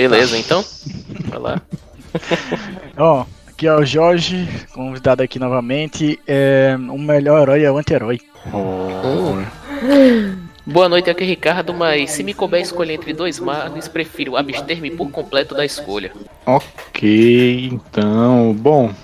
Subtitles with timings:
[0.00, 0.64] Beleza, então?
[1.28, 1.62] Vai lá.
[2.96, 6.18] Ó, aqui é o Jorge, convidado aqui novamente.
[6.26, 8.18] É, o melhor herói é o anti-herói.
[10.64, 14.90] Boa noite, aqui é Ricardo, mas se me couber escolher entre dois males, prefiro abster-me
[14.90, 16.12] por completo da escolha.
[16.46, 18.94] Ok, então, bom,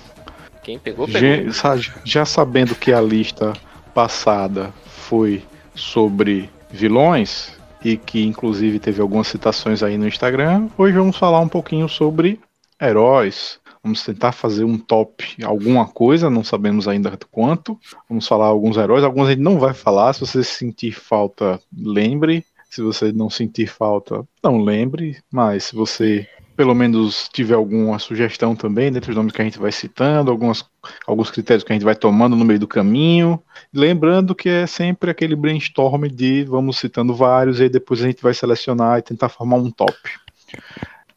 [0.63, 1.51] Quem pegou, pegou.
[1.51, 3.53] já, já sabendo que a lista
[3.93, 5.43] passada foi
[5.75, 11.49] sobre vilões e que inclusive teve algumas citações aí no Instagram, hoje vamos falar um
[11.49, 12.39] pouquinho sobre
[12.81, 13.59] heróis.
[13.83, 17.79] Vamos tentar fazer um top alguma coisa, não sabemos ainda quanto.
[18.09, 20.13] Vamos falar alguns heróis, alguns a gente não vai falar.
[20.13, 22.43] Se você sentir falta, lembre.
[22.69, 25.17] Se você não sentir falta, não lembre.
[25.31, 29.59] Mas se você pelo menos tiver alguma sugestão também dentre os nomes que a gente
[29.59, 30.65] vai citando, algumas,
[31.05, 33.41] alguns critérios que a gente vai tomando no meio do caminho.
[33.73, 38.33] Lembrando que é sempre aquele brainstorm de vamos citando vários e depois a gente vai
[38.33, 39.95] selecionar e tentar formar um top.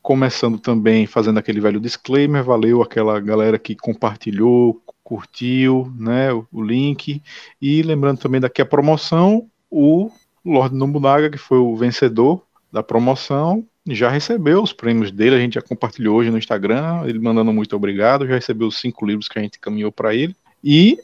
[0.02, 6.62] Começando também fazendo aquele velho disclaimer, valeu aquela galera que compartilhou, curtiu, né, o, o
[6.62, 7.22] link.
[7.60, 10.10] E lembrando também daqui a promoção, o
[10.44, 15.54] Lord Nobunaga, que foi o vencedor da promoção, já recebeu os prêmios dele, a gente
[15.54, 19.38] já compartilhou hoje no Instagram, ele mandando muito obrigado, já recebeu os cinco livros que
[19.38, 20.34] a gente caminhou para ele.
[20.62, 20.98] E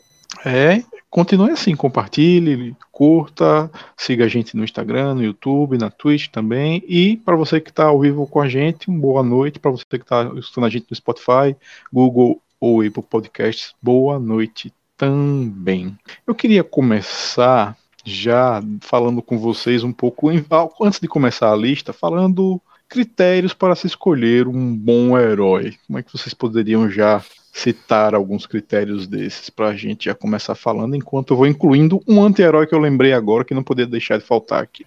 [0.45, 6.83] é, continue assim, compartilhe, curta, siga a gente no Instagram, no YouTube, na Twitch também.
[6.87, 9.59] E para você que está ao vivo com a gente, uma boa noite.
[9.59, 11.57] Para você que está escutando a gente no Spotify,
[11.93, 15.97] Google ou Apple Podcasts, boa noite também.
[16.27, 20.31] Eu queria começar já falando com vocês um pouco,
[20.81, 25.75] antes de começar a lista, falando critérios para se escolher um bom herói.
[25.87, 30.55] Como é que vocês poderiam já citar alguns critérios desses para a gente já começar
[30.55, 34.19] falando, enquanto eu vou incluindo um anti-herói que eu lembrei agora que não poderia deixar
[34.19, 34.85] de faltar aqui.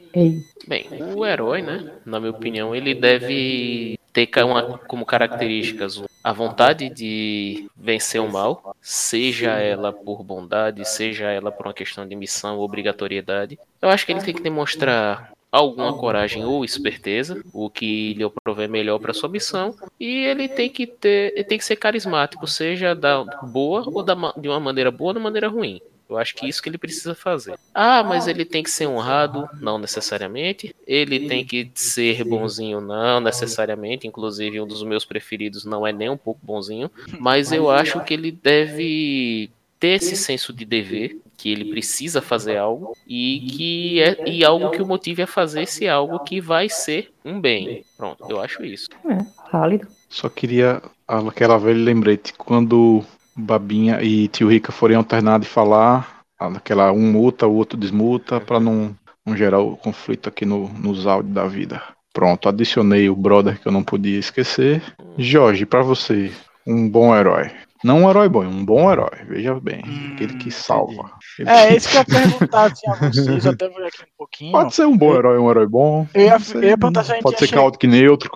[0.67, 6.89] Bem, o herói, né, na minha opinião, ele deve ter uma- como características a vontade
[6.89, 12.57] de vencer o mal, seja ela por bondade, seja ela por uma questão de missão
[12.57, 13.57] ou obrigatoriedade.
[13.81, 18.69] Eu acho que ele tem que demonstrar alguma coragem ou esperteza, o que lhe prover
[18.69, 22.93] melhor para sua missão, e ele tem que ter, ele tem que ser carismático, seja
[22.93, 25.81] da boa ou da, de uma maneira boa ou de uma maneira ruim.
[26.09, 27.55] Eu acho que isso que ele precisa fazer.
[27.71, 29.47] Ah, mas ele tem que ser honrado?
[29.61, 30.75] Não necessariamente.
[30.87, 32.81] Ele tem que ser bonzinho?
[32.81, 34.07] Não necessariamente.
[34.07, 36.89] Inclusive, um dos meus preferidos não é nem um pouco bonzinho.
[37.19, 42.57] Mas eu acho que ele deve ter esse senso de dever, que ele precisa fazer
[42.57, 46.67] algo e que é e algo que o motive a fazer esse algo que vai
[46.67, 47.85] ser um bem.
[47.97, 48.89] Pronto, eu acho isso.
[49.09, 49.17] É,
[49.49, 49.87] válido.
[50.09, 56.91] Só queria aquela velha lembrete, quando Babinha e Tio Rica forem alternar de falar, aquela
[56.91, 58.93] um muta, o outro desmuta, para não,
[59.25, 61.81] não gerar o conflito aqui no, nos áudios da vida.
[62.11, 64.83] Pronto, adicionei o brother que eu não podia esquecer.
[65.17, 66.31] Jorge, para você,
[66.67, 67.49] um bom herói.
[67.83, 69.81] Não um herói bom, um bom herói, veja bem.
[69.87, 71.11] Hum, aquele que salva.
[71.39, 74.03] Ele É, que- isso que eu ia perguntar assim, a vocês, eu até vou aqui
[74.03, 74.51] um pouquinho.
[74.51, 76.05] Pode ser um bom herói, um herói bom.
[76.13, 77.85] Eu ia- Não sei, eu ia perguntar se a gente Pode ia ser chegar- caótico
[77.85, 78.29] e neutro.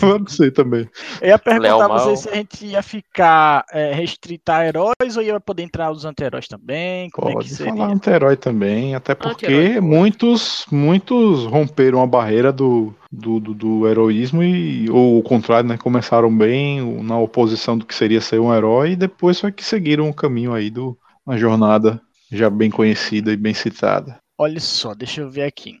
[0.00, 0.88] Pode ser também.
[1.20, 5.22] Eu ia perguntar a vocês se a gente ia ficar é, restrito a heróis ou
[5.22, 7.10] ia poder entrar os anti-heróis também.
[7.10, 7.72] Como é Pode que seria?
[7.74, 14.42] falar anti-herói também, até porque muitos, muitos romperam a barreira do, do, do, do heroísmo
[14.42, 15.76] e, ou o contrário, né?
[15.76, 20.08] Começaram bem na oposição do que seria ser um herói e depois foi que seguiram
[20.08, 22.00] o caminho aí do uma jornada
[22.30, 24.18] já bem conhecida e bem citada.
[24.38, 25.78] Olha só, deixa eu ver aqui.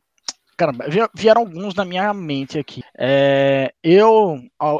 [0.56, 2.82] Caramba, vi- vieram alguns na minha mente aqui.
[2.96, 4.38] É, eu,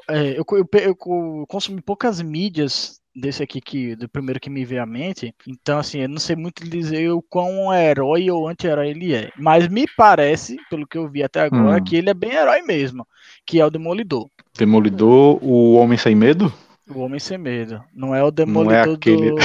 [0.08, 4.64] é, eu, eu, eu co- consumi poucas mídias desse aqui que do primeiro que me
[4.64, 5.34] veio à mente.
[5.46, 9.30] Então, assim, eu não sei muito dizer o quão herói ou anti-herói ele é.
[9.38, 11.84] Mas me parece, pelo que eu vi até agora, Hum.
[11.84, 13.06] que ele é bem herói mesmo,
[13.46, 14.28] que é o Demolidor.
[14.56, 16.52] Demolidor, o Homem Sem Medo?
[16.91, 17.82] O Homem Sem Medo.
[17.94, 19.37] Não é o Não é Demolidor aquele- do.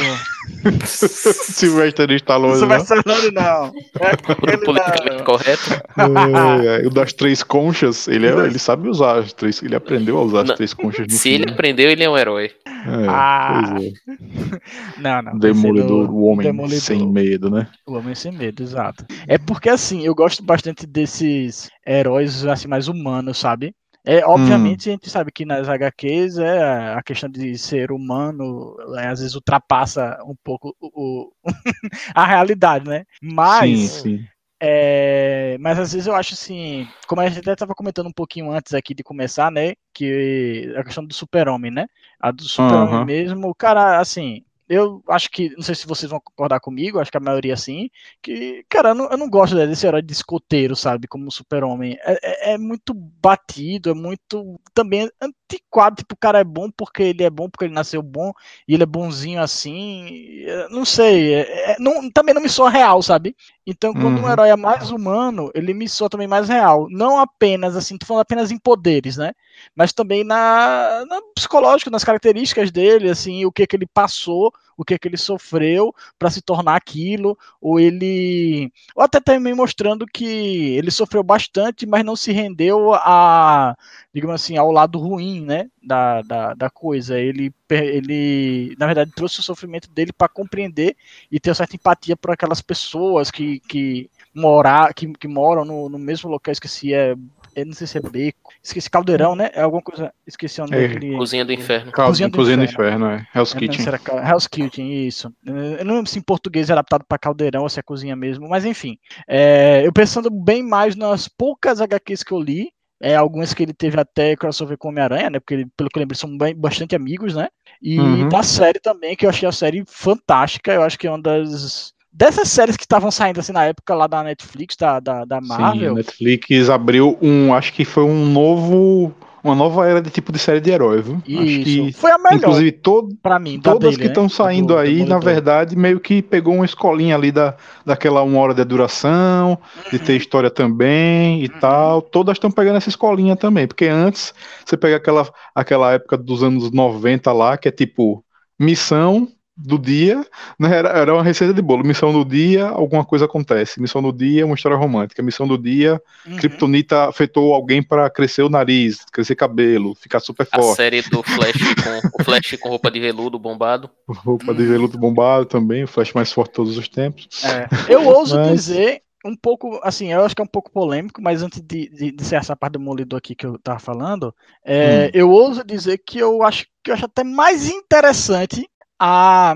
[0.87, 3.65] Sylvester Stallone, ser nome, não.
[3.99, 5.23] É O aquele politicamente não.
[5.25, 5.69] correto.
[5.97, 10.17] É, é, o das três conchas, ele, é- ele sabe usar as três, ele aprendeu
[10.17, 11.53] a usar as Não, três conchas Se ele filme.
[11.53, 12.51] aprendeu, ele é um herói.
[12.65, 13.91] É, Ah, pois é.
[14.99, 15.37] Não, não.
[15.37, 16.79] Demolidor, o homem Demolidor.
[16.81, 17.67] sem medo, né?
[17.85, 19.05] O Homem Sem Medo, exato.
[19.27, 23.73] É porque, assim, eu gosto bastante desses heróis, assim, mais humanos, sabe?
[24.09, 29.07] É, obviamente, a gente sabe que nas HQs é a questão de ser humano, é,
[29.07, 31.33] às vezes ultrapassa um pouco o, o-
[32.15, 33.03] a realidade, né?
[33.21, 34.29] Mas, sim, sim.
[34.61, 38.51] é, mas às vezes eu acho assim, como a gente até estava comentando um pouquinho
[38.51, 39.73] antes aqui de começar, né?
[39.93, 41.87] Que a questão do super-homem, né?
[42.19, 43.03] A do super-homem Aham.
[43.03, 47.11] mesmo, o cara, assim, eu acho que, não sei se vocês vão concordar comigo, acho
[47.11, 47.89] que a maioria sim,
[48.21, 51.97] que, cara, eu não, eu não gosto desse herói de escoteiro, sabe, como super-homem.
[52.01, 55.09] É, é, é, muito batido, é muito também
[55.47, 58.31] antiquado, tipo, o cara é bom porque ele é bom, porque ele nasceu bom,
[58.67, 63.01] e ele é bonzinho assim, não sei, é, é não, também não me soa real,
[63.01, 63.35] sabe?
[63.65, 64.25] Então, quando uhum.
[64.25, 66.87] um herói é mais humano, ele me soa também mais real.
[66.89, 69.33] Não apenas, assim, tô falando apenas em poderes, né?
[69.75, 74.85] Mas também na, na psicológico, nas características dele, assim, o que que ele passou, o
[74.85, 80.77] que que ele sofreu para se tornar aquilo, ou ele, ou até também mostrando que
[80.77, 83.75] ele sofreu bastante, mas não se rendeu a,
[84.13, 87.19] digamos assim, ao lado ruim, né, da, da, da coisa.
[87.19, 90.95] Ele, ele, na verdade, trouxe o sofrimento dele para compreender
[91.31, 95.97] e ter certa empatia por aquelas pessoas que, que morar, que, que moram no, no
[95.97, 97.15] mesmo local, esqueci, é
[97.57, 99.49] eu não sei se é beco, esqueci caldeirão, né?
[99.51, 101.17] É alguma coisa, esqueci o nome é, daquele.
[101.17, 101.91] Cozinha do Inferno.
[101.91, 103.27] Cozinha do, Cozinha do Inferno, é.
[103.33, 103.87] Hell's é, Kitchen.
[103.87, 105.33] Era, Hell's Kitchen, isso.
[105.43, 108.47] Eu não lembro se em português é adaptado para caldeirão ou se é cozinha mesmo,
[108.47, 108.99] mas enfim.
[109.27, 112.71] É, eu pensando bem mais nas poucas HQs que eu li,
[113.01, 115.39] é, algumas que ele teve até crossover com Homem-Aranha, né?
[115.39, 117.47] Porque ele, pelo que eu lembro, são bem, bastante amigos, né?
[117.81, 118.29] E uhum.
[118.29, 120.71] da série também, que eu achei a série fantástica.
[120.71, 124.07] Eu acho que é uma das dessas séries que estavam saindo assim na época lá
[124.07, 125.91] da Netflix, da, da, da Marvel.
[125.91, 130.39] Sim, Netflix abriu um, acho que foi um novo uma nova era de tipo de
[130.39, 131.21] série de herói, viu?
[131.25, 131.41] Isso.
[131.41, 132.35] Acho que, foi a melhor.
[132.37, 134.29] Inclusive, todo, pra mim, todas dele, que estão né?
[134.29, 137.55] saindo do, aí, do na verdade, meio que pegou uma escolinha ali da,
[137.85, 139.91] daquela uma hora de duração, uhum.
[139.91, 140.17] de ter uhum.
[140.17, 141.59] história também e uhum.
[141.61, 142.01] tal.
[142.01, 144.33] Todas estão pegando essa escolinha também, porque antes
[144.65, 148.25] você pega aquela, aquela época dos anos 90 lá, que é tipo
[148.59, 150.23] missão, do dia,
[150.59, 151.83] né, era, era uma receita de bolo.
[151.83, 153.81] Missão do dia, alguma coisa acontece.
[153.81, 155.23] Missão do dia, uma história romântica.
[155.23, 156.37] Missão do dia, uhum.
[156.37, 160.73] Kryptonita afetou alguém para crescer o nariz, crescer cabelo, ficar super forte.
[160.73, 161.75] A série do Flash
[162.11, 163.89] com o Flash com roupa de veludo bombado.
[164.07, 167.27] Roupa de veludo bombado também, o Flash mais forte de todos os tempos.
[167.43, 167.67] É.
[167.91, 168.51] Eu ouso Mas...
[168.51, 172.11] dizer um pouco, assim, eu acho que é um pouco polêmico, mas antes de, de,
[172.13, 174.33] de ser essa parte do Molidor aqui que eu tava falando,
[174.63, 175.09] é, hum.
[175.13, 179.55] eu ouso dizer que eu acho que eu acho até mais interessante a,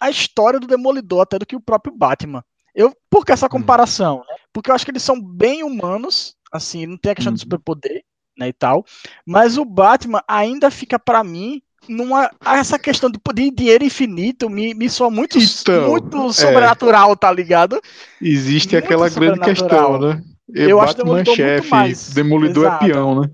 [0.00, 2.44] a história do Demolidor até do que o próprio Batman.
[2.74, 3.50] Eu, por que essa hum.
[3.50, 4.18] comparação?
[4.28, 4.36] Né?
[4.52, 7.36] Porque eu acho que eles são bem humanos, assim, não tem a questão uhum.
[7.36, 8.02] do superpoder,
[8.38, 8.84] né, e tal.
[9.26, 14.74] Mas o Batman ainda fica para mim numa essa questão de poder dinheiro infinito me,
[14.74, 16.32] me soa muito então, muito é.
[16.32, 17.80] sobrenatural, tá ligado?
[18.20, 20.22] Existe muito aquela grande questão, né?
[20.54, 22.14] Eu, eu acho Demolidor chefe, mais.
[22.14, 22.84] Demolidor é Exato.
[22.84, 23.30] é peão, né?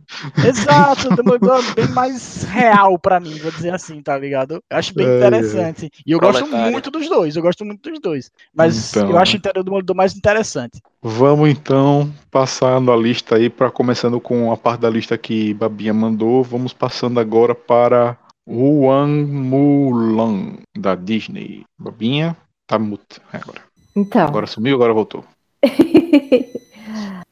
[0.47, 4.55] Exato, Demolidor é bem mais real para mim, vou dizer assim, tá ligado?
[4.69, 5.87] Eu acho bem é, interessante.
[5.87, 5.89] É.
[6.05, 8.31] E eu gosto muito dos dois, eu gosto muito dos dois.
[8.53, 10.81] Mas então, eu acho o Demolidor mais interessante.
[11.01, 15.95] Vamos então passando a lista aí, para começando com a parte da lista que Babinha
[15.95, 16.43] mandou.
[16.43, 21.65] Vamos passando agora para Huang Mulan, da Disney.
[21.79, 22.37] Babinha,
[22.67, 23.63] tá mute agora.
[23.97, 24.27] Então.
[24.27, 25.25] Agora sumiu, agora voltou.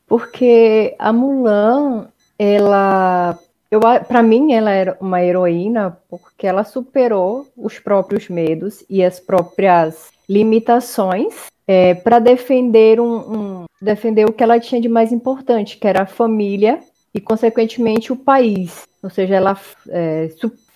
[0.07, 3.39] Porque a Mulan, ela,
[3.71, 9.19] eu, para mim, ela era uma heroína porque ela superou os próprios medos e as
[9.19, 11.35] próprias limitações
[11.67, 16.03] é, para defender um, um, defender o que ela tinha de mais importante, que era
[16.03, 16.81] a família
[17.15, 18.87] e, consequentemente, o país.
[19.03, 20.29] Ou seja, ela é,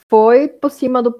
[0.09, 1.15] foi por cima do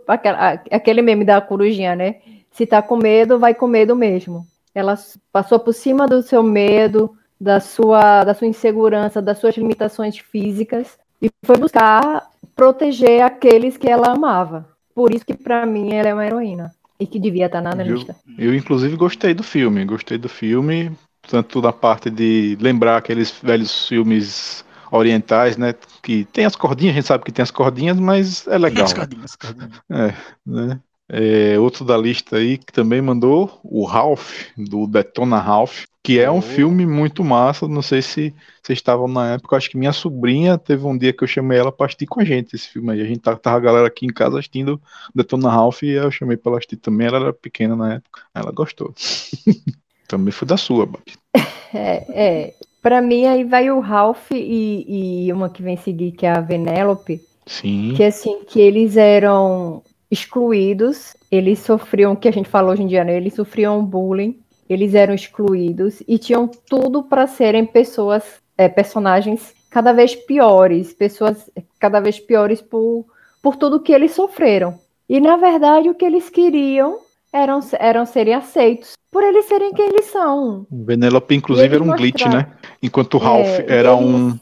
[0.71, 2.17] aquele meme da corujinha, né?
[2.51, 4.47] Se tá com medo, vai com medo mesmo.
[4.75, 4.97] Ela
[5.33, 10.99] passou por cima do seu medo, da sua, da sua insegurança, das suas limitações físicas
[11.21, 14.69] e foi buscar proteger aqueles que ela amava.
[14.95, 17.95] Por isso que para mim ela é uma heroína e que devia estar na eu,
[17.95, 18.17] lista.
[18.39, 20.97] Eu inclusive gostei do filme, gostei do filme
[21.27, 26.97] tanto da parte de lembrar aqueles velhos filmes orientais, né, que tem as cordinhas, a
[26.97, 28.85] gente sabe que tem as cordinhas, mas é legal.
[28.85, 29.83] As cordinhas, as cordinhas.
[29.91, 30.15] É,
[30.47, 30.81] né?
[31.09, 36.31] É, outro da lista aí que também mandou, o Ralph, do Detona Ralph, que é
[36.31, 36.43] um oh.
[36.43, 37.69] filme muito massa.
[37.69, 41.23] Não sei se vocês estavam na época, acho que minha sobrinha teve um dia que
[41.23, 43.01] eu chamei ela para assistir com a gente esse filme aí.
[43.01, 44.81] A gente tava, tava a galera aqui em casa assistindo
[45.15, 47.07] Detona Ralph e eu chamei para ela assistir também.
[47.07, 48.93] Ela era pequena na época, ela gostou.
[50.09, 51.13] também foi da sua, Babi.
[51.75, 52.55] É, é.
[52.81, 56.41] para mim aí vai o Ralph e, e uma que vem seguir que é a
[56.41, 57.21] Venelope.
[57.45, 57.93] Sim.
[57.95, 62.87] Que assim, que eles eram excluídos, eles sofriam, o que a gente falou hoje em
[62.87, 63.17] dia, né?
[63.17, 68.23] Eles sofriam bullying, eles eram excluídos e tinham tudo para serem pessoas,
[68.57, 73.07] é, personagens cada vez piores, pessoas cada vez piores por,
[73.43, 74.79] por tudo que eles sofreram.
[75.09, 76.99] E na verdade o que eles queriam
[77.33, 80.67] eram, eram serem aceitos por eles serem quem eles são.
[80.71, 82.53] Venelope, inclusive, era um glitch, né?
[82.83, 84.05] Enquanto o Ralph é, era eles...
[84.05, 84.39] um,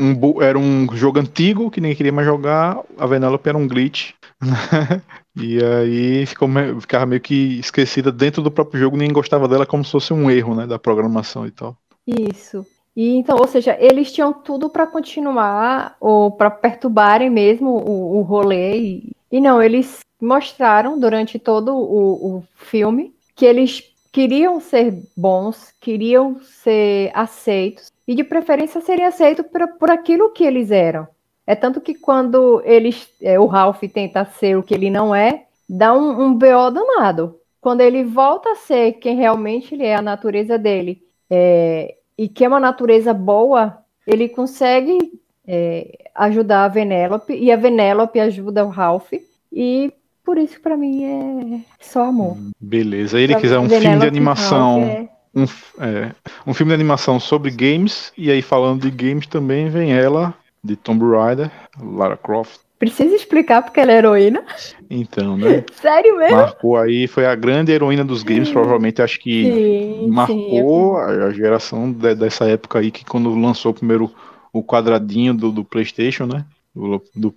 [0.00, 4.12] um, era um jogo antigo que nem queria mais jogar, a Venelope era um glitch
[5.36, 6.48] e aí ficou,
[6.80, 10.30] ficava meio que esquecida dentro do próprio jogo, ninguém gostava dela como se fosse um
[10.30, 11.76] erro, né, da programação e tal.
[12.06, 12.66] Isso.
[12.96, 18.22] E então, ou seja, eles tinham tudo para continuar ou para perturbarem mesmo o, o
[18.22, 18.78] rolê.
[18.78, 25.72] E, e, não, eles mostraram durante todo o, o filme que eles queriam ser bons,
[25.80, 31.06] queriam ser aceitos e de preferência serem aceitos por, por aquilo que eles eram.
[31.46, 35.44] É tanto que quando eles, é, o Ralph tenta ser o que ele não é,
[35.68, 37.36] dá um, um BO danado.
[37.60, 41.00] Quando ele volta a ser quem realmente ele é, a natureza dele,
[41.30, 44.98] é, e que é uma natureza boa, ele consegue
[45.46, 49.12] é, ajudar a Venelope, e a Venelope ajuda o Ralph,
[49.52, 49.92] e
[50.24, 52.36] por isso para mim é só amor.
[52.58, 55.08] Beleza, ele quiser um Venelope filme de animação...
[55.34, 55.44] Um,
[55.78, 56.12] é,
[56.46, 60.76] um filme de animação sobre games, e aí falando de games também vem ela, de
[60.76, 62.60] Tomb Raider, Lara Croft.
[62.80, 64.42] Precisa explicar porque ela é heroína?
[64.88, 65.64] Então, né?
[65.80, 66.36] Sério mesmo?
[66.36, 71.30] Marcou aí, foi a grande heroína dos games, provavelmente acho que sim, marcou sim, a
[71.30, 74.10] geração de, dessa época aí, que quando lançou primeiro
[74.50, 76.44] o quadradinho do, do Playstation, né?
[76.74, 77.30] Do, do,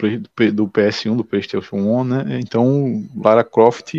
[0.52, 2.40] do, PS1, do Playstation 1, né?
[2.40, 3.94] Então, Lara Croft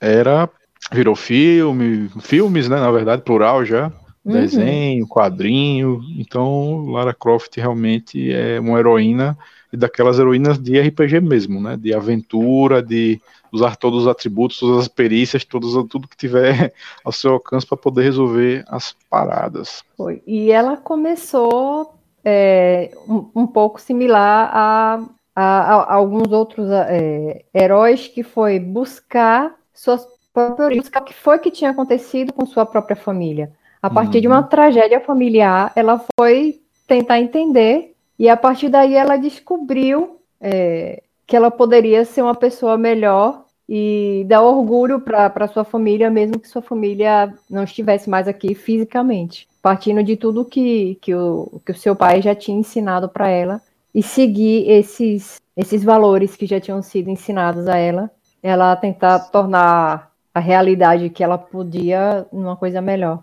[0.00, 0.50] era,
[0.92, 2.80] virou filme, filmes, né?
[2.80, 3.92] Na verdade, plural já.
[4.24, 4.32] Uhum.
[4.32, 6.00] Desenho, quadrinho.
[6.18, 9.36] Então, Lara Croft realmente é uma heroína
[9.72, 11.76] e daquelas heroínas de RPG mesmo, né?
[11.76, 13.20] De aventura, de
[13.52, 16.72] usar todos os atributos, todas as perícias, todos, tudo que tiver
[17.04, 19.82] ao seu alcance para poder resolver as paradas.
[19.96, 20.22] Foi.
[20.26, 21.94] E ela começou
[22.24, 29.54] é, um, um, pouco similar a, a, a alguns outros é, heróis que foi buscar
[29.72, 33.52] suas próprias buscar o que foi que tinha acontecido com sua própria família.
[33.82, 34.22] A partir uhum.
[34.22, 34.46] de uma uhum.
[34.46, 41.50] tragédia familiar, ela foi tentar entender e a partir daí ela descobriu é, que ela
[41.50, 47.32] poderia ser uma pessoa melhor e dar orgulho para sua família, mesmo que sua família
[47.48, 49.48] não estivesse mais aqui fisicamente.
[49.62, 53.60] Partindo de tudo que, que, o, que o seu pai já tinha ensinado para ela
[53.94, 58.10] e seguir esses, esses valores que já tinham sido ensinados a ela,
[58.42, 63.22] ela tentar tornar a realidade que ela podia uma coisa melhor.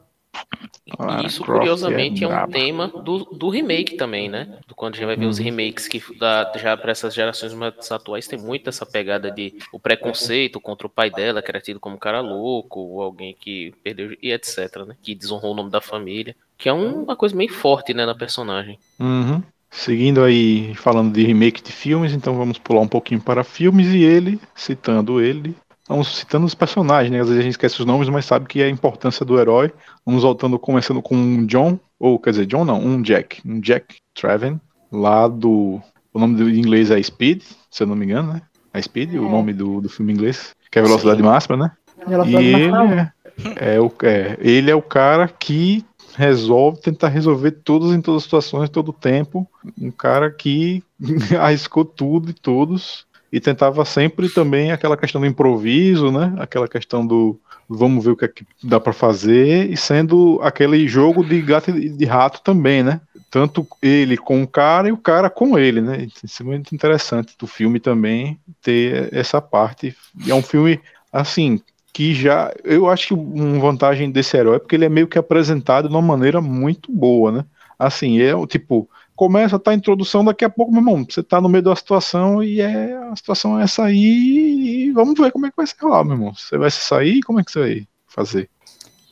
[1.21, 4.59] E isso, curiosamente, é um tema do, do remake também, né?
[4.67, 5.45] Do quando a gente vai ver os uhum.
[5.45, 9.79] remakes que da, já para essas gerações mais atuais tem muito essa pegada de o
[9.79, 14.15] preconceito contra o pai dela, que era tido como cara louco, ou alguém que perdeu
[14.21, 14.95] e etc, né?
[15.01, 16.35] Que desonrou o nome da família.
[16.57, 18.79] Que é uma coisa meio forte, né, na personagem.
[18.99, 19.43] Uhum.
[19.69, 24.01] Seguindo aí, falando de remake de filmes, então vamos pular um pouquinho para filmes e
[24.01, 25.55] ele, citando ele,
[25.87, 27.21] Vamos citando os personagens, né?
[27.21, 29.71] Às vezes a gente esquece os nomes, mas sabe que é a importância do herói.
[30.05, 33.41] Vamos voltando, começando com um John, ou quer dizer, John não, um Jack.
[33.45, 34.59] Um Jack Traven,
[34.91, 35.81] lá do.
[36.13, 38.41] O nome do inglês é Speed, se eu não me engano, né?
[38.73, 39.19] É Speed, é.
[39.19, 41.25] o nome do, do filme inglês, que é Velocidade Sim.
[41.25, 41.71] Máxima, né?
[42.05, 47.51] Velocidade e ele é, é, o, é, ele é o cara que resolve tentar resolver
[47.51, 49.47] tudo em todas as situações, todo o tempo.
[49.79, 50.83] Um cara que
[51.39, 56.33] arriscou tudo e todos e tentava sempre também aquela questão do improviso, né?
[56.37, 60.87] Aquela questão do vamos ver o que, é que dá para fazer e sendo aquele
[60.87, 63.01] jogo de gato e de rato também, né?
[63.29, 66.07] Tanto ele com o cara e o cara com ele, né?
[66.23, 69.95] Isso é muito interessante do filme também ter essa parte.
[70.25, 70.79] E é um filme
[71.11, 71.59] assim
[71.91, 75.17] que já eu acho que uma vantagem desse herói é porque ele é meio que
[75.17, 77.45] apresentado de uma maneira muito boa, né?
[77.77, 81.49] Assim, é tipo começa tá a introdução, daqui a pouco, meu irmão, você tá no
[81.49, 85.49] meio da situação e é, a situação é essa aí e vamos ver como é
[85.49, 86.33] que vai ser lá, meu irmão.
[86.35, 88.49] Você vai se sair, como é que você vai fazer?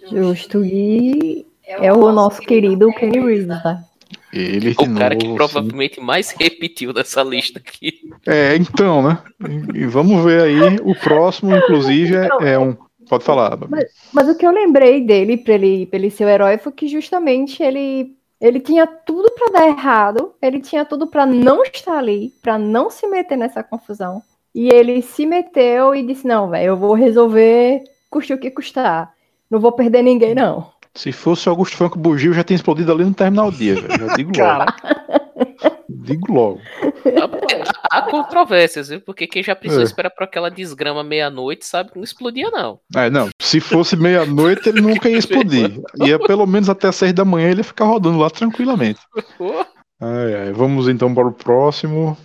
[0.07, 3.83] Justo, e é o nosso querido Kenny Reeves, tá?
[4.31, 6.05] Ele o cara novo, que provavelmente assim.
[6.05, 8.01] mais repetiu dessa lista aqui.
[8.27, 9.17] É, então, né?
[9.73, 12.77] E vamos ver aí, o próximo, inclusive, é, é um.
[13.09, 13.57] Pode falar.
[13.69, 16.71] Mas, mas, o que eu lembrei dele para ele, pra ele ser o herói foi
[16.71, 21.97] que justamente ele ele tinha tudo para dar errado, ele tinha tudo para não estar
[21.97, 24.21] ali, para não se meter nessa confusão.
[24.53, 29.13] E ele se meteu e disse: Não, velho, eu vou resolver, custe o que custar.
[29.49, 30.73] Não vou perder ninguém, não.
[30.93, 34.07] Se fosse o Augusto Franco Bugio, já tinha explodido ali no terminal dia, velho.
[34.07, 34.65] Já digo logo.
[36.05, 36.61] digo logo.
[37.91, 39.01] Há controvérsias, viu?
[39.01, 39.85] Porque quem já precisou é.
[39.85, 42.79] esperar por aquela desgrama meia-noite sabe que não explodia, não.
[42.95, 43.29] É, não.
[43.41, 45.81] Se fosse meia-noite, ele nunca ia explodir.
[46.05, 48.99] Ia pelo menos até seis da manhã ele ia ficar rodando lá tranquilamente.
[49.99, 50.53] Ai, ai.
[50.53, 52.17] Vamos então para o próximo.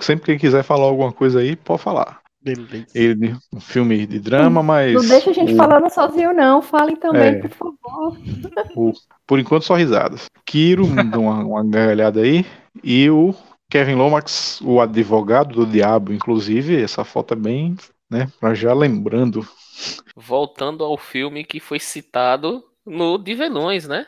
[0.00, 2.20] Sempre quem quiser falar alguma coisa aí, pode falar.
[2.42, 2.86] Beleza.
[2.94, 4.94] Ele, um filme de drama, mas.
[4.94, 5.56] Não deixa a gente o...
[5.56, 6.62] falando sozinho, não.
[6.62, 8.18] Falem também, é, por favor.
[8.74, 8.92] O,
[9.26, 10.26] por enquanto, só risadas.
[10.46, 10.86] Kiro,
[11.18, 12.46] uma, uma gargalhada aí.
[12.82, 13.34] E o
[13.70, 17.76] Kevin Lomax, o advogado do diabo, inclusive, essa foto é bem,
[18.10, 19.46] né, pra já lembrando.
[20.16, 24.06] Voltando ao filme que foi citado no de Velões, né?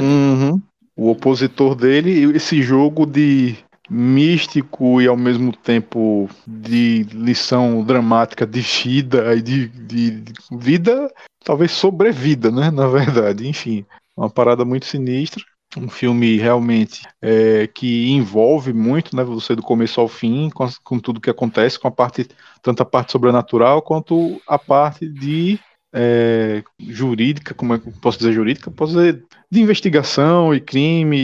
[0.00, 0.60] Uhum.
[0.94, 3.56] O opositor dele, esse jogo de
[3.88, 11.12] místico e ao mesmo tempo de lição dramática de vida e de, de, de vida,
[11.44, 12.70] talvez sobrevida, né?
[12.70, 13.84] Na verdade, enfim,
[14.16, 15.42] uma parada muito sinistra.
[15.76, 19.24] Um filme realmente é, que envolve muito, né?
[19.24, 22.28] Você do começo ao fim, com, com tudo que acontece, com a parte,
[22.60, 25.58] tanto a parte sobrenatural quanto a parte de
[25.94, 28.70] é, jurídica, como é que posso dizer jurídica?
[28.70, 31.18] Posso dizer de investigação e crime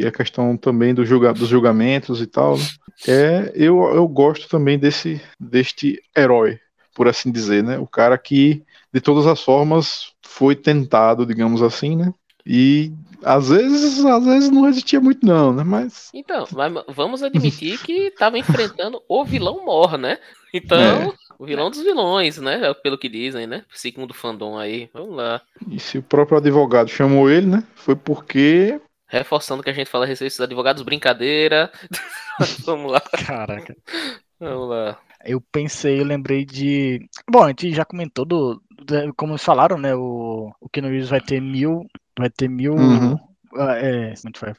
[0.00, 2.58] e a questão também do julga, dos julgamentos e tal.
[2.58, 2.64] Né?
[3.06, 6.58] É, eu, eu gosto também desse deste herói,
[6.94, 7.78] por assim dizer, né?
[7.78, 12.12] O cara que de todas as formas foi tentado, digamos assim, né?
[12.44, 12.92] E
[13.24, 15.64] às vezes, às vezes não resistia muito não, né?
[15.64, 20.18] Mas Então, mas vamos admitir que estava enfrentando o vilão mor, né?
[20.54, 21.12] Então, É.
[21.38, 22.72] o vilão dos vilões, né?
[22.82, 23.64] Pelo que dizem, né?
[23.74, 24.88] Segundo o fandom aí.
[24.94, 25.40] Vamos lá.
[25.70, 27.64] e se o próprio advogado chamou ele, né?
[27.74, 31.70] Foi porque Reforçando o que a gente fala a respeito dos advogados, brincadeira.
[32.64, 33.74] vamos lá, Caraca.
[34.38, 34.98] vamos lá.
[35.24, 37.08] Eu pensei, eu lembrei de.
[37.28, 38.62] Bom, a gente já comentou do.
[38.70, 39.94] do- como eles falaram, né?
[39.94, 41.86] O, o Keanu Reeves vai ter mil.
[42.18, 42.74] Vai ter mil.
[42.74, 43.16] Uhum.
[43.56, 44.54] ah, é, como a gente vai.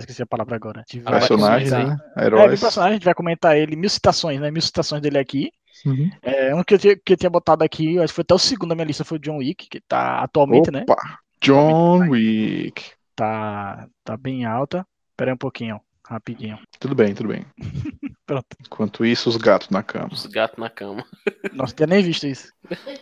[0.00, 0.82] Esqueci a palavra agora.
[0.88, 1.98] De- personagens, né?
[2.16, 2.60] É, mil Heróis.
[2.60, 4.50] personagens, a gente vai comentar ele, mil citações, né?
[4.50, 5.50] Mil citações dele aqui.
[5.84, 6.10] Uhum.
[6.22, 8.38] É, um que eu, tinha, que eu tinha botado aqui, acho que foi até o
[8.38, 10.84] segundo da minha lista, foi o John Wick, que tá atualmente, né?
[10.88, 11.18] Opa!
[11.40, 12.92] John Wick.
[13.14, 14.86] Tá, tá bem alta.
[15.16, 16.58] Pera aí um pouquinho, rapidinho.
[16.78, 17.44] Tudo bem, tudo bem.
[18.24, 18.46] Pronto.
[18.64, 20.08] Enquanto isso, os gatos na cama.
[20.12, 21.04] Os gatos na cama.
[21.52, 22.50] Nossa, tinha nem visto isso.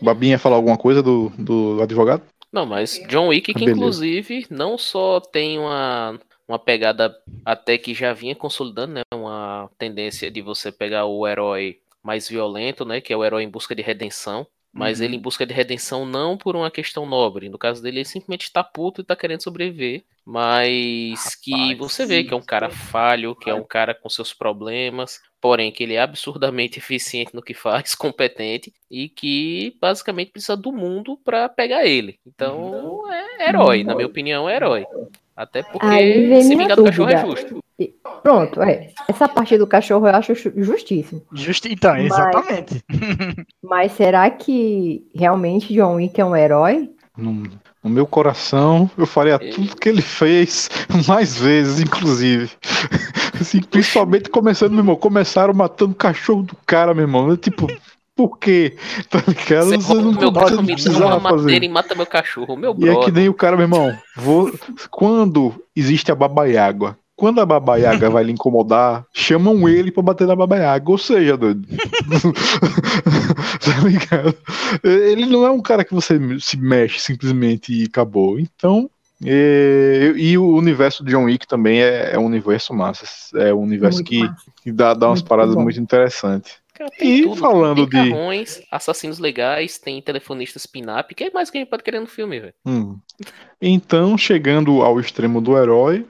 [0.02, 2.22] Babinha falar alguma coisa do, do advogado?
[2.52, 3.70] Não, mas John Wick, que Beleza.
[3.70, 7.14] inclusive não só tem uma, uma pegada
[7.44, 9.02] até que já vinha consolidando, né?
[9.14, 13.00] Uma tendência de você pegar o herói mais violento, né?
[13.00, 14.46] Que é o herói em busca de redenção.
[14.72, 15.04] Mas Uhum.
[15.06, 17.48] ele em busca de redenção não por uma questão nobre.
[17.48, 20.04] No caso dele, ele simplesmente está puto e tá querendo sobreviver.
[20.24, 24.08] Mas que Rapaz, você vê que é um cara falho, que é um cara com
[24.08, 30.30] seus problemas, porém que ele é absurdamente eficiente no que faz, competente, e que basicamente
[30.32, 32.18] precisa do mundo pra pegar ele.
[32.26, 34.84] Então é herói, na minha opinião, é herói.
[35.36, 37.60] Até porque se vingar do cachorro é justo.
[38.22, 38.90] Pronto, é.
[39.08, 41.22] Essa parte do cachorro eu acho ju- justíssimo.
[41.32, 41.72] Justi...
[41.72, 42.84] Então, Mas- exatamente.
[43.62, 46.90] Mas será que realmente John Wick é um herói?
[47.16, 47.42] No,
[47.82, 49.50] no meu coração, eu faria Ei.
[49.52, 50.68] tudo que ele fez,
[51.08, 52.50] mais vezes, inclusive.
[53.40, 54.96] Assim, principalmente começando, meu irmão.
[54.96, 57.28] Começaram matando o cachorro do cara, meu irmão.
[57.30, 57.66] Eu, Tipo,
[58.14, 58.76] por quê?
[59.08, 59.68] Tá ligado?
[59.68, 61.62] Você Você não, meu você carro, não precisava fazer.
[61.62, 62.54] e mata meu cachorro.
[62.54, 63.14] Meu E é que brother.
[63.14, 63.96] nem o cara, meu irmão.
[64.14, 64.52] Vou...
[64.90, 70.34] Quando existe a babaiágua, quando a babaiaga vai lhe incomodar, chamam ele pra bater na
[70.34, 70.90] babaiaga.
[70.90, 71.68] Ou seja, doido.
[73.60, 74.34] tá ligado?
[74.82, 78.40] Ele não é um cara que você se mexe simplesmente e acabou.
[78.40, 78.88] Então.
[79.22, 83.04] é, E, o universo de John Wick também é, é um universo massa.
[83.34, 84.30] É um universo Muito que,
[84.62, 85.62] que dá, dá umas Muito paradas bom.
[85.62, 86.54] muito interessantes.
[86.80, 87.36] Cara, E tudo.
[87.36, 91.12] falando tem de- carrões, assassinos legais, tem telefonistas pin-up.
[91.12, 92.54] O que mais que a gente pode querer no filme, velho?
[92.64, 92.98] Hum.
[93.60, 96.06] Então, chegando ao extremo do herói,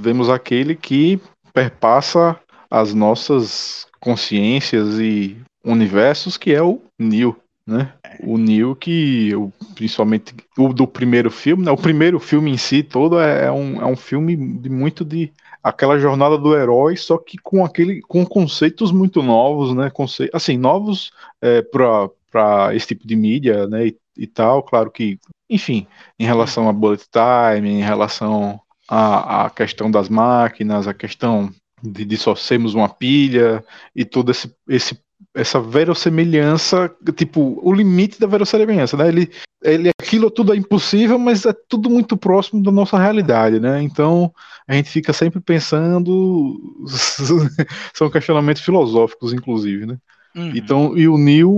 [0.00, 1.20] vemos aquele que
[1.54, 2.36] perpassa
[2.68, 7.92] as nossas consciências e universos, que é o Neo, né?
[8.20, 9.30] O Neo que,
[9.76, 11.70] principalmente o do primeiro filme, né?
[11.70, 15.30] O primeiro filme em si todo é, é um, é um filme de muito de
[15.68, 19.90] aquela jornada do herói, só que com aquele com conceitos muito novos, né?
[19.90, 23.88] Conce, assim, novos é, para esse tipo de mídia, né?
[23.88, 25.86] E, e tal, claro que, enfim,
[26.18, 31.50] em relação a bullet time, em relação à, à questão das máquinas, a questão
[31.82, 34.98] de, de só sermos uma pilha e todo esse, esse
[35.38, 39.08] essa verossemelhança, tipo, o limite da verossemelhança, né?
[39.08, 39.30] Ele,
[39.62, 43.80] ele aquilo tudo é impossível, mas é tudo muito próximo da nossa realidade, né?
[43.82, 44.32] Então
[44.66, 46.60] a gente fica sempre pensando,
[47.94, 49.96] são questionamentos filosóficos, inclusive, né?
[50.34, 50.52] Uhum.
[50.54, 51.52] Então, e o Neil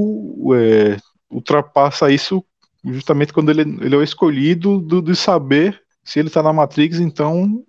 [0.54, 0.96] é,
[1.30, 2.44] ultrapassa isso
[2.84, 6.98] justamente quando ele, ele é o escolhido do, de saber se ele tá na Matrix,
[6.98, 7.62] então,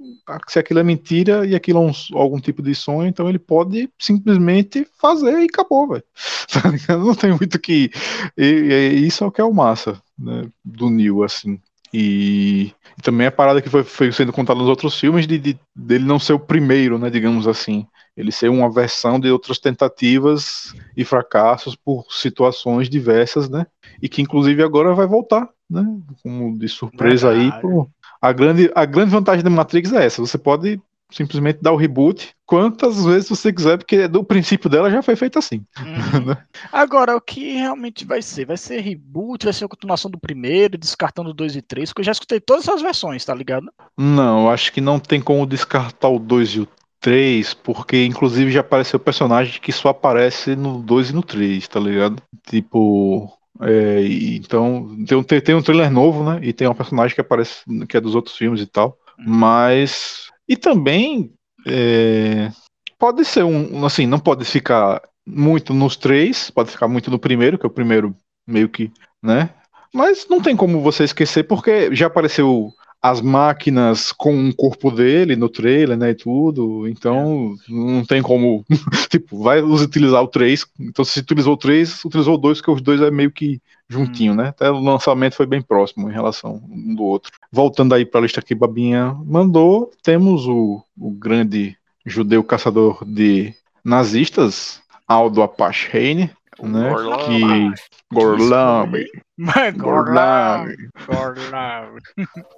[0.47, 3.89] se aquilo é mentira e aquilo é um- algum tipo de sonho, então ele pode
[3.99, 6.03] simplesmente fazer e acabou, velho.
[6.87, 6.97] Tá?
[6.97, 7.91] Não tem muito que.
[8.37, 11.59] E, e isso é o que é o massa, né, do Neil, assim.
[11.93, 15.59] E, e também a parada que foi, foi sendo contada nos outros filmes de, de-
[15.75, 17.85] dele não ser o primeiro, né, digamos assim.
[18.15, 23.65] Ele ser uma versão de outras tentativas e fracassos por situações diversas, né?
[24.01, 25.85] E que inclusive agora vai voltar, né?
[26.23, 27.37] Como de surpresa aí.
[27.43, 27.61] Verdade.
[27.61, 27.89] pro-
[28.21, 30.79] A, grande, a grande vantagem da Matrix é essa: você pode
[31.12, 35.38] simplesmente dar o reboot quantas vezes você quiser, porque do princípio dela já foi feito
[35.38, 35.65] assim.
[35.79, 36.36] Uhum.
[36.71, 38.45] Agora, o que realmente vai ser?
[38.45, 42.01] Vai ser reboot, vai ser a continuação do primeiro, descartando o 2 e 3, porque
[42.01, 43.71] eu já escutei todas as versões, tá ligado?
[43.97, 46.67] Não, acho que não tem como descartar o 2 e o
[46.99, 51.79] 3, porque inclusive já apareceu personagem que só aparece no 2 e no 3, tá
[51.79, 52.21] ligado?
[52.47, 53.31] Tipo.
[53.62, 56.39] É, então, tem um, tem um trailer novo, né?
[56.41, 58.97] E tem um personagem que aparece, que é dos outros filmes e tal.
[59.19, 59.26] Uhum.
[59.28, 60.30] Mas.
[60.47, 61.32] E também.
[61.67, 62.52] é,
[62.97, 63.86] pode ser um.
[63.86, 67.74] Assim, não pode ficar muito nos três, pode ficar muito no primeiro, que é o
[67.74, 68.15] primeiro
[68.47, 68.91] meio que.
[69.21, 69.52] né?
[69.93, 75.35] Mas não tem como você esquecer, porque já apareceu as máquinas com o corpo dele
[75.35, 78.63] no trailer, né, e tudo, então não tem como,
[79.09, 82.81] tipo, vai utilizar o 3, então se utilizou o 3, utilizou o 2, porque os
[82.81, 83.59] dois é meio que
[83.89, 87.31] juntinho, né, até o lançamento foi bem próximo em relação um do outro.
[87.51, 93.53] Voltando aí para a lista que Babinha mandou, temos o, o grande judeu caçador de
[93.83, 96.93] nazistas, Aldo Apache Heine, né,
[97.25, 99.05] que Gorlami,
[99.37, 100.75] Mas Gorlami,
[101.07, 102.01] Gorlami.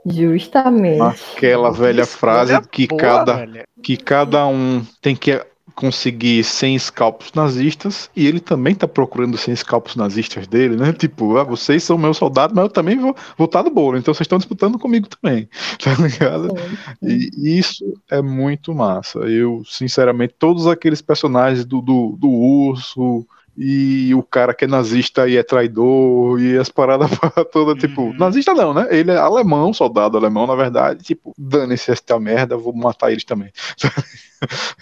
[0.05, 1.01] Justamente.
[1.01, 3.63] aquela velha frase Escolha que boa, cada velho.
[3.83, 5.39] que cada um tem que
[5.75, 10.93] conseguir 100 scalpos nazistas e ele também tá procurando 100 scalpos nazistas dele, né?
[10.93, 14.25] Tipo, ah, vocês são meus soldados, mas eu também vou votar no bolo, então vocês
[14.25, 15.49] estão disputando comigo também,
[15.83, 16.55] tá ligado?
[17.01, 19.19] E isso é muito massa.
[19.19, 23.25] Eu, sinceramente, todos aqueles personagens do, do, do urso
[23.57, 27.09] e o cara que é nazista e é traidor e as paradas
[27.51, 28.13] todas, tipo, Uhum.
[28.17, 28.87] nazista não, né?
[28.89, 33.51] Ele é alemão, soldado alemão, na verdade, tipo, dane-se esta merda, vou matar eles também.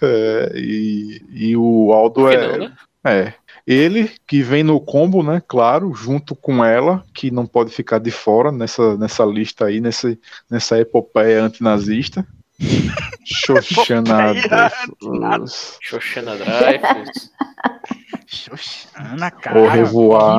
[0.01, 2.73] É, e, e o Aldo é, não, né?
[3.05, 3.33] é.
[3.67, 5.39] Ele que vem no combo, né?
[5.47, 10.17] Claro, junto com ela, que não pode ficar de fora nessa, nessa lista aí, nessa,
[10.49, 12.25] nessa epopeia antinazista.
[13.23, 15.77] Xoxana Dreyfus.
[15.79, 17.29] Xoxana Dreyfus.
[18.31, 19.59] Xoxana, cara.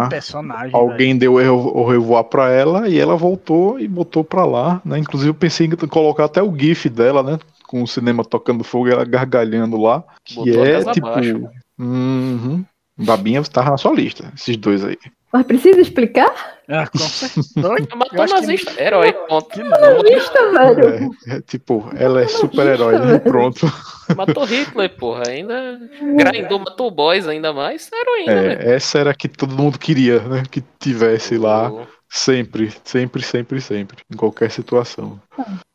[0.05, 0.75] Que personagem.
[0.75, 4.99] Alguém deu o o revoar pra ela e ela voltou e botou pra lá, né?
[4.99, 7.39] Inclusive eu pensei em colocar até o gif dela, né?
[7.67, 10.03] Com o cinema tocando fogo e ela gargalhando lá.
[10.25, 11.07] Que Botou é tipo.
[11.07, 11.51] abaixo, né?
[11.79, 12.65] Uhum.
[12.97, 14.97] Babinha estava na sua lista, esses dois aí.
[15.33, 16.31] Mas precisa explicar?
[16.69, 17.49] Ah, com certeza.
[17.57, 18.83] Eu Matou acho que- nazista.
[18.83, 19.49] Herói, ponto.
[19.49, 20.03] Que não.
[20.03, 21.15] Lista, velho.
[21.29, 23.19] É, é tipo, ela é super-herói, né?
[23.19, 23.67] Pronto.
[24.17, 25.23] Matou Hitler, porra.
[25.29, 25.81] Ainda.
[26.17, 27.91] Grindou, matou o boys ainda mais.
[27.93, 28.63] Heroína, velho.
[28.71, 30.43] É, essa era a que todo mundo queria, né?
[30.51, 31.73] Que tivesse lá
[32.11, 35.19] sempre, sempre, sempre, sempre, em qualquer situação.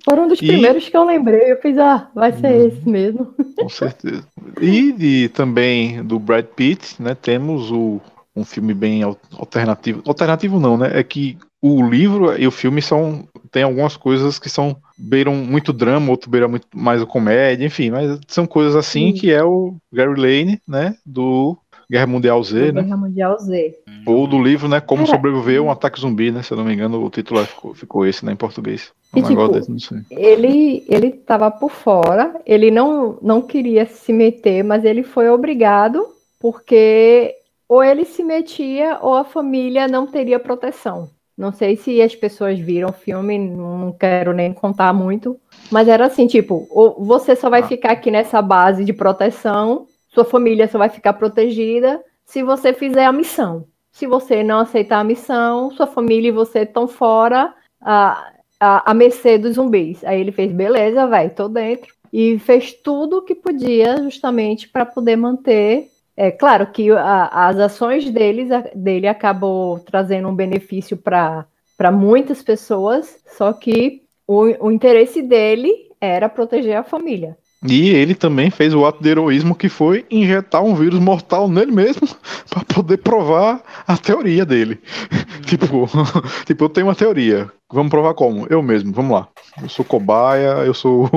[0.06, 1.52] Foram um dos E- primeiros que eu lembrei.
[1.52, 2.67] Eu fiz, ah, vai ser Uhum.
[2.67, 3.34] esse mesmo.
[3.58, 4.24] Com certeza.
[4.62, 7.15] E de, também do Brad Pitt, né?
[7.20, 8.00] Temos o,
[8.38, 10.02] um filme bem al- alternativo.
[10.06, 10.91] Alternativo não, né?
[10.93, 15.73] É que o livro e o filme são tem algumas coisas que são beiram muito
[15.73, 19.13] drama, outro beira muito mais a comédia, enfim, mas são coisas assim Sim.
[19.13, 20.95] que é o Gary Lane, né?
[21.06, 21.58] Do
[21.89, 22.84] Guerra Mundial Z, né?
[22.84, 23.76] Guerra Mundial Z.
[24.06, 24.82] Ou do livro, né?
[24.82, 26.43] Como sobreviver um ataque zumbi, né?
[26.43, 28.34] Se eu não me engano, o título ficou, ficou esse, né?
[28.34, 28.91] Em português.
[29.15, 30.06] E, Um negócio tipo, desse.
[30.12, 36.06] Ele, ele tava por fora, ele não, não queria se meter, mas ele foi obrigado,
[36.39, 37.34] porque
[37.67, 41.10] ou ele se metia ou a família não teria proteção.
[41.38, 45.39] Não sei se as pessoas viram o filme, não quero nem contar muito,
[45.71, 47.67] mas era assim, tipo, você só vai Ah.
[47.67, 53.06] ficar aqui nessa base de proteção, sua família só vai ficar protegida se você fizer
[53.06, 53.65] a missão.
[53.91, 58.93] Se você não aceitar a missão, sua família e você estão fora, a, a, a
[58.93, 60.03] mercê dos zumbis.
[60.03, 61.93] Aí ele fez, beleza, vai, tô dentro.
[62.12, 65.88] E fez tudo o que podia justamente para poder manter.
[66.19, 71.45] É claro que a- as ações deles, a- dele acabou trazendo um benefício para
[71.93, 77.38] muitas pessoas, só que o, o interesse dele era proteger a família.
[77.65, 81.72] E ele também fez o ato de heroísmo que foi injetar um vírus mortal nele
[81.72, 82.08] mesmo
[82.50, 84.80] para poder provar a teoria dele.
[85.46, 85.88] tipo,
[86.46, 87.52] tipo, eu tenho uma teoria.
[87.72, 88.46] Vamos provar como?
[88.50, 89.28] Eu mesmo, vamos lá.
[89.62, 91.10] Eu sou cobaia, eu sou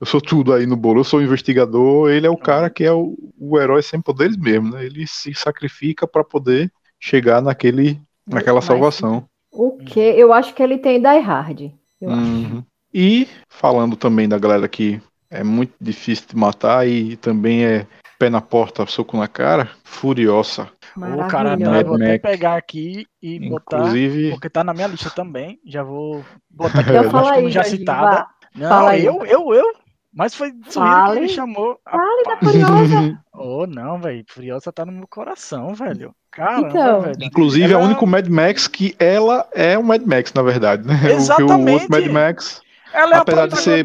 [0.00, 2.92] eu sou tudo aí no bolo, eu sou investigador, ele é o cara que é
[2.92, 4.86] o, o herói sem poderes mesmo, né?
[4.86, 9.24] Ele se sacrifica para poder chegar naquele naquela salvação.
[9.50, 10.00] O que?
[10.00, 11.72] Eu acho que ele tem Die Hard.
[12.00, 12.20] Eu acho.
[12.20, 12.64] Uhum.
[12.94, 17.86] E falando também da galera que é muito difícil de matar e também é
[18.18, 20.68] pé na porta, soco na cara, Furiosa.
[20.96, 23.78] Ô, cara, eu vou até pegar aqui e botar.
[23.78, 25.58] Inclusive, Porque tá na minha lista também.
[25.64, 28.16] Já vou botar aqui fala como aí, já Jorginho, citada.
[28.16, 28.28] vá.
[28.56, 29.04] Não, Fala aí.
[29.04, 29.64] eu, eu, eu.
[30.12, 31.78] Mas foi Suíra que me chamou.
[31.88, 33.20] Fale da Furiosa.
[33.40, 34.24] Oh, não, velho.
[34.28, 36.12] Furiosa tá no meu coração, velho.
[36.32, 37.00] Caramba, Então.
[37.02, 37.16] velho.
[37.22, 40.84] inclusive é Ela- o único Mad Max que ela é um Mad Max, na verdade,
[40.84, 40.94] né?
[40.98, 41.70] O que o Exatamente.
[41.82, 42.60] outro Mad Max,
[42.92, 43.84] Ela é apesar a de ser.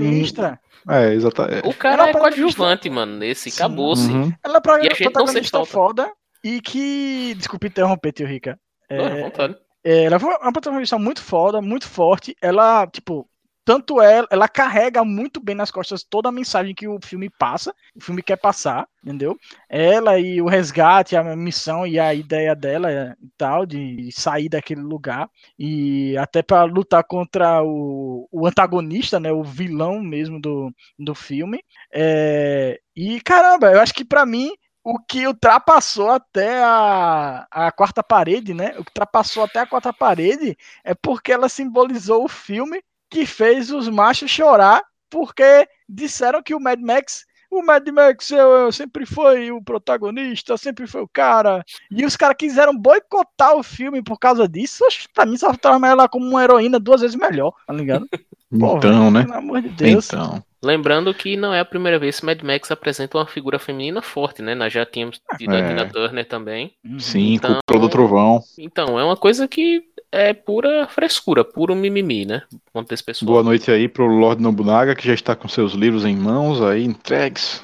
[0.89, 1.67] É, exatamente.
[1.67, 3.49] O cara Ela é é coadjuvante, mano, nesse.
[3.49, 4.11] Acabou-se.
[4.11, 4.31] Uhum.
[4.43, 5.71] Ela é pra, E a gente não protagonista sente falta.
[6.03, 7.33] foda e que.
[7.35, 8.59] Desculpa interromper, tio Rica.
[8.89, 9.55] É, Não, vontade.
[9.83, 12.35] é, ela foi uma protagonista muito foda, muito forte.
[12.41, 13.27] Ela, tipo,
[13.65, 17.73] tanto ela, ela carrega muito bem nas costas toda a mensagem que o filme passa,
[17.95, 19.37] o filme quer passar, entendeu?
[19.69, 24.49] Ela e o resgate, a missão e a ideia dela é, e tal, de sair
[24.49, 30.73] daquele lugar e até pra lutar contra o, o antagonista, né, o vilão mesmo do,
[30.99, 31.63] do filme.
[31.93, 34.51] É, e caramba, eu acho que pra mim
[34.83, 38.71] o que ultrapassou até a, a quarta parede, né?
[38.77, 43.69] O que ultrapassou até a quarta parede é porque ela simbolizou o filme que fez
[43.71, 49.05] os machos chorar porque disseram que o Mad Max, o Mad Max eu, eu sempre
[49.05, 51.63] foi o protagonista, sempre foi o cara.
[51.91, 54.83] E os caras quiseram boicotar o filme por causa disso.
[54.85, 58.07] Oxe, Pra mim, só transformar ela como uma heroína duas vezes melhor, tá ligado?
[58.59, 59.23] Porra, Então, né?
[59.23, 60.07] Pelo amor de Deus.
[60.07, 60.43] Então.
[60.63, 64.41] Lembrando que não é a primeira vez que Mad Max apresenta uma figura feminina forte,
[64.41, 64.55] né?
[64.55, 65.67] Nós já tínhamos tido a É.
[65.67, 66.73] Tina Turner também.
[66.85, 66.99] Uhum.
[66.99, 68.39] Sim, Então- com o do Trovão.
[68.57, 72.43] Então, é uma coisa que é pura frescura, puro mimimi, né?
[72.71, 73.27] Quanto desse pessoal.
[73.31, 76.83] Boa noite aí pro Lord Nobunaga, que já está com seus livros em mãos aí,
[76.85, 77.63] entregues.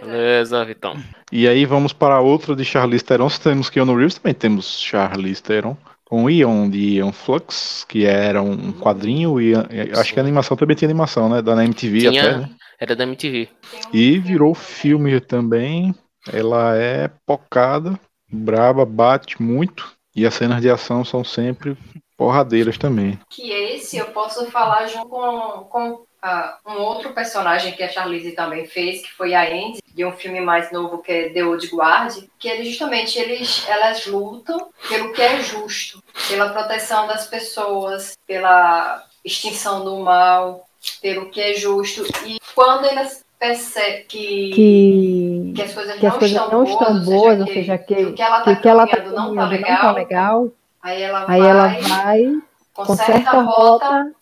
[0.00, 0.96] Beleza, Vitão.
[1.30, 3.28] E aí vamos para outra de Charlize Theron.
[3.28, 5.76] Se temos Keanu Reeves, também temos Charlize Theron.
[6.04, 10.56] Com Ion de Ion Flux, que era um quadrinho, e e acho que a animação
[10.56, 11.42] também tinha animação, né?
[11.42, 12.50] Da na MTV Tinha- até, né?
[12.78, 13.48] Era da MTV.
[13.92, 15.92] E virou filme também.
[16.32, 17.98] Ela é pocada,
[18.30, 19.95] braba, bate muito.
[20.16, 21.76] E as cenas de ação são sempre
[22.16, 23.20] porradeiras também.
[23.28, 28.32] Que esse eu posso falar junto com, com ah, um outro personagem que a Charlize
[28.32, 31.68] também fez, que foi a Andy, de um filme mais novo que é The Old
[31.68, 38.14] Guard, que eles justamente eles, elas lutam pelo que é justo, pela proteção das pessoas,
[38.26, 40.66] pela extinção do mal,
[41.02, 42.04] pelo que é justo.
[42.24, 46.64] E quando elas percebem que, Que, que as coisas que as não, coisas estão, não
[46.64, 49.34] boas, estão boas, ou seja, que, que, o que ela que está ela tá caminhando
[49.34, 50.48] não está não tá legal,
[50.82, 52.38] aí ela aí vai, ela vai,
[52.72, 54.12] conserta a rota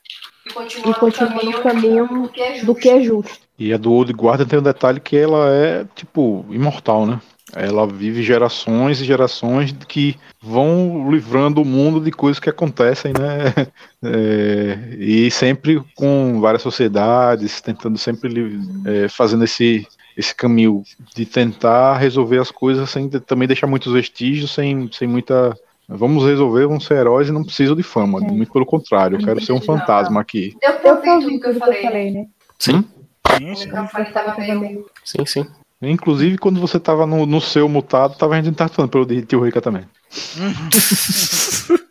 [0.47, 2.67] e continua, e continua no caminho do que é justo.
[2.67, 3.45] do que é justo.
[3.59, 7.21] E a do Old Guardian tem um detalhe que ela é, tipo, imortal, né?
[7.55, 13.53] Ela vive gerações e gerações que vão livrando o mundo de coisas que acontecem, né?
[14.07, 20.83] É, e sempre com várias sociedades, tentando sempre é, fazendo esse, esse caminho
[21.17, 25.57] de tentar resolver as coisas sem também deixar muitos vestígios, sem, sem muita.
[25.89, 28.19] Vamos resolver, vamos ser heróis e não preciso de fama.
[28.19, 28.27] Sim.
[28.27, 30.55] Muito pelo contrário, eu quero ser um fantasma aqui.
[30.63, 31.83] Eu ouvi tudo que eu falei.
[31.83, 32.27] falei, né?
[32.59, 32.85] Sim,
[33.27, 33.65] O sim.
[33.65, 34.85] microfone tava meio.
[35.03, 35.47] Sim, sim.
[35.91, 39.23] Inclusive, quando você tava no, no seu mutado, tava a gente tava falando pelo de
[39.23, 39.85] Tio Rica também.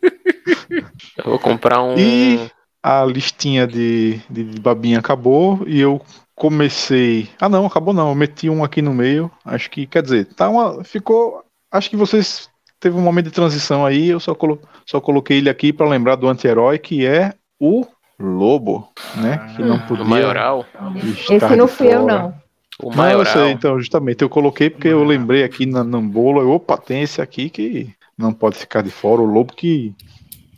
[1.17, 1.95] Eu vou comprar um.
[1.97, 2.49] E-
[2.81, 6.01] A listinha de, de, de babinha acabou e eu
[6.35, 7.29] comecei.
[7.39, 8.09] Ah, não, acabou não.
[8.09, 9.31] Eu meti um aqui no meio.
[9.45, 10.83] Acho que, quer dizer, tá uma.
[10.83, 11.43] Ficou.
[11.71, 12.49] Acho que vocês.
[12.79, 14.09] Teve um momento de transição aí.
[14.09, 17.85] Eu só, colo, só coloquei ele aqui pra lembrar do anti-herói, que é o
[18.19, 19.53] Lobo, né?
[19.55, 20.03] Que não O podia.
[20.03, 20.65] maioral.
[21.05, 22.33] estar Esse não fui eu, não.
[22.81, 23.25] O Não, eu maioral.
[23.33, 27.01] sei, então, justamente, eu coloquei porque eu lembrei aqui na, no bolo, eu, opa, tem
[27.03, 29.93] esse aqui que não pode ficar de fora, o lobo que.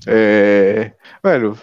[0.07, 0.91] É,
[1.23, 1.57] velho,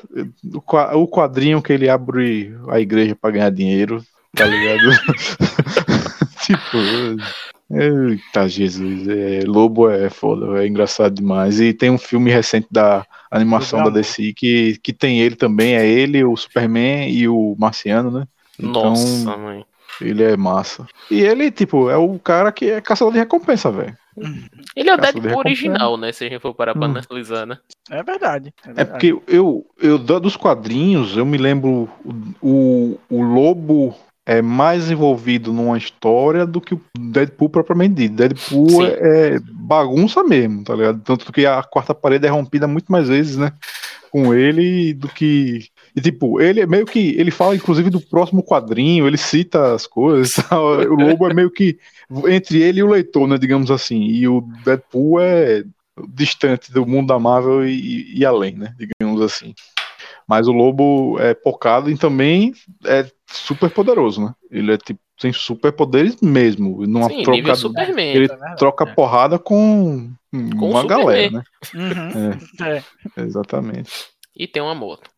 [0.52, 4.02] o qua- o quadrinho que ele abre a igreja pra ganhar dinheiro,
[4.34, 4.90] tá ligado?
[6.44, 6.76] tipo,
[7.70, 11.60] eita Jesus, é, lobo é foda, é engraçado demais.
[11.60, 13.90] E tem um filme recente da animação da.
[13.90, 18.26] DC que, que tem ele também, é ele, o Superman e o Marciano, né?
[18.58, 19.64] Então, Nossa, mãe.
[20.08, 20.86] Ele é massa.
[21.10, 23.96] E ele, tipo, é o cara que é caçador de recompensa, velho.
[24.76, 26.12] Ele é o Caçador Deadpool original, né?
[26.12, 26.94] Se a gente for parar pra Hum.
[27.08, 27.56] analisar, né?
[27.90, 28.52] É verdade.
[28.66, 28.90] É, É verdade.
[29.12, 31.88] porque eu, eu dos quadrinhos, eu me lembro
[32.40, 33.94] o, o Lobo
[34.26, 38.14] é mais envolvido numa história do que o Deadpool propriamente dito.
[38.14, 38.82] Deadpool Sim.
[38.84, 41.00] é, é bagunça mesmo, tá ligado?
[41.02, 43.52] Tanto que a quarta parede é rompida muito mais vezes, né?
[44.10, 45.66] Com ele do que.
[45.94, 47.14] E tipo, ele é meio que.
[47.18, 50.36] Ele fala, inclusive, do próximo quadrinho, ele cita as coisas.
[50.50, 51.78] O Lobo é meio que
[52.28, 53.36] entre ele e o leitor, né?
[53.38, 54.02] Digamos assim.
[54.02, 55.64] E o Deadpool é
[56.08, 58.74] distante do mundo da Marvel e, e além, né?
[58.78, 59.54] Digamos assim.
[60.26, 62.54] Mas o Lobo é pocado e também
[62.86, 64.34] é super poderoso, né?
[64.50, 66.86] Ele é tipo, tem superpoderes mesmo.
[66.86, 68.14] Numa Sim, troca, nível Superman.
[68.16, 68.94] ele É troca é.
[68.94, 70.12] porrada com,
[70.58, 71.42] Com uma galera, né?
[71.74, 72.66] Uhum.
[72.66, 72.82] É.
[73.22, 73.90] Exatamente.
[74.36, 75.10] E tem uma moto.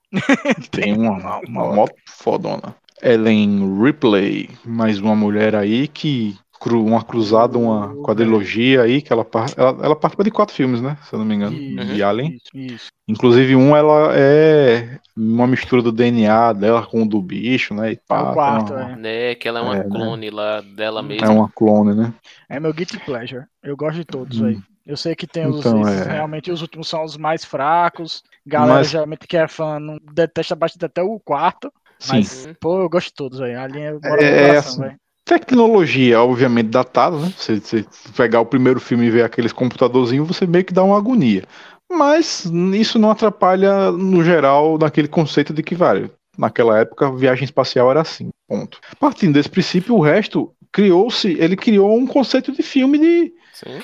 [0.71, 2.75] Tem uma, uma moto fodona.
[3.03, 9.27] Ellen Ripley, mais uma mulher aí que cru, uma cruzada, uma quadrilogia aí, que ela,
[9.57, 10.97] ela, ela participa de quatro filmes, né?
[11.03, 12.35] Se eu não me engano, Isso, de Alien.
[12.37, 12.87] Isso, isso.
[13.07, 17.93] Inclusive, um ela é uma mistura do DNA dela com o do bicho, né?
[17.93, 18.97] E pá, É o quarto, uma- é.
[18.97, 19.91] Né, que ela é uma É, né?
[19.91, 21.27] clone lá dela mesma.
[21.27, 22.15] É uma clone, né?
[22.49, 23.45] É meu guilty pleasure.
[23.63, 24.45] Eu gosto de todos, Hum.
[24.45, 24.63] velho.
[24.87, 25.59] Eu sei que tem os.
[25.61, 26.13] Então, esses, é.
[26.13, 28.23] Realmente os últimos são os mais fracos.
[28.47, 31.73] Galera Mas- geralmente que é fã não detesta bastante até o quarto.
[31.99, 32.13] Sim.
[32.13, 33.59] Mas, pô, eu gosto de todos, velho.
[33.59, 34.97] A linha mora É, no é coração, assim.
[35.25, 37.33] Tecnologia, obviamente, datada, né?
[37.37, 40.99] Você, você pegar o primeiro filme e ver aqueles computadorzinhos, você meio que dá uma
[40.99, 41.45] agonia.
[41.91, 47.91] Mas isso não atrapalha, no geral, naquele conceito de que, vale, naquela época, viagem espacial
[47.91, 48.79] era assim, ponto.
[49.01, 53.81] Partindo desse princípio, o resto criou-se, ele criou um conceito de filme de, Sim.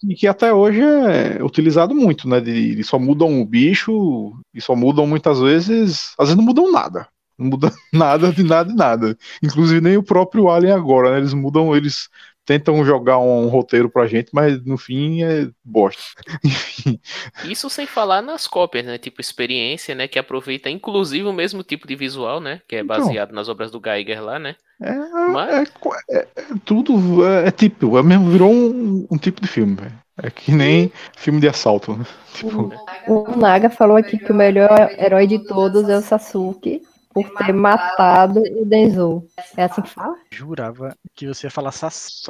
[0.00, 2.40] que, que até hoje é utilizado muito, né?
[2.40, 6.70] De, de só mudam o bicho e só mudam muitas vezes, às vezes não mudam
[6.70, 7.06] nada.
[7.38, 9.16] Não muda nada de nada de nada.
[9.42, 11.18] Inclusive nem o próprio Alien agora, né?
[11.18, 12.08] Eles mudam, eles
[12.44, 16.02] tentam jogar um, roteiro pra gente, mas no fim é bosta.
[16.44, 16.98] Enfim.
[17.44, 18.98] Isso sem falar nas cópias, né?
[18.98, 20.08] Tipo experiência, né?
[20.08, 22.60] Que aproveita inclusive o mesmo tipo de visual, né?
[22.68, 22.98] Que é Então.
[22.98, 24.56] baseado nas obras do Geiger lá, né?
[24.82, 24.92] É,
[25.32, 25.72] Mas-
[26.10, 29.92] é- é tudo é, é tipo, é mesmo, virou um, um tipo de filme, velho.
[30.22, 32.06] É que nem filme de assalto, né?
[32.32, 32.72] Tipo,
[33.06, 37.52] O Naga falou aqui que o melhor herói de todos é o Sasuke, por ter
[37.52, 39.26] matado o Denzo.
[39.56, 40.14] É assim que fala?
[40.30, 42.22] Jurava que você ia falar saci.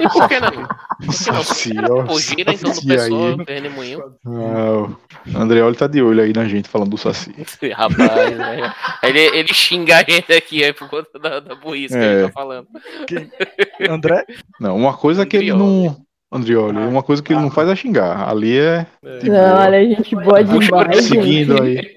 [0.00, 0.50] E por que não?
[0.50, 1.42] Por que não?
[1.44, 3.36] Saci, ó, Pô, gira então pessoal, aí.
[3.48, 4.02] redemoinho.
[4.26, 7.34] Ah, Andreoli tá de olho aí na gente falando do Saci.
[7.72, 8.72] Rapaz, né?
[9.02, 12.12] ele, ele xinga a gente aqui aí por conta da, da burrice que É.
[12.14, 12.68] ele tá falando.
[13.88, 14.24] André?
[14.60, 15.96] Não, uma coisa que ele não.
[16.34, 18.28] Andrioli, uma coisa que ele não faz é xingar.
[18.28, 18.86] Ali é.
[19.22, 21.02] de Não, olha, gente boa demais, gente.
[21.04, 21.96] Seguindo aí.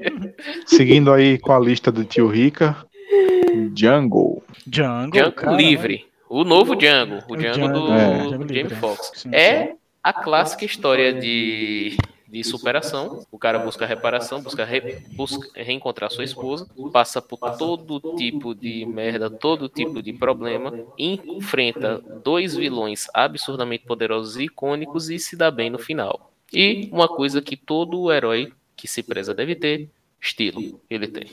[0.67, 2.75] Seguindo aí com a lista do tio Rica.
[3.73, 4.43] Django.
[4.65, 5.11] Django.
[5.11, 6.05] Django cara, Livre.
[6.29, 7.23] O novo Django.
[7.27, 8.29] O Django do É.
[8.29, 9.25] Jamie Foxx.
[9.31, 9.71] É
[10.03, 11.97] a clássica história de,
[12.27, 13.11] de superação.
[13.31, 18.85] O cara busca reparação, busca, re- busca reencontrar sua esposa, passa por todo tipo de
[18.85, 25.51] merda, todo tipo de problema, enfrenta dois vilões absurdamente poderosos e icônicos e se dá
[25.51, 26.21] bem no final.
[26.53, 29.89] E uma coisa que todo herói que se preza deve ter,
[30.21, 30.79] estilo.
[30.89, 31.27] Ele tem.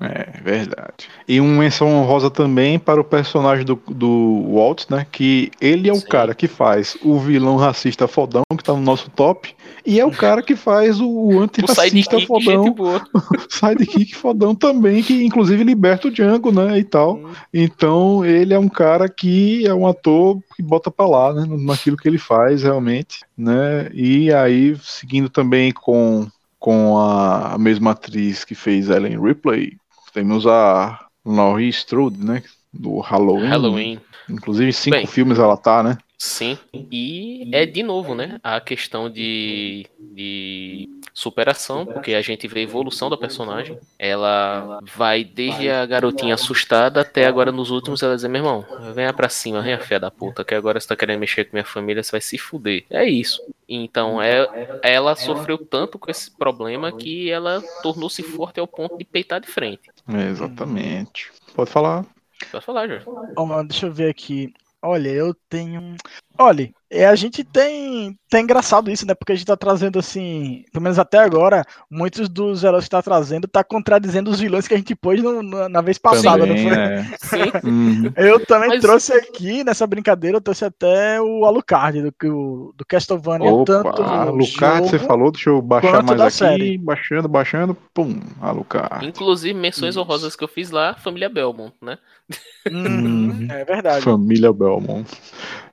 [0.00, 1.08] É verdade.
[1.26, 5.04] E uma menção honrosa também para o personagem do, do Walt, né?
[5.10, 6.06] Que ele é o Sim.
[6.06, 9.52] cara que faz o vilão racista fodão, que tá no nosso top,
[9.84, 12.74] e é o cara que faz o O antirracista fodão,
[13.50, 16.78] sidekick fodão também, que inclusive liberta o Django, né?
[16.78, 17.20] E tal.
[17.52, 21.44] Então ele é um cara que é um ator que bota pra lá, né?
[21.48, 23.90] Naquilo que ele faz realmente, né?
[23.92, 29.76] E aí, seguindo também com, com a mesma atriz que fez Ellen Ripley,
[30.12, 32.42] temos a Laurie Strode, né?
[32.72, 33.48] Do Halloween.
[33.48, 34.00] Halloween.
[34.28, 35.06] Inclusive, cinco Bem.
[35.06, 35.98] filmes ela tá, né?
[36.20, 38.40] Sim, e é de novo, né?
[38.42, 43.78] A questão de, de superação, porque a gente vê a evolução da personagem.
[43.96, 49.12] Ela vai desde a garotinha assustada até agora nos últimos ela dizer, meu irmão, venha
[49.12, 52.02] pra cima, venha fé da puta, que agora você tá querendo mexer com minha família,
[52.02, 52.84] você vai se fuder.
[52.90, 53.40] É isso.
[53.68, 59.04] Então, é, ela sofreu tanto com esse problema que ela tornou-se forte ao ponto de
[59.04, 59.88] peitar de frente.
[60.08, 61.30] É, exatamente.
[61.54, 62.04] Pode falar.
[62.50, 63.04] Pode falar, Jorge.
[63.36, 64.52] Ó, deixa eu ver aqui.
[64.82, 65.96] Olha, eu tenho.
[66.40, 68.16] Olha, é, a gente tem.
[68.30, 69.12] Tá engraçado isso, né?
[69.14, 70.64] Porque a gente tá trazendo assim.
[70.72, 74.72] Pelo menos até agora, muitos dos heróis que tá trazendo tá contradizendo os vilões que
[74.74, 76.78] a gente pôs no- na, na vez passada, Também, não foi?
[76.82, 77.02] é.
[77.18, 78.12] Sim, Uhum.
[78.16, 82.84] Eu também Mas- trouxe aqui, nessa brincadeira, eu trouxe até o Alucard do, do, do
[82.86, 86.78] Castlevania, tanto Opa, no Alucard, você jogo- falou, deixa eu baixar mais da aqui, série.
[86.78, 89.04] baixando, baixando, pum, Alucard.
[89.06, 90.00] inclusive menções Isso.
[90.00, 91.98] honrosas que eu fiz lá, família Belmont, né?
[92.70, 94.02] Uhum, é verdade.
[94.04, 95.06] Família Belmont.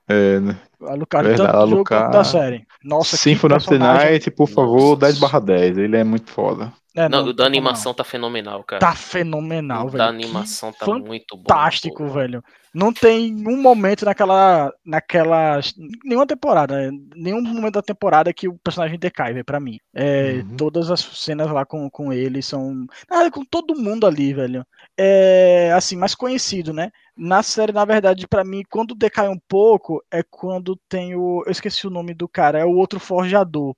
[0.08, 0.60] É, né?
[0.82, 2.12] Alucard, Verdade, tanto Alucard.
[2.14, 2.66] da série.
[2.84, 3.78] Nossa, que Symphony of the.
[3.80, 5.00] Night, por favor, Nossa.
[5.08, 6.72] 10 barra 10, ele é muito foda.
[6.96, 8.80] É, Não, não, o da não, animação tá fenomenal, cara.
[8.80, 9.98] Tá fenomenal, o velho.
[9.98, 11.44] da Que animação tá muito bom.
[11.44, 12.44] fantástico, velho.
[12.76, 14.70] Não tem um momento naquela.
[14.86, 15.62] naquela.
[16.04, 16.92] Nenhuma temporada.
[16.92, 17.00] né?
[17.16, 19.80] Nenhum momento da temporada que o personagem decai, velho, pra mim.
[19.94, 20.58] É, Uhum.
[20.58, 22.86] Todas as cenas lá com, com ele são.
[23.10, 24.66] Ah, com todo mundo ali, velho.
[24.98, 26.92] É, assim, mais conhecido, né?
[27.16, 31.44] Na série, na verdade, pra mim, quando decai um pouco, é quando tem o.
[31.46, 33.74] Eu esqueci o nome do cara, é o outro forjador.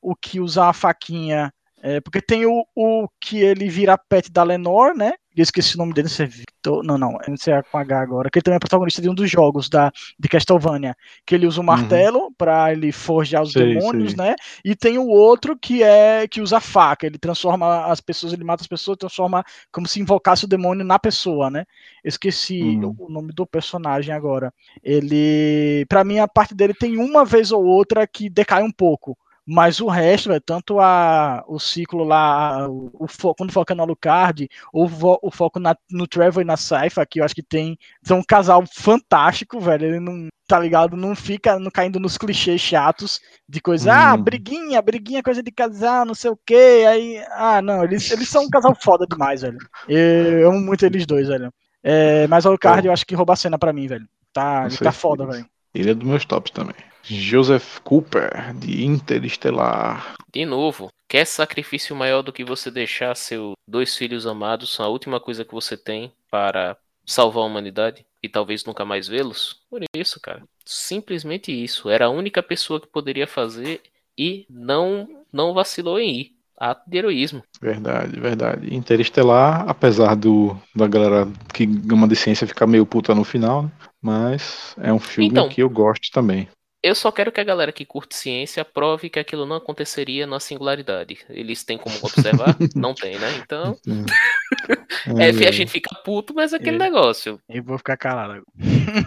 [0.00, 1.52] O que usa a faquinha.
[1.80, 5.12] É, porque tem o, o que ele vira pet da Lenore, né?
[5.36, 6.82] Eu esqueci o nome dele, se é Victor.
[6.82, 8.28] Não, não, não sei é com H agora.
[8.28, 10.96] Que ele também é protagonista de um dos jogos da, de Castlevania.
[11.24, 12.32] Que ele usa o martelo uhum.
[12.36, 14.24] para ele forjar os sei, demônios, sei.
[14.24, 14.34] né?
[14.64, 17.06] E tem o outro que é que usa a faca.
[17.06, 20.98] Ele transforma as pessoas, ele mata as pessoas, transforma como se invocasse o demônio na
[20.98, 21.64] pessoa, né?
[22.02, 22.96] Eu esqueci uhum.
[22.98, 24.52] o, o nome do personagem agora.
[24.82, 25.86] Ele.
[25.88, 29.16] para mim, a parte dele tem uma vez ou outra que decai um pouco.
[29.50, 33.82] Mas o resto, é tanto a, o ciclo lá, o, o foco, quando foca no
[33.82, 34.86] Alucard, ou
[35.22, 37.78] o foco na, no Trevor e na Saifa, que eu acho que tem.
[38.02, 39.86] São um casal fantástico, velho.
[39.86, 40.98] Ele não, tá ligado?
[40.98, 44.00] Não fica não caindo nos clichês chatos de coisa, ah, hum.
[44.12, 46.84] ah, briguinha, briguinha, coisa de casal, não sei o quê.
[46.86, 49.56] Aí, ah, não, eles, eles são um casal foda demais, velho.
[49.88, 51.50] Eu amo muito eles dois, velho.
[51.82, 54.06] É, mas o Alucard eu acho que rouba a cena pra mim, velho.
[54.30, 55.46] Tá, ele tá foda, velho.
[55.74, 56.74] Ele é dos meus tops também.
[57.10, 60.14] Joseph Cooper, de Interestelar.
[60.30, 64.88] De novo, quer sacrifício maior do que você deixar seus dois filhos amados são a
[64.88, 69.62] última coisa que você tem para salvar a humanidade e talvez nunca mais vê-los?
[69.70, 70.42] Por isso, cara.
[70.64, 71.88] Simplesmente isso.
[71.88, 73.80] Era a única pessoa que poderia fazer
[74.16, 76.38] e não não vacilou em ir.
[76.60, 77.42] Ato de heroísmo.
[77.62, 78.74] Verdade, verdade.
[78.74, 83.70] Interestelar, apesar do da galera que gama de ciência ficar meio puta no final, né?
[84.02, 86.48] mas é um filme então, que eu gosto também.
[86.80, 90.38] Eu só quero que a galera que curte ciência prove que aquilo não aconteceria na
[90.38, 91.18] singularidade.
[91.28, 92.56] Eles têm como observar?
[92.76, 93.28] não tem, né?
[93.42, 93.76] Então.
[95.18, 96.78] é, a gente fica puto, mas é aquele é.
[96.78, 97.40] negócio.
[97.48, 98.44] Eu vou ficar calado.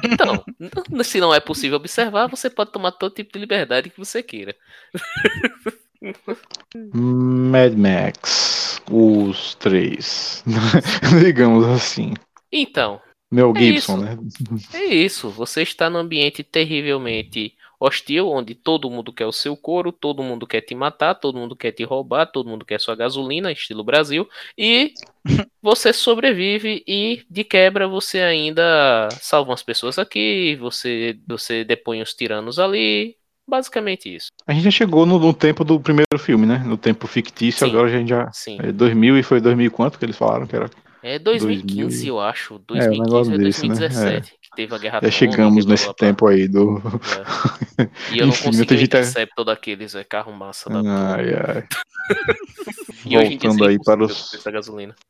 [0.03, 0.43] Então,
[1.01, 4.53] se não é possível observar, você pode tomar todo tipo de liberdade que você queira.
[6.93, 10.43] Mad Max, os três,
[11.23, 12.15] digamos assim.
[12.51, 12.99] Então.
[13.31, 14.17] Mel é Gibson, é né?
[14.73, 15.29] É isso.
[15.29, 20.45] Você está num ambiente terrivelmente hostil, onde todo mundo quer o seu couro, todo mundo
[20.45, 24.29] quer te matar, todo mundo quer te roubar, todo mundo quer sua gasolina, estilo Brasil,
[24.55, 24.93] e
[25.63, 32.13] você sobrevive e de quebra você ainda salva umas pessoas aqui, você você depõe os
[32.13, 33.15] tiranos ali,
[33.47, 34.27] basicamente isso.
[34.45, 36.59] A gente já chegou no, no tempo do primeiro filme, né?
[36.59, 38.59] No tempo fictício, sim, agora a gente já sim.
[38.61, 40.69] É 2000 e foi 2000 quanto que eles falaram que era?
[41.03, 42.07] É 2015, 2000...
[42.07, 42.59] eu acho.
[42.59, 43.95] 2015 é, ou 2017.
[43.95, 44.17] Né?
[44.17, 44.21] É.
[44.21, 46.81] Que teve a guerra Já chegamos nesse tempo aí do.
[47.17, 47.61] É.
[48.11, 49.51] E eu Enfim, não consegui o Interceptor tá...
[49.53, 51.67] daqueles, é carro massa da Ai, ai.
[53.05, 54.37] e Voltando aí para os,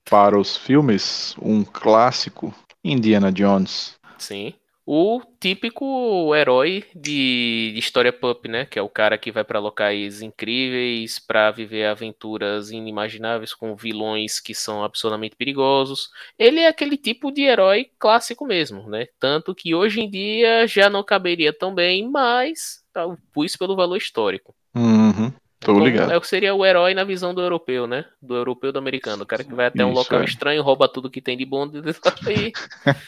[0.09, 3.95] para os filmes, um clássico, Indiana Jones.
[4.17, 4.53] Sim
[4.93, 8.65] o típico herói de, história pop, né?
[8.65, 14.41] Que é o cara que vai para locais incríveis para viver aventuras inimagináveis com vilões
[14.41, 16.09] que são absolutamente perigosos.
[16.37, 19.07] Ele é aquele tipo de herói clássico mesmo, né?
[19.17, 23.95] Tanto que hoje em dia já não caberia tão bem, mas tá, pus pelo valor
[23.95, 24.53] histórico.
[24.75, 25.31] Uhum.
[25.62, 26.12] Tô Como ligado.
[26.12, 28.03] É, seria o herói na visão do europeu, né?
[28.20, 29.22] Do europeu do americano.
[29.22, 30.26] O cara que vai até um local é.
[30.26, 31.68] estranho, rouba tudo que tem de bom
[32.28, 32.51] e.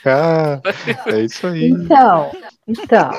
[0.05, 0.61] ah,
[1.11, 1.69] é isso aí.
[1.69, 2.31] Então,
[2.67, 3.11] então.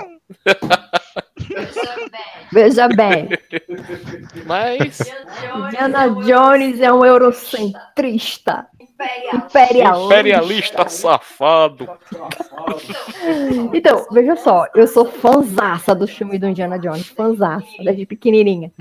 [2.53, 3.29] Veja bem.
[4.47, 5.01] Mas.
[5.67, 8.69] Indiana Jones é um eurocentrista.
[9.33, 10.05] Imperialista.
[10.05, 11.89] Imperialista safado.
[13.73, 18.73] Então, veja só, eu sou fanzaça do filme do Indiana Jones, fanzaça, desde pequenininha.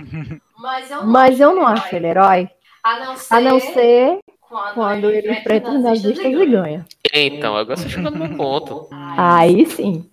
[0.57, 2.49] Mas eu não, Mas eu não acho ele herói.
[2.83, 6.85] A não ser, a não ser quando, quando ele enfrenta os nazistas e ganha.
[7.13, 8.87] Então, agora você chegou no meu ponto.
[8.91, 10.09] Aí sim.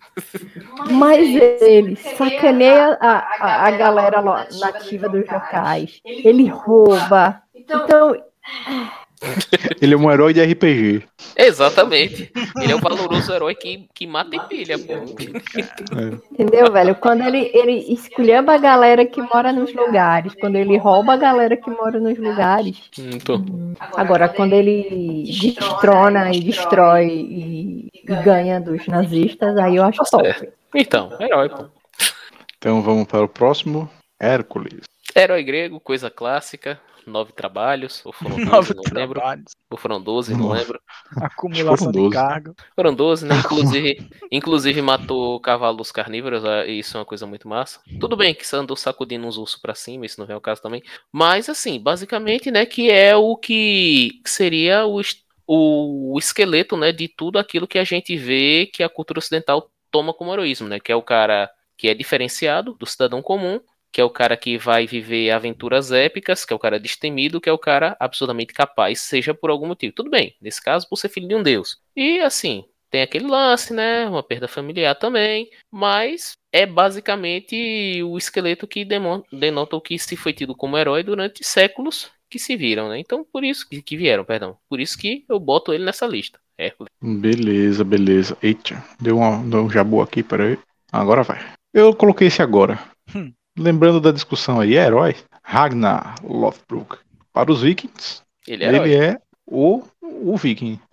[0.90, 1.28] Mas
[1.60, 6.00] ele sacaneia a, a, a galera nativa dos locais.
[6.04, 7.42] Ele rouba.
[7.54, 8.16] Então, então
[9.80, 11.02] ele é um herói de RPG.
[11.36, 12.32] Exatamente.
[12.60, 14.94] Ele é um valoroso herói que, que mata e pilha, pô.
[14.94, 16.32] É.
[16.32, 16.94] Entendeu, velho?
[16.94, 21.56] Quando ele, ele esculhamba a galera que mora nos lugares, quando ele rouba a galera
[21.56, 22.90] que mora nos lugares.
[22.98, 30.02] Hum, Agora, quando ele destrona e destrói e, e ganha dos nazistas, aí eu acho
[30.10, 30.50] top.
[30.74, 31.64] Então, herói, pô.
[32.56, 33.90] Então vamos para o próximo.
[34.18, 34.82] Hércules.
[35.16, 36.78] Herói grego, coisa clássica
[37.10, 39.20] nove trabalhos, ou foram 12, não lembro.
[39.70, 40.80] Ou foram 12, não lembro.
[41.16, 42.54] Acumulação de cargo.
[42.74, 43.36] Foram 12, né?
[43.38, 47.80] Inclusive, inclusive matou cavalos carnívoros, ah, e isso é uma coisa muito massa.
[47.98, 50.62] Tudo bem que você andou sacudindo uns ursos pra cima, isso não é o caso
[50.62, 50.82] também.
[51.12, 55.00] Mas, assim, basicamente, né, que é o que seria o,
[55.46, 59.70] o, o esqueleto, né, de tudo aquilo que a gente vê que a cultura ocidental
[59.90, 60.78] toma como heroísmo, né?
[60.78, 63.58] Que é o cara que é diferenciado do cidadão comum,
[63.92, 67.48] que é o cara que vai viver aventuras épicas, que é o cara destemido, que
[67.48, 69.92] é o cara absolutamente capaz, seja por algum motivo.
[69.94, 71.78] Tudo bem, nesse caso, por ser filho de um deus.
[71.96, 74.06] E assim, tem aquele lance, né?
[74.06, 80.32] Uma perda familiar também, mas é basicamente o esqueleto que denota o que se foi
[80.32, 82.98] tido como herói durante séculos, que se viram, né?
[82.98, 84.56] Então, por isso que, que vieram, perdão.
[84.68, 86.38] Por isso que eu boto ele nessa lista.
[86.58, 86.90] Hércules.
[87.00, 88.36] Beleza, beleza.
[88.42, 90.58] Eita, deu, uma, deu um jabu aqui, peraí.
[90.92, 91.40] Agora vai.
[91.72, 92.78] Eu coloquei esse agora.
[93.58, 95.16] Lembrando da discussão aí, é herói?
[95.42, 96.98] Ragnar Lothbrok.
[97.32, 100.78] Para os vikings, Ele é ele é o, o viking.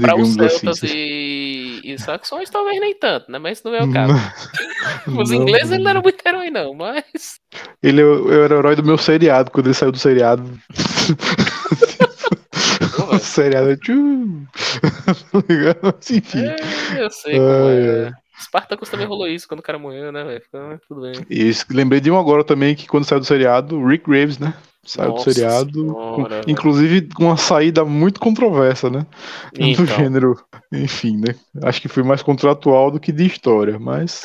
[0.00, 0.58] Pra os Digamos assim.
[0.58, 3.38] celtas e, e saxões, talvez nem tanto, né?
[3.38, 4.14] Mas isso não é o caso.
[5.06, 7.40] Os Não, ingleses ele não era muito herói, não, mas.
[7.82, 10.44] Ele eu, eu era o herói do meu seriado, quando ele saiu do seriado.
[13.12, 14.46] o seriado é tchu.
[15.32, 15.78] Tá ligado?
[15.82, 16.44] Mas, Enfim.
[16.46, 16.56] É,
[17.04, 18.12] eu sei como é.
[18.38, 20.40] Spartacus também rolou isso quando o cara morreu, né, velho?
[20.42, 21.14] Ficou- Tudo bem.
[21.30, 24.54] E lembrei de um agora também que quando saiu do seriado, Rick Graves, né?
[24.84, 29.04] Saiu Nossa do seriado, senhora, com- inclusive com uma saída muito controversa, né?
[29.52, 29.86] Do Então.
[29.86, 30.38] gênero,
[30.72, 31.34] enfim, né?
[31.64, 34.22] Acho que foi mais contratual do que de história, mas.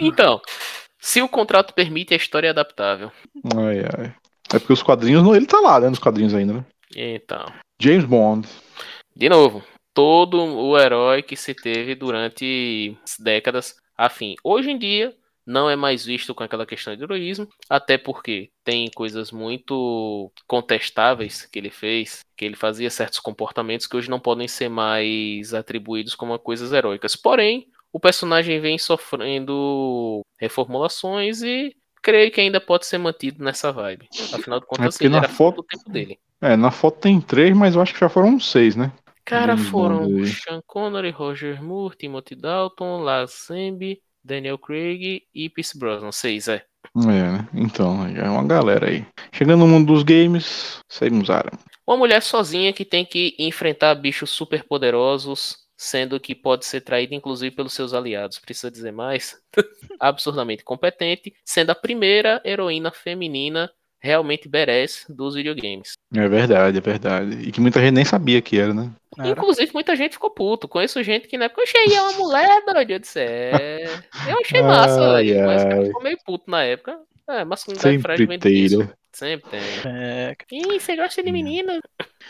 [0.00, 0.40] Então,
[0.98, 3.12] se o contrato permite, a história é adaptável.
[3.54, 4.14] Ai, ai.
[4.54, 5.88] É porque os quadrinhos, ele tá lá, né?
[5.90, 6.64] Nos quadrinhos ainda, né?
[6.96, 7.44] Então,
[7.80, 8.46] James Bond.
[9.16, 9.62] de novo,
[9.94, 14.34] todo o herói que se teve durante décadas afim.
[14.42, 15.14] Hoje em dia,
[15.46, 21.46] não é mais visto com aquela questão de heroísmo, até porque tem coisas muito contestáveis
[21.46, 26.14] que ele fez, que ele fazia certos comportamentos que hoje não podem ser mais atribuídos
[26.14, 27.16] como coisas heróicas.
[27.16, 34.08] Porém, o personagem vem sofrendo reformulações e creio que ainda pode ser mantido nessa vibe.
[34.32, 36.18] Afinal de contas, porque ele era foto- foto do tempo dele.
[36.40, 38.92] É, na foto tem três, mas eu acho que já foram seis, né?
[39.24, 40.24] Cara, foram.
[40.26, 46.12] Sean Connery, Roger Moore, Timothy Dalton, Lazenby, Daniel Craig e Pierce Brosnan.
[46.12, 46.64] Seis, é.
[46.96, 47.48] É, né?
[47.54, 49.06] Então, já é uma galera aí.
[49.32, 51.58] Chegando no mundo dos games, saímos Aram.
[51.86, 57.14] Uma mulher sozinha que tem que enfrentar bichos super poderosos, sendo que pode ser traída
[57.14, 58.38] inclusive pelos seus aliados.
[58.38, 59.36] Precisa dizer mais?
[59.98, 63.70] Absurdamente competente, sendo a primeira heroína feminina
[64.02, 65.92] realmente badass dos videogames.
[66.14, 67.48] É verdade, é verdade.
[67.48, 68.90] E que muita gente nem sabia que era, né?
[69.18, 69.28] Era.
[69.28, 70.66] Inclusive, muita gente ficou puto.
[70.68, 72.90] Conheço gente que na época, achei é uma mulher, doido.
[72.90, 73.84] Eu disse, é.
[74.28, 75.46] Eu achei massa, Ai, velho.
[75.46, 75.86] Mas o cara ai.
[75.86, 76.98] ficou meio puto na época.
[77.28, 78.78] É, masculinidade frágil Sempre vem tem, disso.
[78.80, 78.90] né?
[79.12, 79.60] Sempre tem.
[79.86, 81.78] É, Ih, você gosta de menina?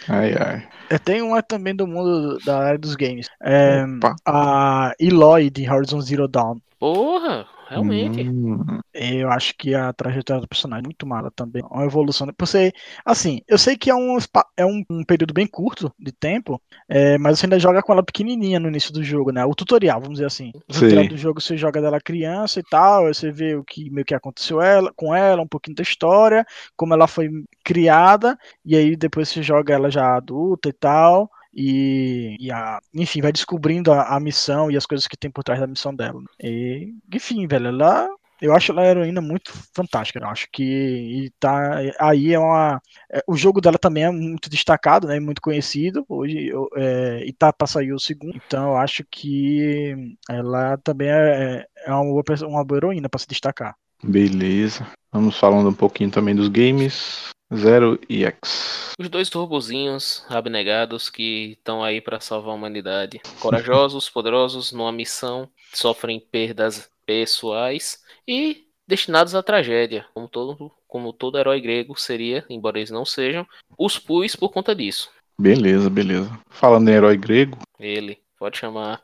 [0.09, 0.69] Ai, ai.
[0.91, 3.29] é, tem uma também do mundo da área dos games.
[3.43, 4.15] É, Opa.
[4.27, 6.59] a Eloy de Horizon Zero Dawn.
[6.79, 8.23] Porra, realmente.
[8.23, 11.63] Hum, Eu acho que a trajetória do personagem é muito mala também.
[11.71, 12.27] Uma evolução.
[12.27, 12.33] né?
[12.39, 12.73] Você,
[13.05, 14.19] assim, eu sei que é um,
[14.57, 18.03] é um, um período bem curto de tempo, é, mas você ainda joga com ela
[18.03, 19.45] pequenininha no início do jogo, né?
[19.45, 20.53] O tutorial, vamos dizer assim.
[20.69, 20.81] O Sim.
[20.81, 24.05] tutorial do jogo você joga dela criança e tal, aí você vê o que meio
[24.05, 26.45] que aconteceu ela, com ela, um pouquinho da história,
[26.77, 27.31] como ela foi
[27.65, 31.31] criada, e aí depois você joga ela já adulta e tal.
[31.55, 35.45] E, e a, enfim, vai descobrindo a, a missão e as coisas que tem por
[35.45, 36.21] trás da missão dela.
[36.43, 38.09] E, enfim, velho, ela
[38.41, 40.19] eu acho ela heroína muito fantástica.
[40.19, 42.81] Eu acho que e tá aí é uma.
[43.13, 45.21] é, o jogo dela também é muito destacado, né?
[45.21, 46.05] Muito conhecido.
[46.09, 48.37] Hoje eu- é, e tá para sair o segundo.
[48.37, 49.95] Então eu acho que
[50.29, 53.77] ela também é, é uma, boa, uma boa heroína para se destacar.
[54.03, 54.87] beleza.
[55.13, 57.31] Vamos falando um pouquinho também dos games.
[57.55, 58.95] Zero e X.
[58.99, 63.21] Os dois robozinhos abnegados que estão aí para salvar a humanidade.
[63.41, 71.39] Corajosos, poderosos, numa missão, sofrem perdas pessoais e destinados à tragédia, como todo, como todo
[71.39, 73.47] herói grego seria, embora eles não sejam,
[73.79, 75.11] os pus por conta disso.
[75.39, 76.31] Beleza, beleza.
[76.51, 79.03] Falando em herói grego, Ele, pode chamar.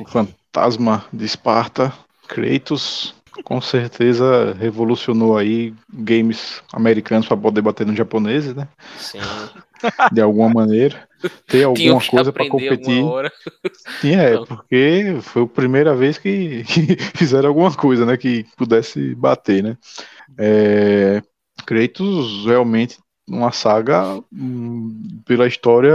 [0.00, 1.92] o fantasma de Esparta,
[2.26, 3.14] Kratos,
[3.44, 8.68] com certeza revolucionou aí games americanos para poder bater nos japoneses, né?
[8.98, 9.18] Sim,
[10.12, 11.06] De alguma maneira.
[11.46, 13.02] Ter alguma coisa para competir.
[14.00, 14.46] Sim, é, Então.
[14.46, 18.16] porque foi a primeira vez que, que fizeram alguma coisa, né?
[18.16, 19.76] Que pudesse bater, né?
[20.38, 21.22] É,
[21.64, 25.92] Kratos realmente uma saga hum, pela história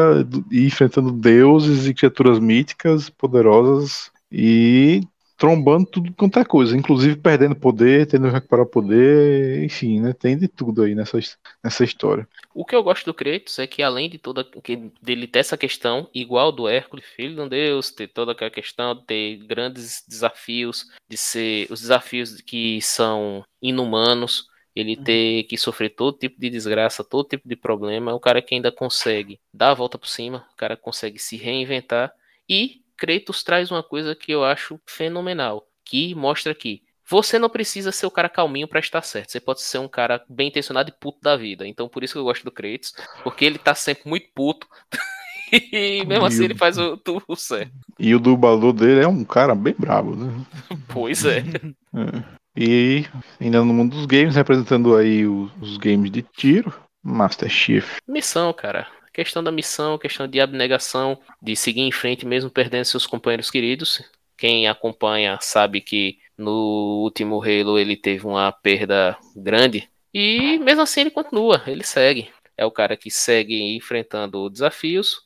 [0.52, 5.02] e enfrentando deuses e criaturas míticas poderosas e
[5.42, 10.14] trombando tudo quanto é coisa, inclusive perdendo poder, tendo que recuperar poder, enfim, né?
[10.14, 11.18] Tem de tudo aí nessa,
[11.64, 12.28] nessa história.
[12.54, 15.58] O que eu gosto do Kratos é que além de toda que dele ter essa
[15.58, 20.04] questão igual do Hércules, filho de um deus, ter toda aquela questão de ter grandes
[20.08, 26.52] desafios, de ser os desafios que são inumanos, ele ter que sofrer todo tipo de
[26.52, 30.08] desgraça, todo tipo de problema, é um cara que ainda consegue dar a volta por
[30.08, 32.14] cima, o cara consegue se reinventar
[32.48, 37.92] e Kratos traz uma coisa que eu acho fenomenal, que mostra que você não precisa
[37.92, 39.32] ser o cara calminho pra estar certo.
[39.32, 41.68] Você pode ser um cara bem intencionado e puto da vida.
[41.68, 42.94] Então por isso que eu gosto do Kratos,
[43.24, 44.68] porque ele tá sempre muito puto.
[45.52, 47.74] e mesmo assim ele faz o, o certo.
[47.98, 50.46] E o dublador dele é um cara bem brabo, né?
[50.88, 51.44] Pois é.
[51.94, 52.24] É.
[52.56, 53.06] E
[53.38, 56.74] ainda no mundo dos games, representando aí os, os games de tiro,
[57.04, 57.98] Master Chief.
[58.08, 58.88] Missão, cara.
[59.14, 64.02] Questão da missão, questão de abnegação, de seguir em frente mesmo perdendo seus companheiros queridos.
[64.38, 71.02] Quem acompanha sabe que no último Halo ele teve uma perda grande e mesmo assim
[71.02, 72.30] ele continua, ele segue.
[72.58, 75.22] É o cara que segue enfrentando desafios,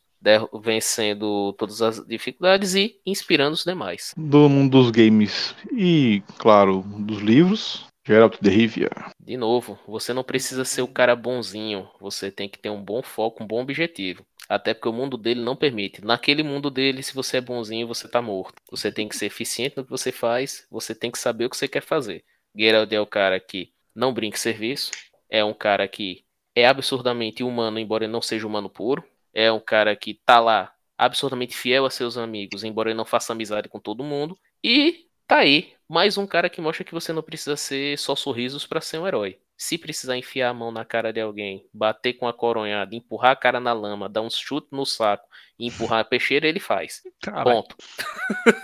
[0.64, 4.14] vencendo todas as dificuldades e inspirando os demais.
[4.18, 7.86] Do mundo dos games e, claro, dos livros.
[8.08, 8.90] Geralt de Rivia.
[9.20, 13.02] De novo, você não precisa ser o cara bonzinho, você tem que ter um bom
[13.02, 14.24] foco, um bom objetivo.
[14.48, 16.06] Até porque o mundo dele não permite.
[16.06, 18.62] Naquele mundo dele, se você é bonzinho, você tá morto.
[18.70, 21.58] Você tem que ser eficiente no que você faz, você tem que saber o que
[21.58, 22.24] você quer fazer.
[22.56, 24.92] Geralt é o cara que não brinca serviço,
[25.28, 29.04] é um cara que é absurdamente humano, embora ele não seja humano puro.
[29.34, 33.34] É um cara que tá lá absurdamente fiel a seus amigos, embora ele não faça
[33.34, 34.38] amizade com todo mundo.
[34.64, 38.66] E tá aí, mais um cara que mostra que você não precisa ser só sorrisos
[38.66, 39.40] pra ser um herói.
[39.58, 43.36] Se precisar enfiar a mão na cara de alguém, bater com a coronhada, empurrar a
[43.36, 47.02] cara na lama, dar um chute no saco e empurrar a peixeira, ele faz.
[47.22, 47.76] Cara, Ponto.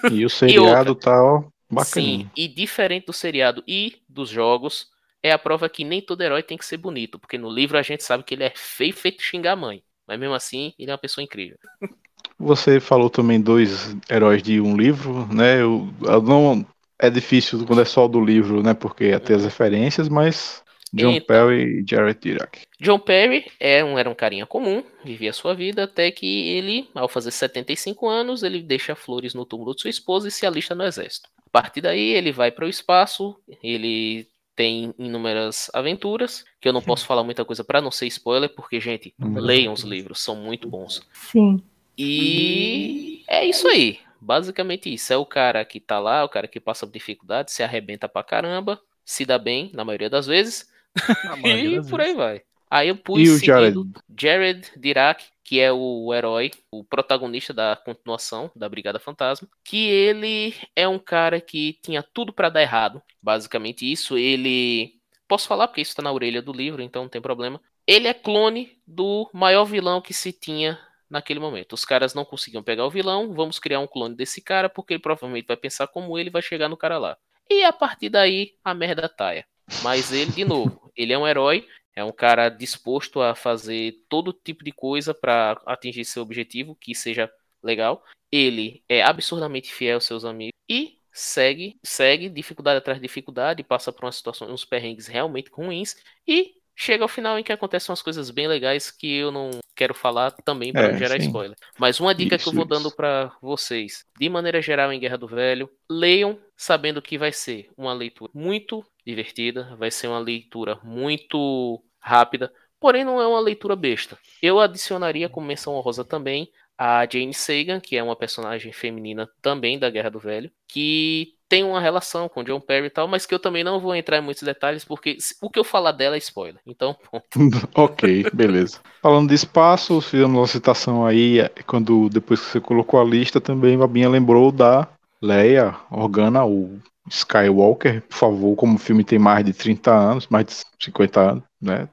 [0.04, 2.32] E o seriado tá, ó, Sim, bacaninho.
[2.36, 4.90] e diferente do seriado e dos jogos,
[5.24, 7.82] é a prova que nem todo herói tem que ser bonito, porque no livro a
[7.82, 9.84] gente sabe que ele é feio feito xingar a mãe.
[10.06, 11.58] Mas mesmo assim, ele é uma pessoa incrível.
[12.42, 15.62] Você falou também dois heróis de um livro, né?
[15.62, 16.66] Eu, eu não
[17.00, 18.74] é difícil quando é só do livro, né?
[18.74, 20.62] Porque é ter as referências, mas
[20.94, 21.26] John Então.
[21.26, 22.62] Perry e Jared Dirac.
[22.80, 27.08] John Perry é um, era um carinha comum, vivia sua vida, até que ele, ao
[27.08, 30.84] fazer 75 anos, ele deixa flores no túmulo de sua esposa e se alista no
[30.84, 31.30] exército.
[31.46, 36.82] A partir daí, ele vai para o espaço, ele tem inúmeras aventuras, que eu não
[36.82, 39.40] posso falar muita coisa para não ser spoiler, porque, gente, Uhum.
[39.40, 41.02] leiam os livros, são muito bons.
[41.14, 41.62] Sim.
[41.98, 44.00] E é isso aí.
[44.20, 45.12] Basicamente isso.
[45.12, 48.24] É o cara que tá lá, o cara que passa por dificuldade, se arrebenta pra
[48.24, 50.70] caramba, se dá bem, na maioria das vezes,
[51.42, 52.44] maioria e das por aí vai.
[52.70, 53.76] Aí eu pus E o Jared?
[54.18, 60.56] Jared Dirac, que é o herói, o protagonista da continuação da Brigada Fantasma, que ele
[60.74, 63.02] é um cara que tinha tudo pra dar errado.
[63.22, 64.94] Basicamente isso, ele
[65.28, 67.60] posso falar porque isso tá na orelha do livro, então não tem problema.
[67.86, 70.80] Ele é clone do maior vilão que se tinha
[71.12, 71.74] naquele momento.
[71.74, 75.02] Os caras não conseguiam pegar o vilão, vamos criar um clone desse cara porque ele
[75.02, 77.18] provavelmente vai pensar como ele vai chegar no cara lá.
[77.50, 79.46] E a partir daí a merda taia.
[79.84, 84.34] Mas ele, de novo, ele é um herói, é um cara disposto a fazer todo
[84.34, 87.32] tipo de coisa para atingir seu objetivo, que seja
[87.62, 88.04] legal.
[88.32, 93.92] Ele é absurdamente fiel aos seus amigos e segue, segue dificuldade atrás de dificuldade, passa
[93.92, 98.02] por uma situação, uns perrengues realmente ruins e chega ao final em que acontecem umas
[98.02, 99.52] coisas bem legais que eu não
[99.82, 101.18] quero falar também para É, gerar sim.
[101.18, 101.58] spoiler.
[101.78, 102.66] Mas uma dica que eu Isso, vou isso.
[102.66, 107.70] dando para vocês, de maneira geral em Guerra do Velho, leiam sabendo que vai ser
[107.78, 113.76] uma leitura muito divertida, vai ser uma leitura muito rápida, porém não é uma leitura
[113.76, 114.18] besta.
[114.42, 116.52] Eu adicionaria como menção honrosa também
[116.84, 121.64] a Jane Sagan, que é uma personagem feminina também da Guerra do Velho, que tem
[121.64, 124.22] uma relação com John Perry e tal, mas que eu também não vou entrar em
[124.24, 126.60] muitos detalhes, porque o que eu falar dela é spoiler.
[126.66, 127.28] Então, ponto.
[127.76, 128.80] ok, beleza.
[129.00, 133.40] Falando de espaço, fizemos uma citação aí, é, quando depois que você colocou a lista,
[133.40, 134.88] também a Binha lembrou da
[135.22, 140.48] Leia Organa, o Skywalker, por favor, como o filme tem mais de 30 anos, mais
[140.48, 141.88] de 50 anos, né?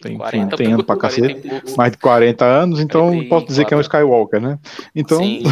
[0.00, 1.76] Tem, enfim, 40 tem ano pra 40 cacete.
[1.76, 3.28] mais de 40 anos, então 44.
[3.28, 4.58] posso dizer que é um Skywalker, né?
[4.94, 5.42] Então, Sim.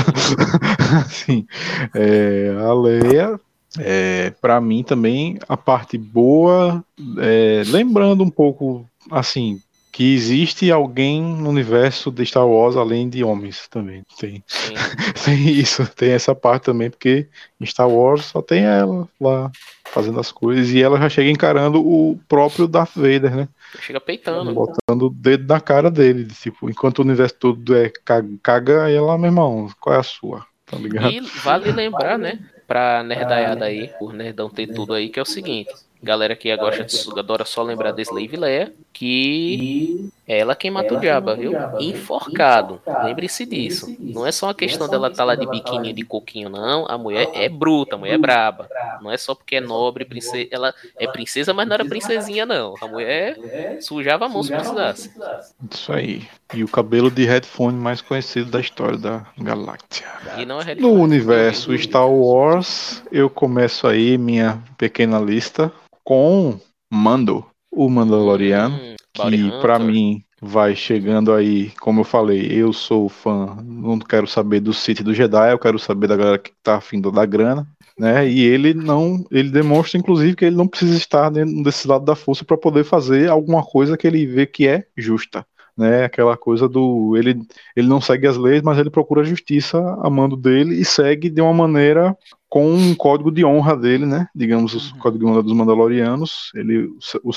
[1.09, 1.47] sim,
[1.95, 3.41] é, a Leia,
[3.79, 6.83] é, para mim também a parte boa,
[7.19, 9.61] é, lembrando um pouco, assim,
[9.97, 14.03] que existe alguém no universo de Star Wars além de homens também.
[14.21, 14.45] Tem,
[15.25, 17.27] tem isso, tem essa parte também, porque
[17.59, 19.51] em Star Wars só tem ela lá
[19.87, 23.49] fazendo as coisas e ela já chega encarando o próprio Darth Vader, né?
[23.81, 24.53] Chega peitando.
[24.53, 26.25] Botando o dedo na cara dele.
[26.25, 27.91] de, Tipo, enquanto o universo todo é
[28.43, 30.45] caga, ela, meu irmão, qual é a sua?
[30.67, 31.11] Tá ligado?
[31.11, 35.25] E vale lembrar, né, pra nerdaiada aí, por nerdão ter tudo aí, que é o
[35.25, 35.73] seguinte.
[36.03, 40.95] Galera que gosta de, adora só lembrar de Slave Leia, que é ela quem mata
[40.95, 41.53] o diabo, viu?
[41.81, 42.81] Enforcado.
[43.05, 43.95] Lembre-se disso.
[43.99, 46.87] Não é só uma questão dela estar lá de biquíni de coquinho, não.
[46.89, 48.69] A mulher é bruta, a mulher é braba.
[49.01, 50.49] Não é só porque é nobre, princesa.
[50.51, 52.75] Ela é princesa, mas não era princesinha, não.
[52.81, 53.39] A mulher
[53.81, 55.11] sujava a mão se precisasse.
[55.71, 56.27] Isso aí.
[56.55, 60.07] E o cabelo de headphone mais conhecido da história da galáxia.
[60.39, 65.73] E não é No universo Star Wars, eu começo aí minha pequena lista
[66.07, 66.57] com
[66.91, 68.77] Mando, o Mandaloriano.
[68.77, 69.81] Hum, que Hunter.
[69.81, 75.03] mim vai chegando aí, como eu falei, eu sou fã, não quero saber do City
[75.03, 77.67] do Jedi, eu quero saber da galera que tá afim da grana,
[77.99, 78.29] né?
[78.29, 82.15] E ele não, ele demonstra inclusive que ele não precisa estar dentro desse lado da
[82.15, 85.45] força para poder fazer alguma coisa que ele vê que é justa.
[85.79, 87.39] Né, aquela coisa do ele,
[87.77, 91.29] ele não segue as leis, mas ele procura a justiça a mando dele e segue
[91.29, 92.17] de uma maneira
[92.49, 94.29] com um código de honra dele, né?
[94.35, 96.89] Digamos, o código de honra dos Mandalorianos, ele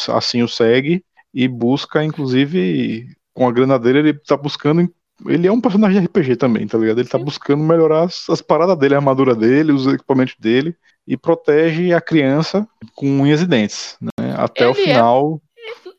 [0.09, 1.03] assim o segue
[1.33, 4.91] e busca, inclusive, com a grana dele, ele tá buscando.
[5.25, 6.99] Ele é um personagem de RPG também, tá ligado?
[6.99, 11.17] Ele tá buscando melhorar as, as paradas dele, a armadura dele, os equipamentos dele, e
[11.17, 14.35] protege a criança com unhas e dentes, né?
[14.37, 15.41] Até ele o é final.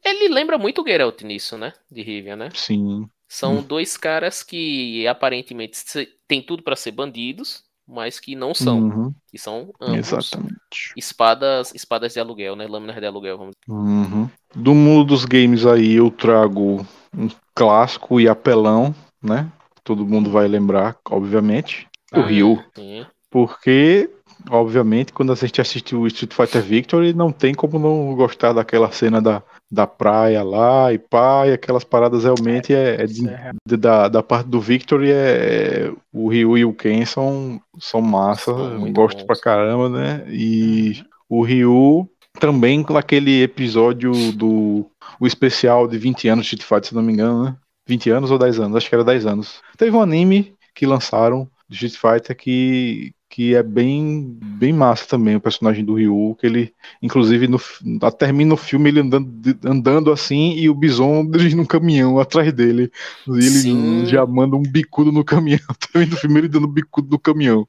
[0.05, 0.11] É...
[0.11, 1.75] Ele lembra muito o Geralt nisso, né?
[1.91, 2.49] De Rivia, né?
[2.55, 3.07] Sim.
[3.29, 3.63] São hum.
[3.63, 5.79] dois caras que aparentemente
[6.27, 8.80] têm tudo para ser bandidos, mas que não são.
[8.80, 9.14] Uhum.
[9.30, 10.93] Que são ambos Exatamente.
[10.97, 12.66] espadas espadas de aluguel, né?
[12.66, 13.78] Lâminas de aluguel, vamos dizer.
[13.78, 14.28] Uhum.
[14.55, 16.86] Do mundo dos games aí eu trago
[17.16, 19.51] um clássico e apelão, né?
[19.82, 21.88] Todo mundo vai lembrar, obviamente.
[22.12, 22.64] O ah, Ryu.
[22.76, 23.07] Sim.
[23.30, 24.11] Porque,
[24.49, 28.91] obviamente, quando a gente assistiu o Street Fighter Victory, não tem como não gostar daquela
[28.91, 33.53] cena da, da praia lá e pá, e aquelas paradas realmente é, é, de, é
[33.66, 38.53] de, da, da parte do Victory é, o Ryu e o Ken são, são massa,
[38.93, 39.26] gosto bons.
[39.26, 40.24] pra caramba, né?
[40.28, 41.38] E uhum.
[41.38, 44.86] o Ryu também naquele episódio do
[45.18, 47.57] o especial de 20 anos de Street Fighter, se não me engano, né?
[47.86, 49.61] 20 anos ou 10 anos, acho que era 10 anos.
[49.76, 55.34] Teve um anime que lançaram de Street Fighter que que é bem bem massa também
[55.34, 57.59] o personagem do Ryu, que ele inclusive no
[58.18, 62.93] termina o filme ele andando, andando assim e o Bison dirigindo um caminhão atrás dele.
[63.26, 64.05] E ele Sim.
[64.05, 65.61] já manda um bicudo no caminhão.
[65.91, 67.66] Termina o filme ele dando um bicudo no caminhão.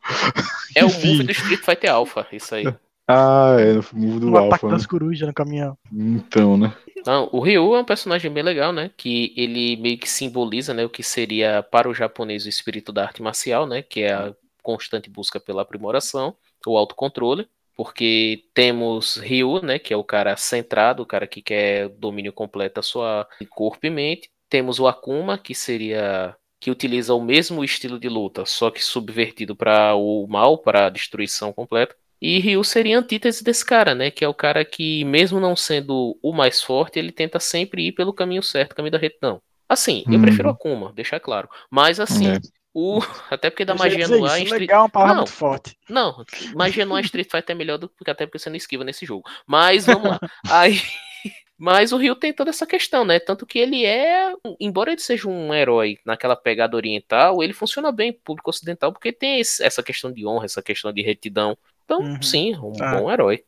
[0.75, 2.65] É o move do Street Fighter Alpha, isso aí.
[3.13, 4.41] Ah, é, no move do o Alpha.
[4.41, 4.71] O ataque né?
[4.71, 5.77] das corujas no caminhão.
[5.91, 6.73] Então, né?
[7.05, 8.89] Não, o Ryu é um personagem bem legal, né?
[8.95, 13.03] Que ele meio que simboliza, né, o que seria para o japonês o espírito da
[13.03, 13.81] arte marcial, né?
[13.81, 16.35] Que é a constante busca pela aprimoração,
[16.65, 21.89] o autocontrole, porque temos Ryu, né, que é o cara centrado, o cara que quer
[21.89, 24.29] domínio completo da sua corpo e mente.
[24.49, 29.55] Temos o Akuma, que seria que utiliza o mesmo estilo de luta, só que subvertido
[29.55, 31.95] para o mal, para a destruição completa.
[32.21, 34.11] E Ryu seria a antítese desse cara, né?
[34.11, 37.93] Que é o cara que, mesmo não sendo o mais forte, ele tenta sempre ir
[37.93, 39.41] pelo caminho certo, caminho da retidão.
[39.67, 40.53] Assim, eu prefiro uhum.
[40.53, 41.49] Akuma, deixar claro.
[41.71, 42.39] Mas assim, é.
[42.73, 42.99] O...
[43.29, 44.39] Até porque da magia no ar.
[44.41, 44.61] Street...
[44.61, 45.77] legal, é uma palavra não, muito forte.
[45.89, 48.83] Não, magia no ar Street Fighter é melhor do que até porque você não esquiva
[48.83, 49.29] nesse jogo.
[49.45, 50.19] Mas vamos lá.
[50.49, 50.81] Aí.
[51.57, 53.19] Mas o Rio tem toda essa questão, né?
[53.19, 58.11] Tanto que ele é, embora ele seja um herói naquela pegada oriental, ele funciona bem
[58.11, 61.55] público ocidental porque tem essa questão de honra, essa questão de retidão.
[61.85, 62.21] Então, uhum.
[62.21, 62.95] sim, um ah.
[62.95, 63.43] bom herói.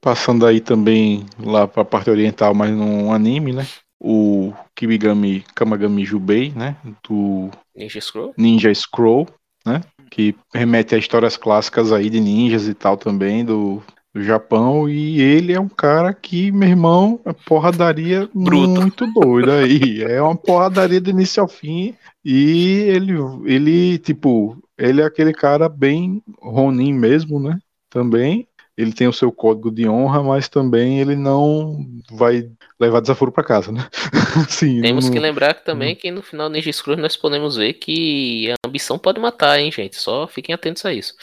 [0.00, 3.66] Passando aí também lá para a parte oriental, mas num anime, né?
[4.00, 6.76] O Kibigami Kamagami Jubei, né?
[7.08, 8.34] Do Ninja Scroll.
[8.36, 9.26] Ninja Scroll,
[9.64, 9.80] né?
[10.10, 13.82] Que remete a histórias clássicas aí de ninjas e tal também do,
[14.14, 14.88] do Japão.
[14.88, 18.80] E ele é um cara que, meu irmão, é porradaria Bruto.
[18.80, 20.02] muito doida aí.
[20.04, 21.94] É uma porradaria do início ao fim.
[22.24, 23.14] E ele,
[23.44, 27.58] ele, tipo, ele é aquele cara bem Ronin mesmo, né?
[27.90, 28.46] Também
[28.76, 33.44] ele tem o seu código de honra, mas também ele não vai levar desaforo para
[33.44, 33.88] casa, né?
[34.48, 35.12] Sim, Temos não...
[35.12, 38.98] que lembrar também que no final do Ninja Scrolls nós podemos ver que a ambição
[38.98, 39.96] pode matar, hein, gente?
[39.96, 41.14] Só fiquem atentos a isso.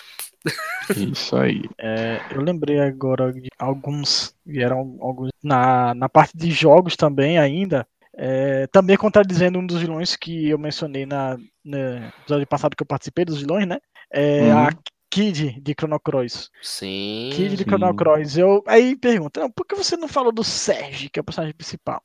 [0.96, 1.64] Isso aí.
[1.78, 7.86] É, eu lembrei agora de alguns vieram alguns na, na parte de jogos também ainda.
[8.14, 11.78] É, também contradizendo um dos vilões que eu mencionei na, no
[12.20, 13.80] episódio passado que eu participei dos vilões, né?
[14.12, 14.58] É, uhum.
[14.58, 14.70] a
[15.12, 16.50] Kid de Chrono Cross.
[16.62, 17.30] Sim.
[17.34, 18.38] Kid de Chrono Cross.
[18.38, 22.02] Eu, aí pergunta, por que você não falou do Serge, que é o personagem principal?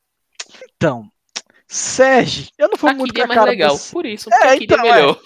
[0.75, 1.09] Então,
[1.69, 3.91] Serge, eu não fui muito com a é mais legal, desse...
[3.91, 5.19] por isso, é, é então, é melhor.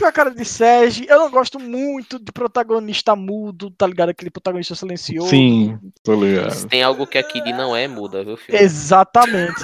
[0.00, 4.10] É, a cara de Serge, eu não gosto muito de protagonista mudo, tá ligado?
[4.10, 5.28] Aquele protagonista silencioso.
[5.28, 6.68] Sim, tô ligado.
[6.68, 8.58] Tem algo que a Kid não é muda, viu, filho?
[8.58, 9.62] Exatamente.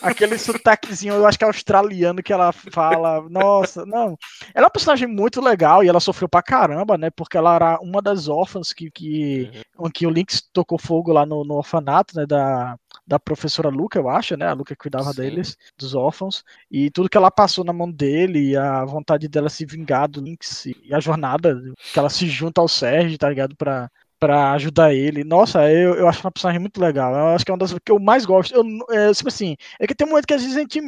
[0.00, 3.26] Aquele sotaquezinho, eu acho que é australiano que ela fala.
[3.28, 4.16] Nossa, não.
[4.54, 7.10] Ela é uma personagem muito legal e ela sofreu pra caramba, né?
[7.10, 9.90] Porque ela era uma das órfãs que, que, uhum.
[9.90, 12.26] que o Lynx tocou fogo lá no, no orfanato, né?
[12.26, 12.76] Da,
[13.06, 14.46] da professora Luca, eu acho, né?
[14.46, 15.22] A Luca cuidava Sim.
[15.22, 19.64] deles, dos órfãos, e tudo que ela passou na mão dele, a vontade dela se
[19.64, 21.56] vingar do Lynx e a jornada
[21.92, 23.54] que ela se junta ao Sérgio, tá ligado?
[23.54, 23.88] Pra,
[24.18, 25.22] pra ajudar ele.
[25.22, 27.14] Nossa, eu, eu acho uma personagem muito legal.
[27.14, 28.54] Eu acho que é uma das que eu mais gosto.
[28.54, 30.80] Eu, é, tipo assim, é que tem um momento que às vezes a gente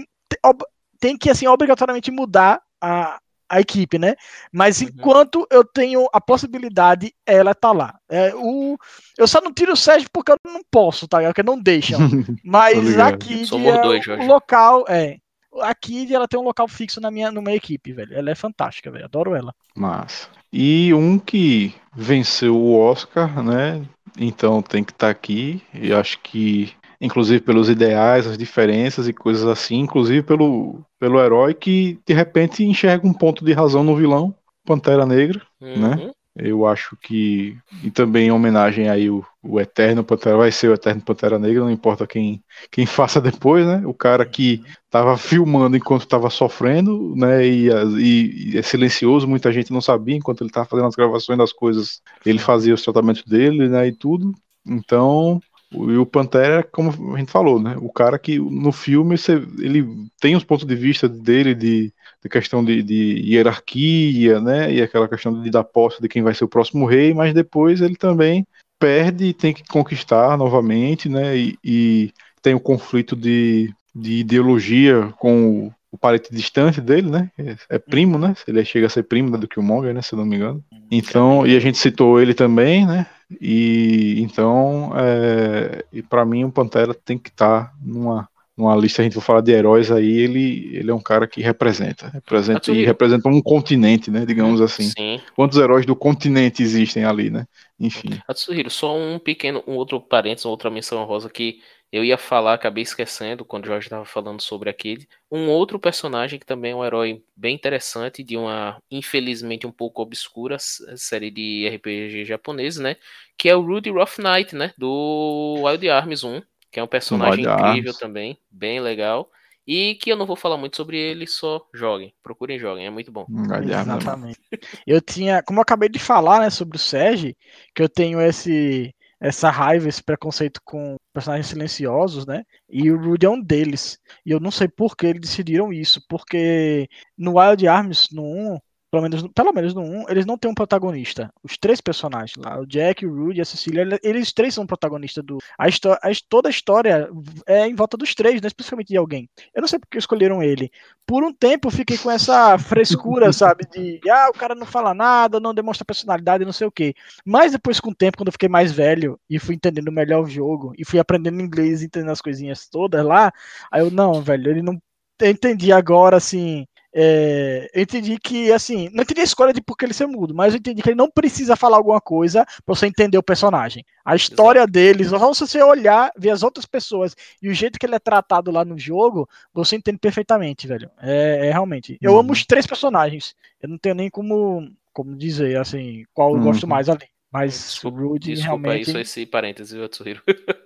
[0.99, 4.14] tem que, assim, obrigatoriamente mudar a, a equipe, né?
[4.53, 4.88] Mas Uhum.
[4.88, 7.94] enquanto eu tenho a possibilidade, ela tá lá.
[8.09, 8.76] É, o,
[9.16, 11.20] eu só não tiro o Sérgio porque eu não posso, tá?
[11.22, 11.99] Porque não deixam.
[12.44, 13.14] Mas ligado.
[13.14, 15.16] a Kid Somos é o local, é.
[15.61, 18.14] A Kid, ela tem um local fixo na minha, numa equipe, velho.
[18.14, 19.07] Ela é fantástica, velho.
[19.07, 19.53] Adoro ela.
[19.74, 20.28] Massa.
[20.53, 23.82] E um que venceu o Oscar, né?
[24.16, 25.62] Então tem que estar aqui.
[25.74, 31.55] E acho que, inclusive pelos ideais, as diferenças e coisas assim, inclusive pelo, pelo herói
[31.55, 34.34] que de repente enxerga um ponto de razão no vilão,
[34.64, 35.40] Pantera Negra.
[35.74, 36.01] Né?
[36.05, 36.12] Uhum.
[36.40, 37.57] Eu acho que.
[37.82, 41.64] E também em homenagem aí o, o Eterno Pantera, vai ser o Eterno Pantera Negra,
[41.64, 43.82] não importa quem, quem faça depois, né?
[43.84, 47.44] O cara que tava filmando enquanto tava sofrendo, né?
[47.44, 47.68] E,
[47.99, 51.53] e- e é silencioso, muita gente não sabia, enquanto ele tava fazendo as gravações das
[51.53, 53.88] coisas, ele fazia os tratamentos dele, né?
[53.88, 54.32] E tudo.
[54.66, 55.40] Então.
[55.75, 57.77] O- E o Pantera, como a gente falou, né?
[57.81, 59.85] O cara que no filme você- ele
[60.21, 61.93] tem os pontos de vista dele de,
[62.23, 64.73] de questão de, de hierarquia, né?
[64.73, 67.81] E aquela questão de dar posse de quem vai ser o próximo rei, mas depois
[67.81, 68.47] ele também
[68.79, 71.37] perde e tem que conquistar novamente, né?
[71.37, 72.12] E, e
[72.43, 77.31] tem o conflito de, de ideologia com o, o parente distante dele, né?
[77.37, 78.35] É, é primo, né?
[78.47, 80.03] Ele chega a ser primo né, do Killmonger, né?
[80.03, 80.64] Se eu não me engano.
[80.91, 83.07] Então, e a gente citou ele também, né?
[83.41, 89.05] E então, é, e para mim o Pantera tem que estar numa numa lista a
[89.05, 92.85] gente for falar de heróis aí, ele, ele é um cara que representa, representa e
[92.85, 94.91] representa um continente, né, digamos assim.
[94.91, 95.20] Sim.
[95.37, 97.47] Quantos heróis do continente existem ali, né?
[97.79, 98.18] Enfim.
[98.26, 101.61] Atsuhiro, só um pequeno, um outro parênteses, outra menção rosa que
[101.91, 105.09] eu ia falar, acabei esquecendo quando o Jorge estava falando sobre aquele.
[105.30, 110.03] Um outro personagem que também é um herói bem interessante, de uma, infelizmente, um pouco
[110.03, 112.97] obscura série de RPG japonesa, né?
[113.39, 114.74] Que é o Rudy Rough Knight, né?
[114.76, 117.99] Do Wild Arms 1, que é um personagem Wild incrível Arms.
[117.99, 119.30] também, bem legal.
[119.66, 122.14] E que eu não vou falar muito sobre ele, só joguem.
[122.22, 123.26] Procurem joguem, é muito bom.
[123.28, 123.97] Galhardo, né?
[123.97, 124.41] Exatamente.
[124.86, 127.34] Eu tinha, como eu acabei de falar, né, sobre o Sérgio,
[127.74, 132.45] que eu tenho esse essa raiva, esse preconceito com personagens silenciosos, né?
[132.71, 133.99] E o Rudy é um deles.
[134.25, 138.59] E eu não sei por que eles decidiram isso, porque no Wild Arms, no 1,
[138.91, 141.30] pelo menos, pelo menos no 1, eles não têm um protagonista.
[141.43, 144.66] Os três personagens lá, o Jack, o Rudy e a Cecília, ele- eles três são
[144.66, 145.39] protagonistas do.
[145.59, 147.09] A histó- a toda a história
[147.47, 148.47] é em volta dos três, né?
[148.49, 149.28] Especialmente de alguém.
[149.55, 150.70] Eu não sei porque escolheram ele.
[151.07, 153.66] Por um tempo eu fiquei com essa frescura, sabe?
[153.70, 156.95] De ah, o cara não fala nada, não demonstra personalidade, não sei o quê.
[157.24, 160.28] Mas depois, com o tempo, quando eu fiquei mais velho e fui entendendo melhor o
[160.28, 163.32] jogo e fui aprendendo inglês, entendendo as coisinhas todas lá,
[163.70, 164.80] aí eu, não, velho, ele não.
[165.20, 166.66] Eu entendi agora, assim.
[166.95, 170.34] É, eu entendi que, assim, não entendi a escolha de por que ele ser mudo,
[170.34, 173.84] mas eu entendi que ele não precisa falar alguma coisa pra você entender o personagem.
[174.05, 177.84] A história deles, só se você olhar, ver as outras pessoas e o jeito que
[177.86, 180.91] ele é tratado lá no jogo, você entende perfeitamente, velho.
[181.01, 181.99] É, é realmente.
[182.01, 182.20] Eu Uhum.
[182.20, 183.34] amo os três personagens.
[183.62, 186.70] Eu não tenho nem como, como dizer, assim, qual eu gosto Uhum.
[186.70, 187.07] mais ali.
[187.30, 188.91] Mas Desculpa, o Rudy Desculpa aí, realmente.
[188.91, 190.22] só esse parênteses, Atsuhiro?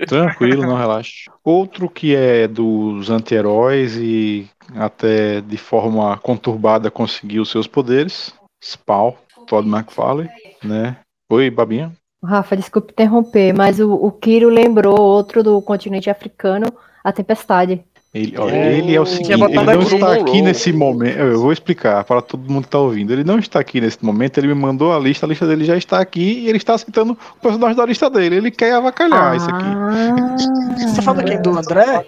[0.06, 1.30] Tranquilo, não relaxa.
[1.44, 9.14] Outro que é dos anti-heróis e até de forma conturbada conseguiu seus poderes, Spawn,
[9.46, 10.30] Todd McFarlane,
[10.62, 10.96] né?
[11.30, 11.92] Oi, Babinha.
[12.24, 16.66] Rafa, desculpe interromper, mas o, o Kiro lembrou outro do continente africano,
[17.02, 17.82] a Tempestade.
[18.14, 21.16] Ele, olha, É, ele é o tinha seguinte, ele não está aqui nesse momento.
[21.18, 23.10] Eu vou explicar para todo mundo que está ouvindo.
[23.10, 24.36] Ele não está aqui nesse momento.
[24.36, 27.12] Ele me mandou a lista, a lista dele já está aqui e ele está citando
[27.12, 28.36] o personagem da lista dele.
[28.36, 29.64] Ele quer avacalhar isso aqui.
[29.64, 30.36] Ah,
[30.76, 31.40] Você tá falando quem?
[31.40, 32.04] Do André?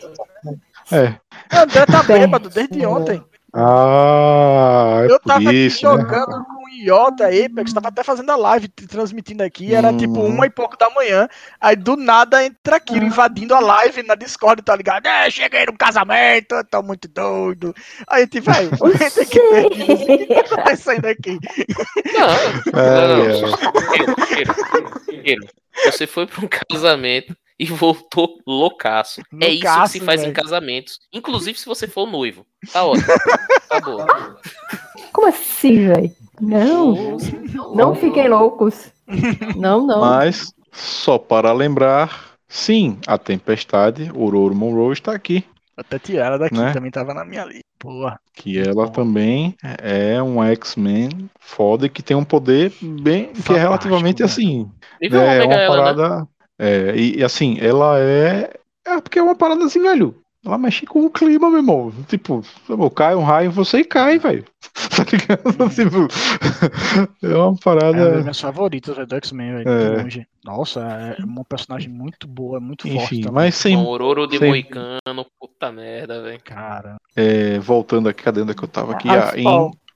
[0.93, 1.15] É.
[1.53, 3.23] O André tá bêbado desde ontem.
[3.57, 6.03] Ah, é Eu tava isso, aqui né?
[6.03, 9.97] jogando com o Iota Apex, tava até fazendo a live, transmitindo aqui, era Hum.
[9.97, 11.29] tipo uma e pouco da manhã,
[11.61, 15.07] aí do nada entra aquilo invadindo a live na Discord, tá ligado?
[15.07, 17.73] É, cheguei no casamento, tô muito doido.
[18.09, 18.71] Aí a gente, velho,
[19.15, 21.39] tem que ver o que tá acontecendo aqui.
[22.13, 22.27] Não,
[22.73, 23.35] não, é.
[25.09, 25.47] Chiqueiro,
[25.85, 29.23] Você foi pra um casamento e voltou loucaço.
[29.41, 30.35] é isso que se faz em velho.
[30.35, 30.99] casamentos.
[31.13, 32.45] Inclusive se você for noivo.
[32.73, 33.07] Tá ótimo.
[33.69, 34.07] Tá bom.
[35.13, 36.13] como assim, velho?
[36.41, 37.17] Não,
[37.75, 38.93] não fiquem loucos.
[39.57, 40.01] Não, não.
[40.01, 45.45] Mas, só para lembrar, sim, a Tempestade, Ororo Monroe, está aqui.
[45.77, 46.73] A Tatiana daqui Né?
[46.73, 47.63] também tava na minha lista.
[47.79, 48.19] Porra.
[48.35, 53.27] Que ela também é um X-Men foda e que tem um poder bem.
[53.27, 54.31] que é Fantástico, relativamente velho.
[54.31, 54.71] assim.
[55.01, 56.27] Nível É ômega uma ela, né?
[56.59, 56.91] Parada.
[56.93, 58.51] É, e, e assim, ela é.
[58.87, 60.15] É porque é uma parada assim, velho.
[60.45, 61.91] Ela mexe com o clima, meu irmão.
[62.07, 62.43] Tipo,
[62.95, 64.45] cai um raio, você cai, velho.
[64.95, 65.71] Tá ligado?
[65.75, 66.07] Tipo,
[67.27, 68.21] é uma É uma das parada.
[68.21, 69.69] minhas favoritas velho, do X-Men, velho.
[69.69, 70.03] É.
[70.03, 70.27] longe.
[70.45, 70.81] Nossa,
[71.19, 73.33] é uma personagem muito boa, muito forte Enfim, também.
[73.35, 73.77] mas sem.
[73.77, 76.41] Um Ororo de sem- Moicano, puta merda, velho.
[76.45, 76.97] Cara.
[77.17, 79.09] é, voltando aqui, cadê onde é que eu tava aqui?
[79.09, 79.45] Ah, Ah, em.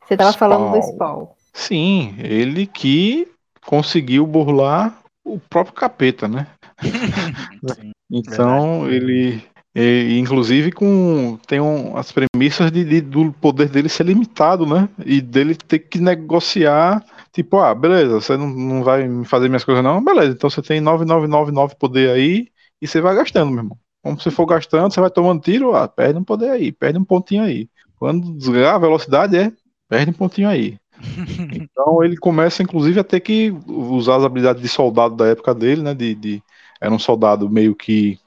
[0.06, 0.82] Você tava falando do.
[0.82, 1.26] Spawn.
[1.52, 3.28] Sim, ele que
[3.66, 4.98] conseguiu burlar
[5.34, 6.46] o próprio capeta, né?
[7.74, 7.92] Sim.
[8.10, 9.42] Então ele,
[9.74, 14.88] e, inclusive com tem um, as premissas de, de- do poder dele ser limitado, né?
[15.04, 19.64] E dele ter que negociar, tipo, ah, beleza, você não, não vai me fazer minhas
[19.64, 20.32] coisas não, beleza.
[20.32, 22.48] Então você tem 9999 poder aí
[22.80, 23.78] e você vai gastando, meu irmão.
[24.02, 27.04] Como você for gastando, você vai tomando tiro, ah, perde um poder aí, perde um
[27.04, 27.68] pontinho aí.
[27.96, 29.52] Quando desligar a velocidade é,
[29.88, 30.78] perde um pontinho aí.
[31.50, 35.82] Então ele começa, inclusive, a ter que usar as habilidades de soldado da época dele,
[35.82, 35.94] né?
[35.94, 36.42] De, de-
[36.80, 38.18] era um soldado meio que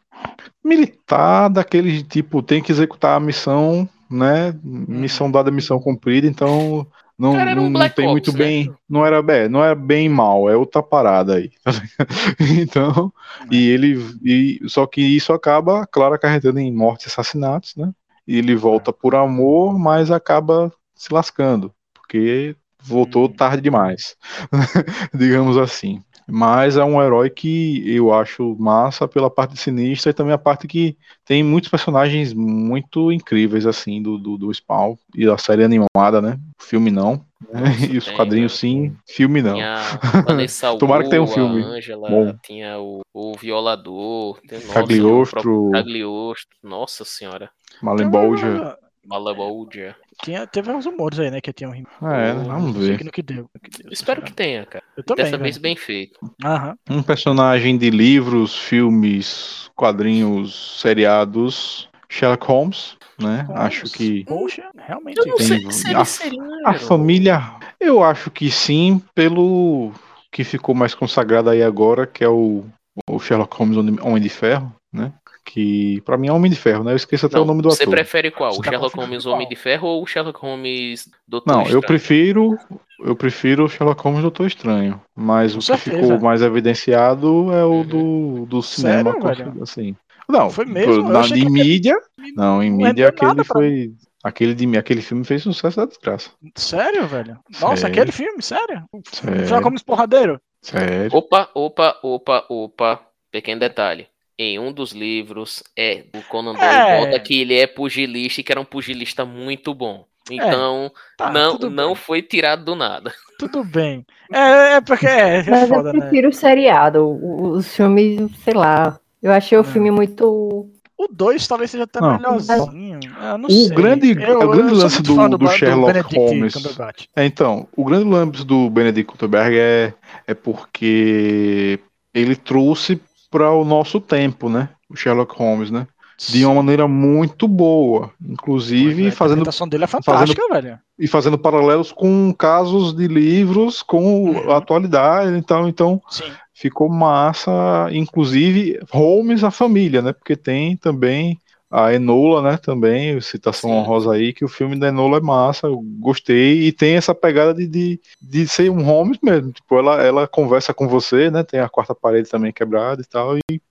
[0.64, 4.54] militar, daquele tipo, tem que executar a missão, né?
[4.64, 6.86] Missão dada, missão cumprida, então
[7.18, 8.40] não, um não, não tem Ops, muito né?
[8.40, 8.74] bem.
[8.90, 11.52] Não era, bem, não era bem mal, é outra parada aí.
[12.62, 13.12] então,
[13.52, 13.98] e ele.
[14.24, 17.92] E, só que isso acaba, claro, acarretando em mortes e assassinatos, né?
[18.28, 23.34] E ele volta por amor, mas acaba se lascando, porque voltou Hum.
[23.34, 24.16] tarde demais,
[25.14, 26.02] digamos assim.
[26.28, 30.68] Mas é um herói que eu acho massa pela parte sinistra e também a parte
[30.68, 36.22] que tem muitos personagens muito incríveis, assim, do, do, do Spawn e da série animada,
[36.22, 36.40] né?
[36.60, 37.26] Filme não.
[37.52, 37.62] né?
[37.64, 39.56] Nossa, e os tem, quadrinhos sim, filme não.
[39.56, 42.36] Tinha a Vanessa Tomara que tenha um filme A Ângela, bom.
[42.44, 45.40] tinha o, o Violador, tem, nossa, Cagliostro.
[45.40, 47.50] o próprio Cagliostro, nossa senhora,
[47.82, 48.78] Malembolja.
[49.06, 49.96] Malaboldia.
[50.24, 51.42] Tinha, teve uns rumores aí, né?
[51.42, 51.92] Que tinha um remake.
[52.04, 52.98] É, Oh, vamos Não sei ver.
[53.00, 53.50] que no que deu.
[53.54, 54.84] no que deu, Espero que tenha, cara.
[54.96, 55.26] Eu também.
[55.26, 56.20] Dessa vez bem feito.
[56.44, 56.76] Aham.
[56.90, 63.44] Um personagem de livros, filmes, quadrinhos, seriados, Sherlock Holmes, né?
[63.48, 63.62] Holmes.
[63.64, 65.18] Acho que Poxa, realmente.
[65.18, 66.42] Eu não Tem- sei se ele a- seria.
[66.66, 67.42] a família,
[67.80, 69.92] eu acho que sim, pelo
[70.32, 72.64] que ficou mais consagrado aí agora, que é o,
[73.10, 75.12] o Sherlock Holmes Homem de Ferro, né?
[75.44, 76.92] Que pra mim é Homem de Ferro, né?
[76.92, 77.96] Eu esqueço até Não, o nome do você ator.
[77.96, 78.52] prefere qual?
[78.52, 79.26] O Você tá Sherlock Holmes?
[79.26, 81.82] Homem de Ferro ou o Sherlock Holmes Doutor Não, eu Estranho?
[81.84, 82.60] prefiro,
[83.00, 86.02] eu prefiro o Sherlock Holmes Doutor Estranho, mas Com o que certeza.
[86.02, 87.86] ficou mais evidenciado é o Uhum.
[87.86, 89.96] do, do cinema, Sério, assim.
[90.30, 90.94] Não, Foi mesmo?
[90.94, 91.98] Eu na, que- mídia,
[92.36, 93.92] não, em Não mídia rendeu aquele foi,
[94.24, 96.30] aquele de aquele filme fez sucesso da desgraça.
[96.56, 97.40] Sério, velho?
[97.60, 97.88] Nossa, Sério.
[97.88, 98.84] aquele filme, sério?
[99.12, 99.46] Sério.
[99.48, 100.40] Já como porradeiro?
[100.62, 101.10] Sério.
[101.12, 103.02] Opa, opa, opa, opa.
[103.32, 104.08] Pequeno detalhe.
[104.44, 107.06] Em um dos livros, é o Conan Doyle É.
[107.06, 110.06] bota que ele é pugilista e que era um pugilista muito bom.
[110.32, 111.96] Então, Tá, não, não bem.
[111.96, 113.14] foi tirado do nada.
[113.38, 114.04] Tudo bem.
[114.34, 116.00] É, é porque é, é Mas foda, eu né?
[116.00, 117.20] prefiro o seriado.
[117.52, 119.00] Os filmes, sei lá.
[119.22, 120.68] Eu achei o filme muito.
[120.98, 122.14] O 2 talvez seja até Não.
[122.18, 123.00] melhorzinho.
[123.22, 123.70] Eu não O sei.
[123.70, 127.06] grande- eu, o grande lance do- do Ba- Sherlock Benedict Holmes- Cumberbatch.
[127.16, 129.94] É, então, o grande lance do Benedict Cumberbatch é,
[130.28, 131.80] é porque
[132.14, 133.00] ele trouxe
[133.32, 134.70] para o nosso tempo, né?
[134.90, 135.88] O Sherlock Holmes, né?
[136.30, 140.78] De uma maneira muito boa, inclusive A fazendo interpretação dele é fantástica, velho.
[141.00, 144.52] e fazendo paralelos com casos de livros com Uhum.
[144.52, 146.26] a atualidade, então, então Sim.
[146.54, 150.14] ficou massa, inclusive Holmes a família, né?
[150.14, 151.40] Porque tem também
[151.72, 152.58] a Enola, né?
[152.58, 153.76] Também citação Sim.
[153.78, 157.54] honrosa aí que o filme da Enola é massa, eu gostei e tem essa pegada
[157.54, 161.44] de, de, de ser um Holmes mesmo, tipo ela ela conversa com você, né?
[161.44, 163.62] Tem a quarta parede também quebrada e tal e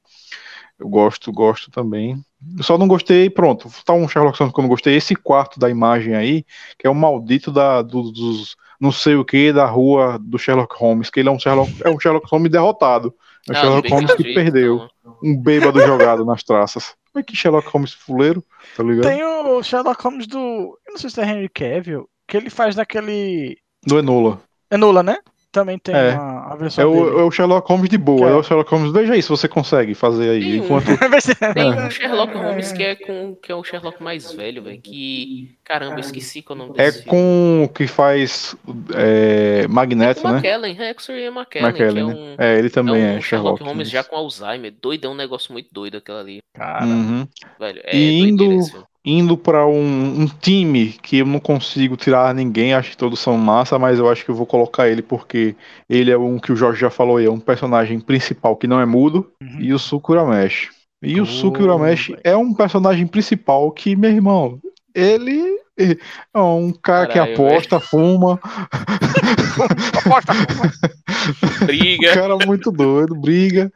[0.79, 2.17] eu gosto, gosto também.
[2.57, 5.61] Eu só não gostei, pronto, tá um Sherlock Holmes que eu não gostei, esse quarto
[5.61, 6.43] da imagem aí,
[6.79, 10.75] que é o maldito da, do- dos não sei o que da rua do Sherlock
[10.79, 13.13] Holmes, que ele é um Sherlock, é um Sherlock Holmes derrotado.
[13.47, 14.89] É o Ah, Sherlock Holmes que perdeu.
[15.03, 15.17] então.
[15.23, 16.95] Um bêbado jogado nas traças.
[17.13, 18.45] Como é que Sherlock Holmes fuleiro?
[18.77, 19.03] Tá ligado?
[19.03, 20.39] Tem o Sherlock Holmes do.
[20.87, 23.59] Eu não sei se é Henry Cavill, que ele faz naquele.
[23.85, 24.41] Do Enola.
[24.71, 25.19] Enola, né?
[25.53, 26.13] Também tem É.
[26.13, 27.19] uma, a É versão o, dele.
[27.19, 28.29] é o Sherlock Holmes de boa.
[28.29, 28.33] É?
[28.33, 28.93] É o Sherlock Holmes.
[28.93, 30.41] Veja aí se você consegue fazer aí.
[30.53, 31.87] Tem um- Enquanto Tem É.
[31.87, 34.81] um Sherlock Holmes que é com que é o Sherlock mais velho, velho.
[34.81, 35.57] Que.
[35.65, 37.11] Caramba, eu esqueci qual é o nome é desse filme.
[37.11, 38.55] com o que faz
[38.95, 40.35] é, Magneto, O né?
[40.39, 42.15] McKellen, Hexer e McKellen, McKellen, que é né?
[42.15, 43.91] um, É, ele é também é, um Sherlock Holmes Holmes.
[43.91, 44.73] já com Alzheimer.
[44.81, 46.39] Doido, é um negócio muito doido aquilo ali.
[46.55, 47.27] Cara, Uhum.
[47.59, 48.87] Velho, é E indo-.
[49.05, 53.37] Indo pra um, um time que eu não consigo tirar ninguém, acho que todos são
[53.39, 55.57] massa, mas eu acho que eu vou colocar ele porque
[55.89, 58.79] ele é um que o Jorge já falou aí, é um personagem principal que não
[58.79, 59.61] é mudo, Uhum.
[59.61, 60.69] e o Suki Urameshi.
[61.03, 62.21] E o Oh, Suki Urameshi velho.
[62.25, 64.59] é um personagem principal que, meu irmão,
[64.95, 68.39] ele é um cara que Caralho, aposta, fuma,
[69.97, 72.13] aposta, um Briga.
[72.15, 73.73] cara muito doido, briga.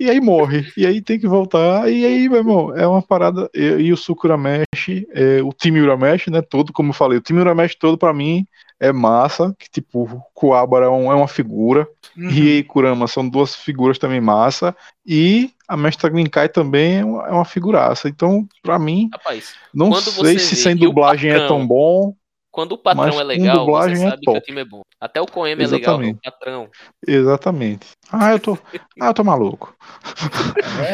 [0.00, 0.66] E aí morre.
[0.78, 1.90] E aí tem que voltar.
[1.92, 3.50] E aí, meu irmão, é uma parada.
[3.54, 6.40] E, e o Suki Urameshi, é, o time Urameshi, né?
[6.40, 8.46] Todo, como eu falei, o time Urameshi todo pra mim
[8.80, 9.54] é massa.
[9.58, 11.86] Que tipo, o Kuwabara é, um- é uma figura.
[12.16, 12.28] Uhum.
[12.30, 14.74] Rie e Kurama são duas figuras também massa.
[15.06, 18.08] E a Mestra Grinkai também é uma, é uma figuraça.
[18.08, 19.90] Então, pra mim, Rapaz, não
[20.24, 22.14] sei se vê sem dublagem é tão bom.
[22.50, 24.82] Quando o patrão Mas é legal, você é sabe que o time é bom.
[25.00, 26.68] Até o Coema é legal, o patrão.
[27.06, 27.86] Exatamente.
[28.10, 28.58] Ah, eu tô.
[29.00, 29.74] Ah, eu tô maluco.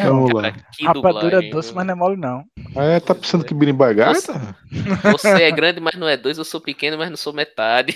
[0.05, 0.51] Vamos lá.
[0.51, 1.49] Cara, que Rapadura dublagem.
[1.49, 2.43] doce, mas não é mole, não.
[2.75, 4.55] É, tá pensando que Birimbau é gaita?
[5.11, 6.37] Você é grande, mas não é dois.
[6.37, 7.95] Eu sou pequeno, mas não sou metade.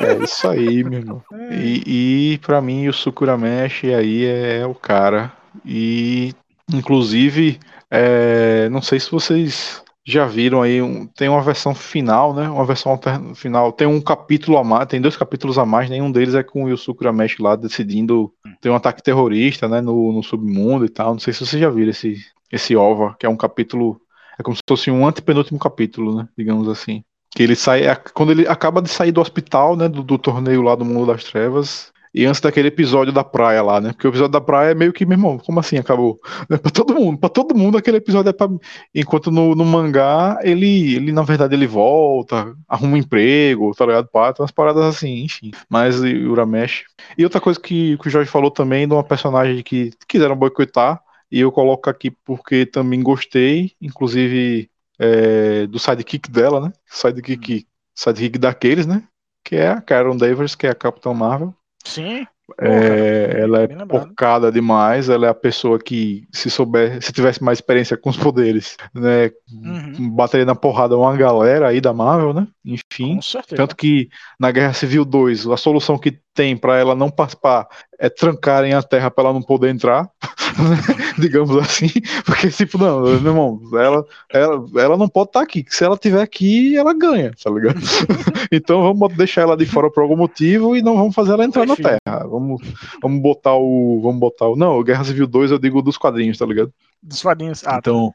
[0.00, 1.22] É isso aí, meu irmão.
[1.50, 5.32] E, e para mim o Sukurameshi aí é, o cara.
[5.64, 6.34] E
[6.70, 7.58] inclusive,
[7.90, 12.48] é, não sei se vocês já viram aí, um- tem uma versão final, né?
[12.48, 12.98] Uma versão
[13.34, 13.72] final.
[13.72, 16.68] Tem um capítulo a mais, tem dois capítulos a mais, nenhum deles é com o
[16.70, 19.80] Yusuke Urameshi lá decidindo ter um ataque terrorista, né?
[19.82, 21.12] No, no submundo e tal.
[21.12, 22.16] Não sei se vocês já viram esse,
[22.50, 24.00] esse OVA, que é um capítulo.
[24.38, 26.28] É como se fosse um antepenúltimo capítulo, né?
[26.36, 27.02] Digamos assim.
[27.34, 27.84] Que ele sai.
[27.86, 29.88] é Quando ele acaba de sair do hospital, né?
[29.88, 31.92] Do, do torneio lá do Mundo das Trevas.
[32.14, 33.92] E antes daquele episódio da praia lá, né?
[33.92, 36.18] Porque o episódio da praia é meio que, meu irmão, como assim acabou?
[36.48, 38.48] Né, Pra todo mundo, pra todo mundo aquele episódio é pra.
[38.94, 44.08] Enquanto no, no mangá, ele, ele, na verdade, ele volta, arruma um emprego, tá ligado?
[44.08, 45.50] Pá, tem umas paradas assim, enfim.
[45.68, 46.84] Mas o Uramesh.
[47.16, 51.00] E outra coisa que, que o Jorge falou também de uma personagem que quiseram boicotar,
[51.30, 56.72] e eu coloco aqui porque também gostei, inclusive é, do sidekick dela, né?
[56.86, 59.06] Sidekick, sidekick daqueles, né?
[59.44, 61.54] Que é a Karen Davis, que é a Capitã Marvel.
[61.88, 62.26] Sim.
[62.60, 67.58] É, ela é porcada demais, ela é a pessoa que, se souber, se tivesse mais
[67.58, 70.10] experiência com os poderes, né, Uhum.
[70.14, 72.48] bateria na porrada uma galera aí da Marvel, né?
[72.64, 73.20] Enfim.
[73.54, 74.08] Tanto que
[74.40, 77.66] na Guerra Civil 2, a solução que tem pra ela não participar
[77.98, 80.08] é trancarem a Terra pra ela não poder entrar,
[81.18, 81.88] digamos assim,
[82.24, 85.98] porque tipo, não, meu irmão, ela, ela, ela não pode estar aqui, que se ela
[85.98, 87.80] tiver aqui, ela ganha, tá ligado?
[88.52, 91.66] então vamos deixar ela de fora por algum motivo e não vamos fazer ela entrar
[91.66, 91.74] na.
[91.74, 91.98] Terra.
[92.06, 92.62] Vamos,
[93.02, 96.46] vamos botar o, vamos botar o, não, Guerra Civil 2 eu digo dos quadrinhos, tá
[96.46, 96.72] ligado?
[97.02, 97.66] Dos quadrinhos.
[97.66, 98.14] Ah, Então,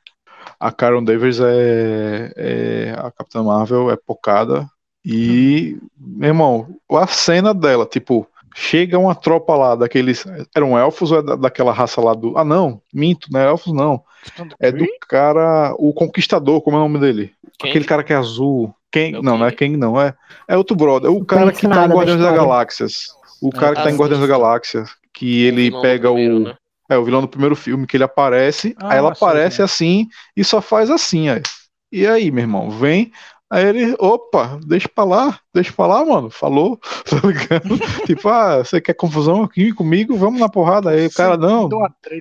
[0.57, 4.65] a Karen Davis é, é a Capitã Marvel, é pocada.
[5.05, 10.23] E, meu irmão, a cena dela, tipo, chega uma tropa lá daqueles.
[10.55, 12.37] Eram elfos ou é da- daquela raça lá do.
[12.37, 14.03] Ah, não, minto, não é elfos, não.
[14.35, 15.73] tá É do cara.
[15.77, 17.33] O Conquistador, como é o nome dele?
[17.59, 17.69] Quem?
[17.71, 18.73] Aquele cara que é azul.
[18.91, 19.15] Quem?
[19.15, 19.73] É não, não é Kang?
[19.73, 19.99] Kang, não.
[19.99, 20.13] É,
[20.47, 21.11] é outro brother.
[21.11, 22.37] O Não cara conheço que tá em da Guardiões da história.
[22.37, 22.93] Galáxias.
[23.41, 24.27] O cara que tá em Ah, Guardiões da.
[24.27, 24.83] Galáxia.
[25.13, 26.39] Que ele pega primeiro, o.
[26.39, 26.55] né?
[26.89, 30.43] É, o vilão do primeiro filme, que ele aparece, Ah, aí ela aparece assim e
[30.43, 31.41] só faz assim, aí.
[31.91, 33.11] E aí, meu irmão, vem.
[33.53, 36.29] Aí ele, opa, deixa pra lá, deixa pra lá, mano.
[36.31, 37.77] Falou, tá ligado?
[38.07, 40.17] tipo, ah, você quer confusão aqui comigo?
[40.17, 40.89] Vamos na porrada.
[40.89, 41.69] Aí o cara, não,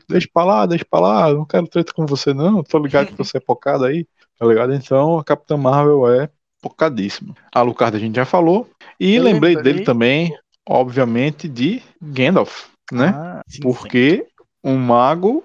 [0.06, 2.62] deixa pra lá, deixa pra lá, não quero treta com você, não.
[2.62, 4.06] Tô ligado que você é pocada aí,
[4.38, 4.74] tá ligado?
[4.74, 6.28] Então a Capitã Marvel é
[6.60, 7.34] pocadíssima.
[7.50, 8.68] A Lucarda a gente já falou.
[9.00, 10.36] E Eu lembrei lembrei- dele também,
[10.68, 13.14] obviamente, de Gandalf, né?
[13.16, 13.62] Ah, sim, sim.
[13.62, 14.26] Porque
[14.62, 15.42] um mago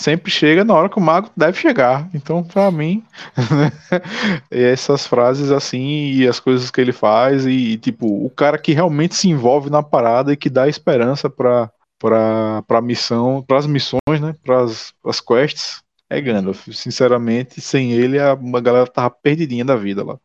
[0.00, 2.08] sempre chega na hora que o mago deve chegar.
[2.14, 3.04] Então, pra mim,
[3.36, 3.70] né,
[4.50, 9.14] essas frases assim e as coisas que ele faz e tipo, o cara que realmente
[9.14, 14.20] se envolve na parada e que dá esperança pra para para missão, para as missões,
[14.20, 16.68] né, para as quests, é Gandalf.
[16.72, 20.18] Sinceramente, sem ele a, a galera tava perdidinha da vida lá.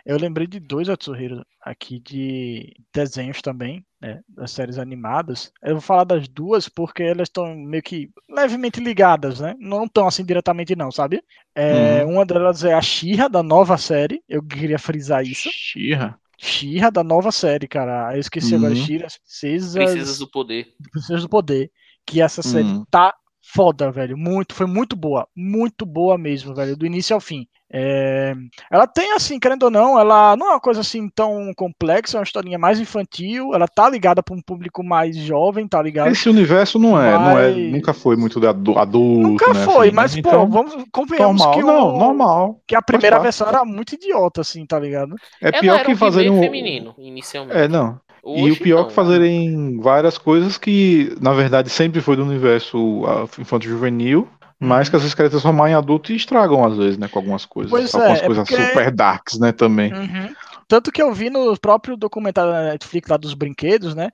[0.05, 5.52] Eu lembrei de dois Atsuhiro aqui de desenhos também, né, das séries animadas.
[5.64, 9.56] Eu vou falar das duas porque elas estão meio que levemente ligadas, né?
[9.60, 11.24] Não tão assim diretamente não, sabe?
[11.56, 14.22] É, Uma delas é a Shira da nova série.
[14.30, 15.50] Eu queria frisar isso.
[15.52, 16.20] Xirra.
[16.38, 18.14] Shira da nova série, cara.
[18.16, 18.74] Eu esqueci agora.
[18.74, 18.86] Uhum.
[18.86, 20.68] Shira, as princesas, Princesas do Poder.
[20.91, 21.72] Princesas do Poder.
[22.06, 22.86] Que essa série Uhum.
[22.91, 23.14] tá
[23.58, 24.16] foda, velho.
[24.16, 25.28] Muito, foi muito boa.
[25.36, 26.78] Muito boa mesmo, velho.
[26.78, 27.47] Do início ao fim.
[27.74, 28.34] É,
[28.72, 32.20] Ela tem, assim, querendo ou não, ela não é uma coisa assim tão complexa, é
[32.20, 33.53] uma historinha mais infantil.
[33.53, 36.10] Ela tá ligada pra um público mais jovem, tá ligado?
[36.10, 39.66] Esse universo não é, não é, Mas- nunca foi muito de adu- adulto, Nunca né,
[39.66, 40.22] foi, assim, mas, né?
[40.22, 42.62] pô, Então, vamos, convenhamos normal, que, o- não, normal.
[42.68, 45.16] que a primeira versão era muito idiota, assim, tá ligado?
[45.41, 46.39] É pior era que um He-Man um...
[46.39, 47.58] feminino, inicialmente.
[47.60, 47.99] É, não.
[48.36, 48.88] E Hoje o pior não.
[48.88, 53.03] que fazerem várias coisas que, na verdade, sempre foi do universo
[53.39, 54.28] infanto-juvenil,
[54.59, 57.45] mas que às vezes querem transformar em adulto e estragam, às vezes, né, com algumas
[57.45, 57.69] coisas.
[57.71, 59.93] Pois é, algumas é coisas porque- super darks, né, também.
[59.93, 60.34] Uhum.
[60.67, 64.09] Tanto que eu vi no próprio documentário da Netflix lá dos brinquedos, né?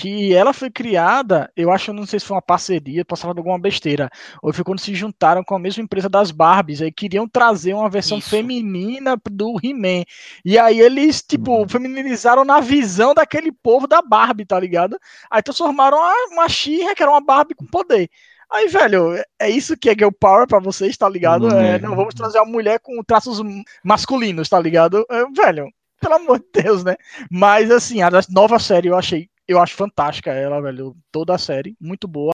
[0.00, 3.40] Que ela foi criada, eu acho, não sei se foi uma parceria, posso falar de
[3.40, 4.08] alguma besteira,
[4.40, 7.90] ou foi quando se juntaram com a mesma empresa das Barbies, aí queriam trazer uma
[7.90, 8.30] versão Isso.
[8.30, 10.04] feminina do He-Man.
[10.44, 11.68] E aí eles, tipo, Uhum.
[11.68, 14.96] feminilizaram na visão daquele povo da Barbie, tá ligado?
[15.28, 18.08] Aí transformaram uma, uma She-Ra, que era uma Barbie com poder.
[18.50, 21.50] Aí, velho, é isso que é Girl Power pra vocês, tá ligado?
[21.50, 21.78] É, é.
[21.80, 23.40] não, vamos trazer uma mulher com traços
[23.84, 25.04] masculinos, tá ligado?
[25.10, 25.68] É, velho,
[26.00, 26.94] pelo amor de Deus, né?
[27.28, 31.74] Mas, assim, a nova série eu achei, eu acho fantástica ela, velho, toda a série,
[31.80, 32.32] muito boa.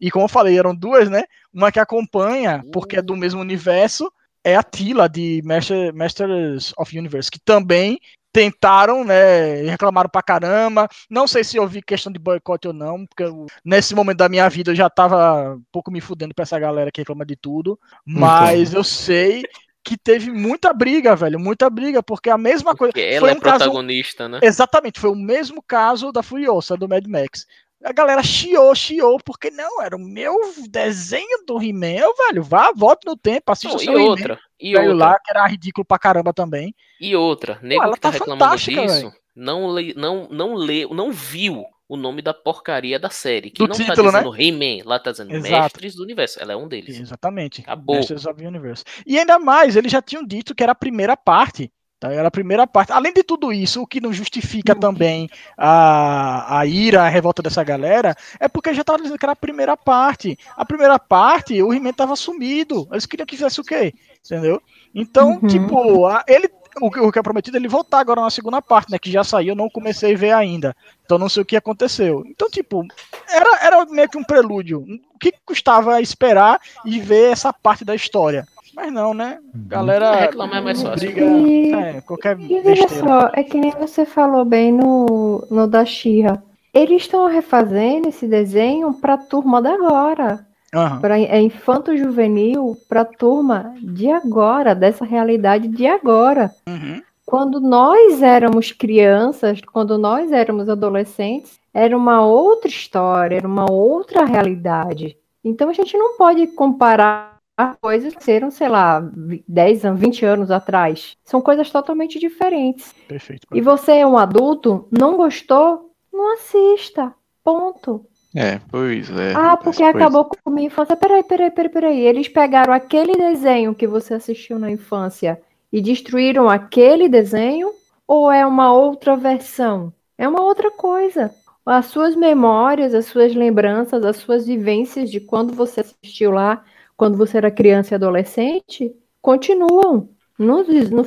[0.00, 1.22] E como eu falei, eram duas, né?
[1.52, 4.12] Uma que acompanha, porque é do mesmo universo,
[4.44, 7.98] é a Tila de Master, Masters of Universe, que também
[8.32, 10.88] tentaram, né, reclamaram pra caramba.
[11.08, 14.48] Não sei se houve questão de boicote ou não, porque eu, nesse momento da minha
[14.48, 17.78] vida eu já tava um pouco me fudendo pra essa galera que reclama de tudo.
[18.04, 19.42] Mas eu sei
[19.88, 22.92] que teve muita briga, velho, muita briga, porque a mesma coisa.
[22.92, 24.40] Porque ela foi é um protagonista, caso, né?
[24.42, 27.46] Exatamente, foi o mesmo caso da Furiosa, do Mad Max.
[27.82, 30.34] A galera chiou, chiou, porque não, era o meu
[30.68, 32.42] desenho do He-Man, velho.
[32.42, 34.94] Vá, volte no tempo, assista o seu E outra, e outra.
[34.94, 36.74] lá, que era ridículo pra caramba também.
[37.00, 41.12] E outra, nego Pô, ela que tá, tá reclamando disso, não, não, não leu, não
[41.12, 43.50] viu o nome da porcaria da série.
[43.50, 44.44] Que do não título, tá dizendo né?
[44.44, 45.62] He-Man, lá tá dizendo Exato.
[45.62, 46.40] Mestres do Universo.
[46.40, 47.00] Ela é um deles.
[47.00, 47.62] Exatamente.
[47.62, 47.96] Acabou.
[47.96, 48.84] Mestres of the Universe.
[49.06, 51.72] E ainda mais, eles já tinham dito que era a primeira parte.
[51.98, 52.12] Tá?
[52.12, 52.92] Era a primeira parte.
[52.92, 57.64] Além de tudo isso, o que não justifica também a, a ira, a revolta dessa
[57.64, 60.38] galera, é porque já estava dizendo que era a primeira parte.
[60.56, 62.86] A primeira parte, o He-Man tava sumido.
[62.92, 63.94] Eles queriam que fizesse o quê?
[64.24, 64.60] Entendeu?
[64.94, 65.48] Então, uhum.
[65.48, 66.48] tipo, a, ele
[66.80, 68.98] o que, o que é prometido é ele voltar agora na segunda parte, né?
[68.98, 70.76] Que já saiu, eu não comecei a ver ainda.
[71.04, 72.24] Então não sei o que aconteceu.
[72.26, 72.84] Então, tipo,
[73.28, 74.80] era, era meio que um prelúdio.
[75.14, 78.46] O que custava esperar e ver essa parte da história?
[78.74, 79.38] Mas não, né?
[79.54, 80.14] Galera.
[80.14, 81.10] Reclamar é mais fácil.
[81.10, 85.66] Briga, e, é, qualquer e veja só, é que nem você falou bem no, no
[85.66, 86.42] da Xirra.
[86.72, 90.46] Eles estão refazendo esse desenho pra turma da agora.
[90.74, 91.00] Uhum.
[91.00, 96.50] Para é infanto juvenil para turma de agora, dessa realidade de agora.
[96.68, 97.02] Uhum.
[97.24, 104.24] Quando nós éramos crianças, quando nós éramos adolescentes, era uma outra história, era uma outra
[104.24, 105.16] realidade.
[105.44, 107.38] Então a gente não pode comparar
[107.80, 109.02] coisas que eram, sei lá,
[109.46, 111.16] 10 anos, 20 anos atrás.
[111.24, 112.94] São coisas totalmente diferentes.
[113.06, 113.46] Perfeito.
[113.52, 115.92] E você é um adulto, não gostou?
[116.12, 117.14] Não assista.
[117.42, 118.04] Ponto.
[118.34, 119.32] É, pois é.
[119.34, 120.96] Ah, porque acabou com a minha infância.
[120.96, 122.00] Peraí, peraí, peraí, peraí.
[122.00, 125.40] Eles pegaram aquele desenho que você assistiu na infância
[125.72, 127.72] e destruíram aquele desenho?
[128.06, 129.92] Ou é uma outra versão?
[130.16, 131.34] É uma outra coisa.
[131.64, 136.64] As suas memórias, as suas lembranças, as suas vivências de quando você assistiu lá,
[136.96, 140.08] quando você era criança e adolescente, continuam.
[140.38, 141.04] Não, não,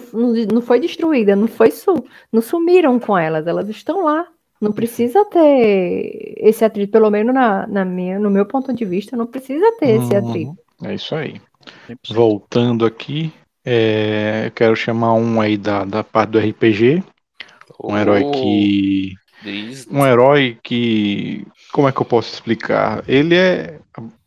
[0.53, 1.93] não foi destruída, não foi su,
[2.31, 4.27] não sumiram com elas, elas estão lá.
[4.61, 9.17] Não precisa ter esse atrito, pelo menos na, na minha, no meu ponto de vista,
[9.17, 10.29] não precisa ter esse uhum.
[10.29, 10.57] atrito.
[10.83, 11.41] É isso aí.
[12.07, 13.33] Voltando aqui,
[13.65, 17.03] é, eu quero chamar um aí da, da parte do RPG.
[17.83, 19.13] Um oh, herói que.
[19.89, 21.45] Um herói que.
[21.73, 23.03] Como é que eu posso explicar?
[23.07, 23.79] Ele é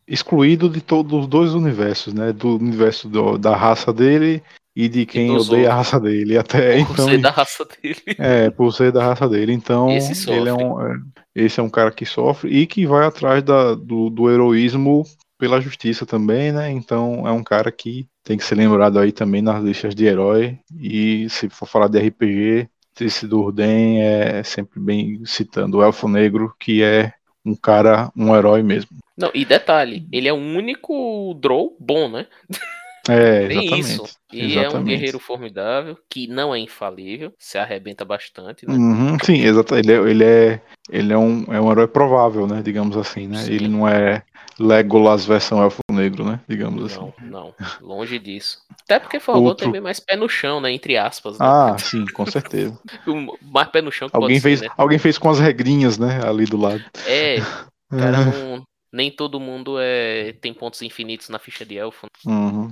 [0.07, 2.33] excluído de todos os dois universos, né?
[2.33, 4.43] Do universo do, da raça dele
[4.77, 6.37] e de quem e odeia a raça dele.
[6.37, 7.09] Até por então.
[7.09, 8.03] ser da raça dele.
[8.19, 9.53] É, por ser da raça dele.
[9.53, 10.97] Então, esse, ele é um, é,
[11.35, 15.05] esse é um cara que sofre e que vai atrás da, do, do heroísmo
[15.39, 16.71] pela justiça também, né?
[16.71, 20.59] Então é um cara que tem que ser lembrado aí também nas listas de herói.
[20.81, 22.69] E se for falar de RPG,
[23.01, 27.13] esse Durden é sempre bem citando o Elfo Negro, que é
[27.45, 28.97] um cara, um herói mesmo.
[29.17, 32.27] Não, e detalhe, ele é o único Drow bom, né?
[33.09, 33.81] É, Tem exatamente.
[33.81, 34.17] isso.
[34.33, 34.75] E exatamente.
[34.75, 38.75] é um guerreiro formidável, que não é infalível, se arrebenta bastante, né?
[38.75, 39.91] Uhum, sim, exatamente.
[39.91, 40.61] Ele, é, ele, é,
[40.91, 42.63] ele é, um, é um herói provável, né?
[42.63, 43.39] Digamos assim, né?
[43.39, 43.53] Sim.
[43.53, 44.23] Ele não é
[44.59, 46.41] Legolas versão Elfo Negro, né?
[46.49, 47.27] Digamos não, assim.
[47.29, 48.61] Não, longe disso.
[48.83, 49.71] Até porque Forgol Outro...
[49.71, 50.73] tem mais pé no chão, né?
[50.73, 51.39] Entre aspas.
[51.39, 51.47] Né?
[51.47, 52.79] Ah, sim, com certeza.
[53.43, 54.75] mais pé no chão que alguém fez, ser, né?
[54.77, 56.21] Alguém fez com as regrinhas, né?
[56.25, 56.83] Ali do lado.
[57.07, 57.37] É,
[57.91, 58.63] cara, não,
[58.93, 62.07] nem todo mundo é, tem pontos infinitos na ficha de elfo.
[62.25, 62.71] Uhum.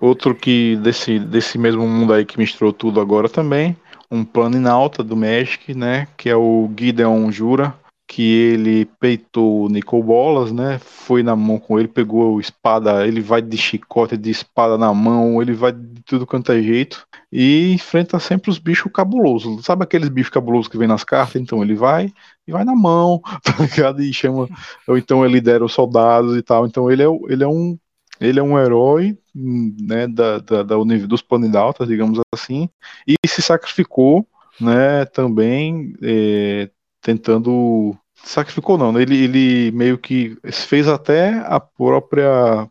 [0.00, 3.76] Outro que desse, desse mesmo mundo aí que misturou tudo agora também,
[4.10, 6.08] um Planinauta do Magic, né?
[6.16, 7.74] Que é o Gideon Jura,
[8.08, 10.80] que ele peitou o Nicol Bolas, né?
[10.80, 14.92] Foi na mão com ele, pegou a espada, ele vai de chicote, de espada na
[14.92, 19.64] mão, ele vai de tudo quanto é jeito e enfrenta sempre os bichos cabulosos.
[19.64, 21.40] Sabe aqueles bichos cabulosos que vem nas cartas?
[21.40, 22.12] Então ele vai
[22.46, 24.02] e vai na mão, tá ligado?
[24.02, 24.48] E chama,
[24.88, 26.66] ou então ele lidera os soldados e tal.
[26.66, 27.78] Então ele é, ele é um
[28.20, 32.68] ele é um herói né, da, da, da dos Planidaltas, digamos assim,
[33.06, 34.26] e se sacrificou
[34.60, 36.70] né, também é,
[37.00, 37.96] tentando.
[38.22, 42.68] Sacrificou não, né, ele, ele meio que fez até a própria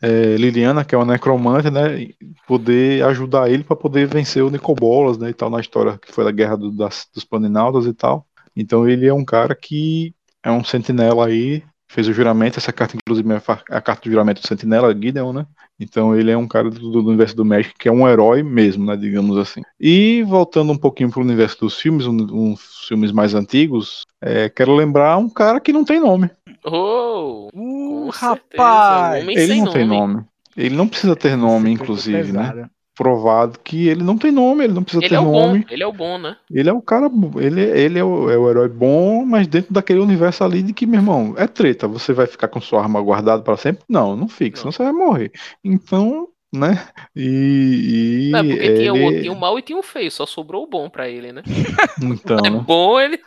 [0.00, 2.08] é, Liliana, que é uma necromante, né,
[2.46, 6.24] poder ajudar ele para poder vencer o Nicobolas, né, e tal, na história que foi
[6.24, 8.26] da Guerra do, das, dos Planinautas e tal.
[8.56, 12.96] Então ele é um cara que é um sentinela aí fez o juramento, essa carta
[12.96, 15.46] inclusive é a carta do juramento do Sentinela, Gideon, né?
[15.78, 18.86] Então ele é um cara do, do, universo do Magic que é um herói mesmo,
[18.86, 19.60] né, digamos assim.
[19.78, 24.02] E voltando um pouquinho para o universo dos filmes, uns um, um filmes mais antigos,
[24.20, 26.30] é, quero lembrar um cara que não tem nome.
[26.64, 29.26] Oh, uh, rapaz!
[29.26, 29.72] Ele não nome.
[29.72, 30.24] tem nome.
[30.56, 32.68] Ele não precisa ter nome, inclusive, né?
[33.00, 35.60] Provado que ele não tem nome, ele não precisa Ele ter é o nome.
[35.60, 36.36] bom, ele é o bom, né?
[36.50, 40.00] Ele é o cara, ele, ele é, o, é o herói bom, mas dentro daquele
[40.00, 41.88] universo ali de que, meu irmão, é treta.
[41.88, 43.82] Você vai ficar com sua arma guardada pra sempre?
[43.88, 44.72] Não, não fica, senão Não.
[44.72, 45.32] você vai morrer.
[45.64, 46.82] Então, né?
[47.16, 48.28] E.
[48.28, 50.64] e Não, porque tinha, o, ele- tinha o mal e tinha o feio, só sobrou
[50.64, 51.42] o bom pra ele, né?
[52.02, 53.18] Então, É bom ele.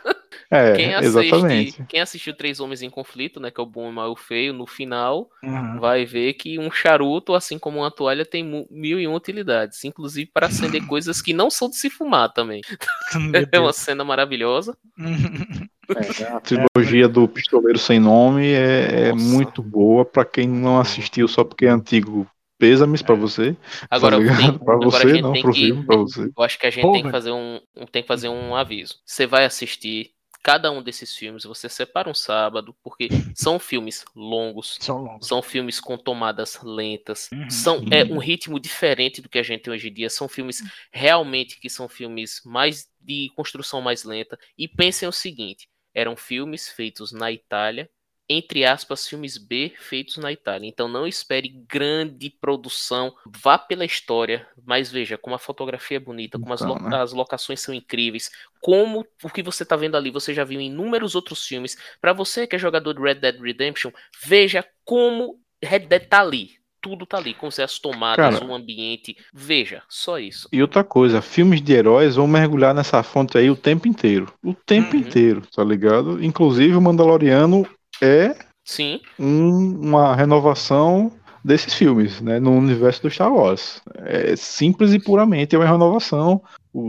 [0.50, 1.84] É, Quem assiste, exatamente.
[1.88, 3.50] quem assistiu Três Homens em Conflito, né?
[3.50, 5.80] Que é o bom, o mal e o feio, no final Uhum.
[5.80, 10.30] vai ver que um charuto, assim como uma toalha, tem mil e uma utilidades, inclusive
[10.32, 12.60] para acender coisas que não são de se fumar também.
[13.52, 14.76] É uma cena maravilhosa.
[16.18, 21.28] É, a trilogia do Pistoleiro Sem Nome é, é muito boa pra quem não assistiu
[21.28, 22.26] só porque é antigo.
[22.58, 23.54] Pêsames pra você.
[23.90, 26.30] Agora, tá tem- pra agora a você, gente não tem pro que- filme, pra você.
[26.34, 27.60] Eu acho que a gente Pô, tem que fazer um-
[27.92, 28.94] tem que fazer um aviso.
[29.04, 30.12] Você vai assistir
[30.44, 35.26] cada um desses filmes, você separa um sábado, porque são filmes longos, São longos.
[35.26, 37.50] são filmes com tomadas lentas, Uhum.
[37.50, 40.62] são é um ritmo diferente do que a gente tem hoje em dia, são filmes
[40.92, 44.38] realmente que são filmes mais de construção mais lenta.
[44.56, 47.90] E pensem o seguinte, eram filmes feitos na Itália,
[48.36, 50.68] entre aspas, filmes B feitos na Itália.
[50.68, 56.38] Então não espere grande produção, vá pela história, mas veja como a fotografia é bonita,
[56.38, 56.96] como as, Então, lo- né?
[57.02, 58.30] as locações são incríveis,
[58.60, 61.76] como o que você está vendo ali, você já viu em inúmeros outros filmes.
[62.00, 63.90] Para você que é jogador de Red Dead Redemption,
[64.24, 66.50] veja como Red Dead tá ali.
[66.80, 68.44] Tudo tá ali, como se as tomadas, Cara.
[68.44, 69.16] o ambiente.
[69.32, 70.46] Veja, só isso.
[70.52, 74.30] E outra coisa, filmes de heróis vão mergulhar nessa fonte aí o tempo inteiro.
[74.44, 75.00] O tempo Uhum.
[75.00, 76.22] inteiro, tá ligado?
[76.22, 77.66] Inclusive o Mandaloriano
[78.00, 78.34] é
[78.64, 81.12] Sim, um- uma renovação
[81.44, 82.40] desses filmes, né?
[82.40, 83.82] No universo do Star Wars.
[83.96, 86.42] É simples e puramente é uma renovação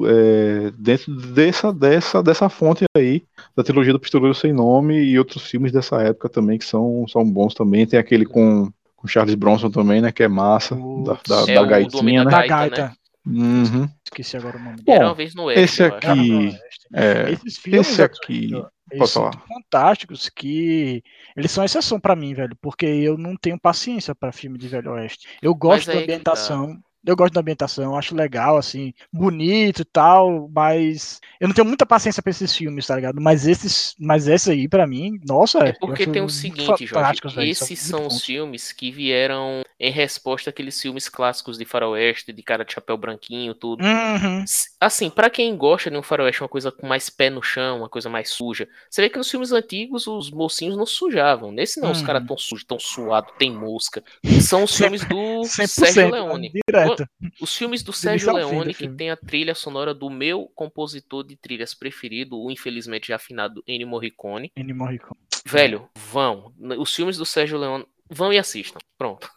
[0.07, 3.21] é, dentro dessa, dessa, dessa fonte aí
[3.55, 7.23] da trilogia do Pistoleiro Sem Nome e outros filmes dessa época também que são, são
[7.29, 7.85] bons também.
[7.85, 10.11] Tem aquele com, com Charles Bronson também, né?
[10.11, 12.31] Que é massa, da, da, é da gaitinha, né?
[12.31, 12.81] Da Gaita, gaita.
[12.85, 12.93] né?
[13.27, 13.89] Uhum.
[14.05, 16.07] Esqueci agora o nome Bom, Era uma vez no Oeste, esse eu acho.
[16.07, 16.57] aqui-.
[16.93, 18.51] É, Esses filmes esse aqui.
[18.95, 21.03] Eles são fantásticos que
[21.35, 24.91] eles são exceção pra mim, velho, porque eu não tenho paciência pra filme de Velho
[24.91, 25.27] Oeste.
[25.41, 25.99] Eu gosto da tá.
[25.99, 31.67] ambientação, eu gosto da ambientação, acho legal, assim, bonito e tal, mas eu não tenho
[31.67, 33.21] muita paciência pra esses filmes, tá ligado?
[33.21, 37.21] Mas esses, mas esse aí, pra mim, nossa, É porque tem o seguinte, Jorge.
[37.37, 42.41] Esses muito são os filmes que vieram em resposta àqueles filmes clássicos de faroeste, de
[42.41, 43.83] cara de chapéu branquinho, tudo.
[43.83, 44.45] Uhum.
[44.79, 47.89] Assim, pra quem gosta de um faroeste, uma coisa com mais pé no chão, uma
[47.89, 51.51] coisa mais suja, você vê que nos filmes antigos os mocinhos não sujavam.
[51.51, 52.05] Nesse não, os Uhum.
[52.05, 54.03] caras tão sujos, tão suados, tem mosca.
[54.41, 56.51] São os filmes do 100%, Sérgio Leone.
[56.67, 57.05] direto.
[57.41, 61.35] Os filmes do Sérgio do Leone, que tem a trilha sonora do meu compositor de
[61.35, 64.51] trilhas preferido, o infelizmente já afinado Ennio Morricone.
[64.55, 65.19] Ennio Morricone.
[65.45, 66.53] Velho, vão.
[66.79, 68.79] Os filmes do Sérgio Leone, vão e assistam.
[68.97, 69.29] Pronto.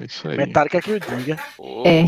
[0.00, 0.36] É isso aí.
[0.36, 1.38] Metallica que eu diga.
[1.56, 2.02] Pô, É.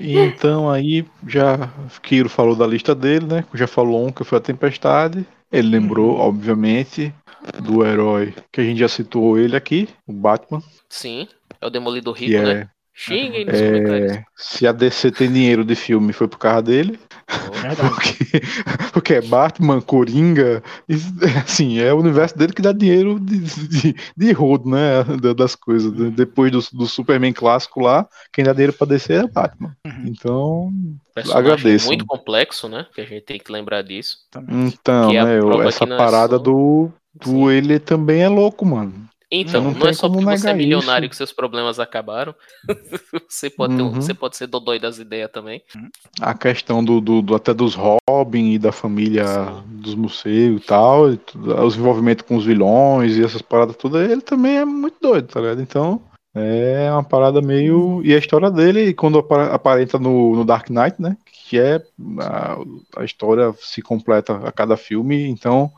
[0.00, 1.70] E então aí já
[2.02, 3.44] Kiro falou da lista dele, né?
[3.54, 5.26] Já falou um que foi a Tempestade.
[5.50, 6.20] Ele lembrou, Uhum.
[6.20, 7.12] obviamente,
[7.62, 11.26] do herói que a gente já citou ele aqui, o Batman, Sim,
[11.60, 12.68] é o Demolidor Rico, né?
[12.98, 14.12] É, Xinguem nos comentários.
[14.12, 16.98] é se a DC tem dinheiro de filme foi por causa dele,
[17.52, 17.76] Verdade.
[17.94, 18.40] porque,
[18.92, 20.62] porque é Batman, Coringa,
[21.44, 25.04] assim, é o universo dele que dá dinheiro de, de, de rodo, né?
[25.20, 25.92] da- Das coisas.
[25.92, 29.76] De- Depois do, do Superman clássico lá, quem dá dinheiro pra DC é Batman.
[29.86, 30.02] Uhum.
[30.06, 30.72] Então,
[31.14, 31.86] Personagem agradeço.
[31.86, 32.86] muito complexo, né?
[32.94, 34.18] Que a gente tem que lembrar disso.
[34.48, 37.50] Então, é né, essa é parada só- do, do Sim.
[37.50, 38.94] ele também é louco, mano.
[39.30, 41.10] Então, Não não, é só porque você é milionário isso.
[41.10, 42.34] que seus problemas acabaram.
[43.28, 43.94] você, pode ter um- Uhum.
[44.00, 45.62] você pode ser dodói das ideias também.
[46.20, 49.62] A questão do, do, do- até dos Robin e da família Sim.
[49.66, 54.10] dos morcegos e tal, e tudo, os envolvimentos com os vilões e essas paradas todas,
[54.10, 55.60] ele também é muito doido, tá ligado?
[55.60, 56.00] Então,
[56.38, 58.00] é uma parada meio.
[58.04, 61.16] E a história dele, quando apa- aparenta no, no Dark Knight, né?
[61.48, 61.82] Que é.
[62.20, 62.58] A,
[62.96, 65.70] a história se completa a cada filme, então.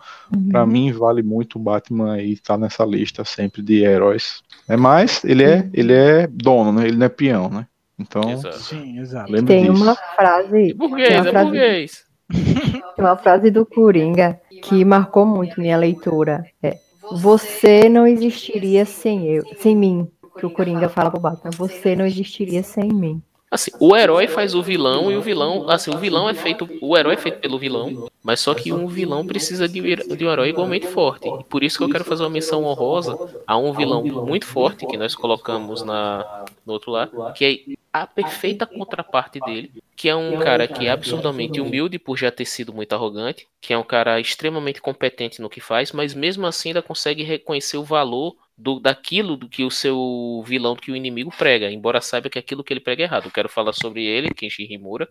[0.51, 4.43] Pra mim vale muito o Batman aí estar nessa lista sempre de heróis.
[4.69, 6.87] É mais, ele é, ele é dono, né?
[6.87, 7.66] Ele não é peão, né?
[7.99, 8.59] Então, Exato.
[8.59, 9.31] Sim, exato.
[9.31, 9.82] Lembra Tem disso.
[9.82, 12.05] uma frase, tem burguês, uma é frase, burguês.
[12.97, 16.45] tem uma frase do Coringa que marcou muito minha leitura.
[16.62, 16.78] É,
[17.12, 20.09] você não existiria sem eu, sem mim.
[20.39, 23.23] Que o Coringa fala pro Batman, você não existiria sem mim.
[23.51, 26.97] Assim, o herói faz o vilão e o vilão, assim, o vilão é feito, o
[26.97, 30.31] herói é feito pelo vilão, mas só que um vilão precisa de um de um
[30.31, 31.28] herói igualmente forte.
[31.28, 34.86] E por isso que eu quero fazer uma menção honrosa a um vilão muito forte
[34.86, 40.15] que nós colocamos na no outro lado, que é a perfeita contraparte dele, que é
[40.15, 43.82] um cara que é absurdamente humilde por já ter sido muito arrogante, que é um
[43.82, 48.78] cara extremamente competente no que faz, mas mesmo assim ainda consegue reconhecer o valor do,
[48.78, 52.73] daquilo do que o seu vilão, que o inimigo prega, embora saiba que aquilo que
[52.73, 53.24] ele prega é errado.
[53.27, 55.09] Eu quero falar sobre ele, Kenshi Himura.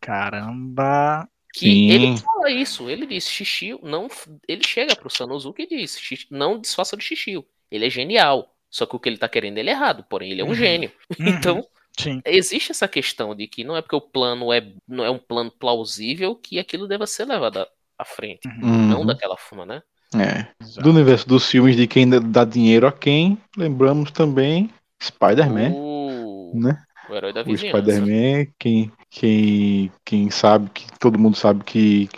[0.00, 1.28] Caramba.
[1.52, 1.90] Que Sim.
[1.90, 4.08] ele fala isso, ele diz, Shishio, não,
[4.48, 8.84] ele chega pro Sanosuke e diz, "Shish- não desfaça do Shishio, ele é genial, só
[8.86, 10.54] que o que ele tá querendo ele é errado, porém ele é um Uhum.
[10.54, 10.92] gênio.
[11.10, 11.16] Uhum.
[11.60, 11.66] Então,
[11.98, 12.20] Sim.
[12.24, 15.50] existe essa questão de que não é porque o plano é, não é um plano
[15.50, 17.58] plausível que aquilo deva ser levado
[17.96, 19.06] à- frente, não Uhum.
[19.06, 19.82] daquela forma, né?
[20.14, 20.46] É.
[20.80, 24.70] Do universo dos filmes de quem dá dinheiro a quem, lembramos também
[25.02, 26.52] Spider-Man, O...
[26.54, 26.78] né?
[27.08, 27.78] o herói da O vizinhança.
[27.78, 32.08] Spider-Man, quem, quem, quem sabe que todo mundo sabe que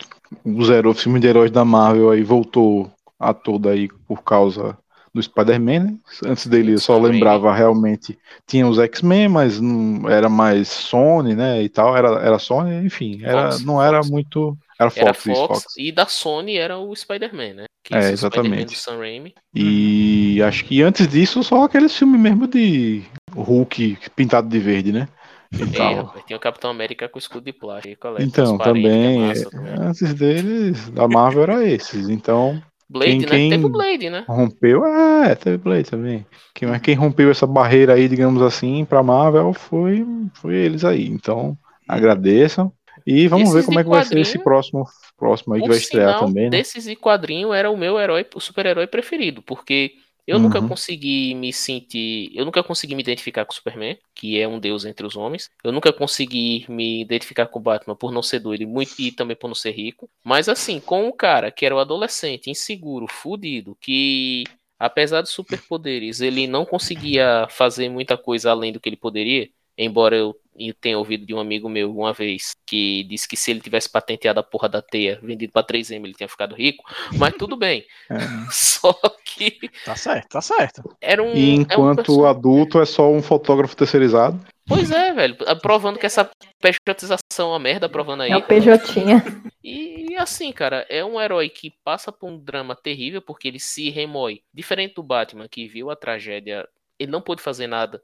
[0.45, 4.77] os heróis, filme de heróis da Marvel aí voltou a toda aí por causa
[5.15, 5.95] do Spider-Man, né?
[6.27, 11.63] Antes dele eu só lembrava realmente tinha os X-Men, mas não era mais Sony, né?
[11.63, 14.11] E tal, era, era Sony, enfim, era, Fox, não era Fox.
[14.11, 14.57] muito.
[14.79, 15.75] Era Fox, Era Fox, Fox.
[15.79, 17.65] e da Sony era o Spider-Man, né?
[17.83, 18.75] Que É, o exatamente.
[18.75, 19.35] do Sam Raimi.
[19.55, 23.05] E acho que antes disso, só aqueles filmes mesmo de
[23.35, 25.09] Hulk pintado de verde, né?
[25.53, 28.09] É, tinha o Capitão América com escudo de plástico.
[28.19, 32.09] Então, é também, massa é, antes deles, da Marvel era esses.
[32.09, 33.27] Então, Blade, quem- né?
[33.29, 34.25] quem- Teve o Blade, né?
[34.29, 36.27] rompeu, é, teve Blade também.
[36.53, 40.05] Quem, mas quem rompeu essa barreira aí, digamos assim, pra Marvel foi,
[40.35, 41.07] foi eles aí.
[41.07, 41.57] Então,
[41.89, 42.73] agradeçam.
[43.07, 44.85] E vamos ver de como é que vai ser esse próximo,
[45.17, 46.61] próximo aí que vai estrear sinal, também, né?
[46.61, 49.95] desses e quadrinho era o meu herói, o super-herói preferido, porque
[50.27, 50.69] eu nunca Uhum.
[50.69, 54.85] consegui me sentir, eu nunca consegui me identificar com o Superman, que é um deus
[54.85, 55.49] entre os homens.
[55.63, 59.13] Eu nunca consegui me identificar com o Batman por não ser doido e, muito, e
[59.13, 60.11] também por não ser rico.
[60.25, 64.43] Mas assim, com o cara que era o adolescente, inseguro, fudido, que
[64.79, 69.49] apesar de superpoderes, ele não conseguia fazer muita coisa além do que ele poderia.
[69.79, 73.51] Embora eu eu tenha ouvido de um amigo meu uma vez que disse que se
[73.51, 76.85] ele tivesse patenteado a porra da teia vendido pra 3M, ele tinha ficado rico.
[77.19, 77.85] Mas tudo bem.
[78.11, 78.17] É.
[78.51, 78.93] Só
[79.25, 80.97] que Tá certo, tá certo.
[81.01, 81.35] era um.
[81.35, 84.41] E é um enquanto perso- adulto é só um fotógrafo terceirizado.
[84.67, 85.37] Pois é, velho.
[85.61, 86.29] Provando que essa
[86.61, 88.31] pejotização é uma merda, provando aí.
[88.31, 88.95] É o PJ.
[89.63, 93.91] E assim, cara, é um herói que passa por um drama terrível porque ele se
[93.91, 94.41] remói.
[94.53, 96.67] Diferente do Batman, que viu a tragédia,
[96.99, 98.01] ele não pôde fazer nada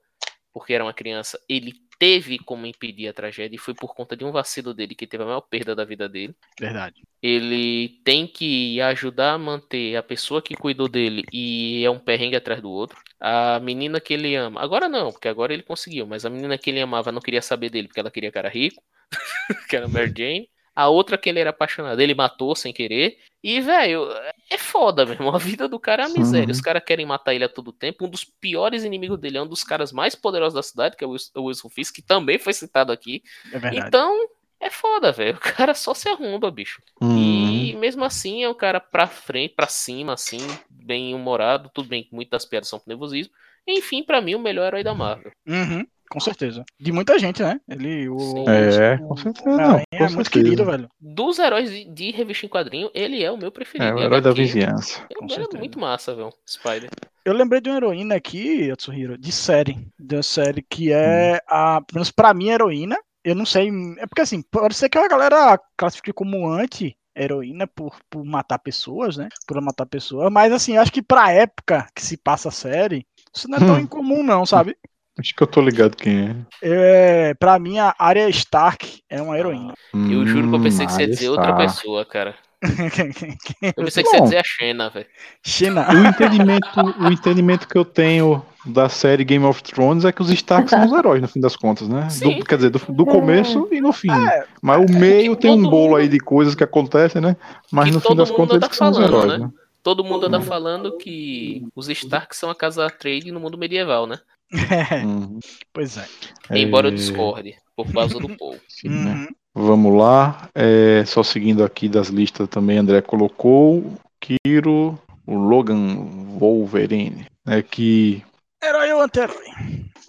[0.53, 1.39] porque era uma criança.
[1.49, 1.73] Ele
[2.03, 5.23] teve como impedir a tragédia e foi por conta de um vacilo dele que teve
[5.23, 6.35] a maior perda da vida dele.
[6.59, 7.01] Verdade.
[7.23, 12.35] Ele tem que ajudar a manter a pessoa que cuidou dele e é um perrengue
[12.35, 12.99] atrás do outro.
[13.21, 16.71] A menina que ele ama, agora não, porque agora ele conseguiu, mas a menina que
[16.71, 18.83] ele amava não queria saber dele porque ela queria cara rico,
[19.71, 20.51] que era Mary Jane.
[20.75, 23.19] A outra que ele era apaixonado, ele matou sem querer.
[23.45, 24.09] E, velho,
[24.51, 25.29] é foda mesmo.
[25.35, 26.47] A vida do cara é uma miséria.
[26.47, 26.51] Uhum.
[26.53, 28.07] Os caras querem matar ele a todo tempo.
[28.07, 31.07] Um dos piores inimigos dele é um dos caras mais poderosos da cidade, que é
[31.07, 31.11] o
[31.45, 33.23] Wilson- Fisk, que também foi citado aqui.
[33.53, 33.87] É verdade.
[33.89, 34.17] Então,
[34.61, 35.37] é foda, velho.
[35.37, 36.81] O cara só se arromba, bicho.
[37.01, 37.19] Uhum.
[37.19, 40.39] E mesmo assim é um cara pra frente, pra cima, assim,
[40.71, 41.71] bem humorado.
[41.75, 43.33] Tudo bem que muitas das piadas são pro nervosismo.
[43.67, 45.33] Enfim, pra mim, o melhor herói da Marvel.
[45.47, 46.65] Uhum, com certeza.
[46.79, 47.61] De muita gente, né?
[47.69, 48.45] Ele, o, Sim.
[48.49, 50.31] É, o- com certeza, não, com é muito certeza.
[50.31, 50.89] querido, velho.
[51.01, 53.91] Dos heróis de, de revista em quadrinho, ele é o meu preferido.
[53.91, 55.07] É o herói da vizinhança.
[55.11, 56.33] Ele é muito massa, velho.
[56.49, 56.91] Spider.
[57.25, 59.79] Eu lembrei de uma heroína aqui, Yatsuhiro, de série.
[59.99, 61.81] De uma série que é a.
[61.81, 62.97] Pelo menos pra mim, heroína.
[63.25, 63.71] Eu não sei.
[63.99, 69.17] É porque assim, pode ser que a galera classifique como anti-heroína por, por matar pessoas,
[69.17, 69.29] né?
[69.47, 70.31] Por matar pessoas.
[70.33, 73.75] Mas assim, acho que pra época que se passa a série, isso não é tão
[73.77, 73.81] Hum.
[73.81, 74.77] incomum, não, sabe?
[75.23, 76.37] Acho que eu tô ligado quem é.
[76.61, 79.73] É, pra mim, a Arya Stark é uma heroína.
[79.95, 82.35] Eu juro que eu pensei que você ia Hum, dizer outra pessoa, cara.
[83.77, 85.07] Eu pensei que você ia dizer a Xena, velho.
[85.45, 85.87] China.
[85.93, 90.31] O entendimento, o entendimento que eu tenho da série Game of Thrones é que os
[90.31, 92.09] Stark são os heróis, no fim das contas, né?
[92.11, 92.39] Sim.
[92.39, 94.11] Do- quer dizer, do, do começo e no fim.
[94.11, 97.37] É, Mas o meio que tem um bolo mundo- aí de coisas que acontecem, né?
[97.71, 99.39] Mas que no fim das contas eles que são os falando, heróis, né?
[99.47, 99.51] né?
[99.83, 104.19] Todo mundo anda falando que os Stark são a casa trade no mundo medieval, né?
[104.53, 105.39] Uhum.
[105.73, 106.05] pois é.
[106.51, 108.57] Embora eu É, discorde, por causa do Paul.
[108.69, 109.15] sim, né?
[109.15, 109.29] Uhum.
[109.55, 110.49] Vamos lá.
[110.55, 115.97] É, só seguindo aqui das listas também, André colocou Kiro, o Logan
[116.39, 117.27] Wolverine.
[117.47, 118.23] É que.
[118.63, 119.45] Herói ou anti-herói?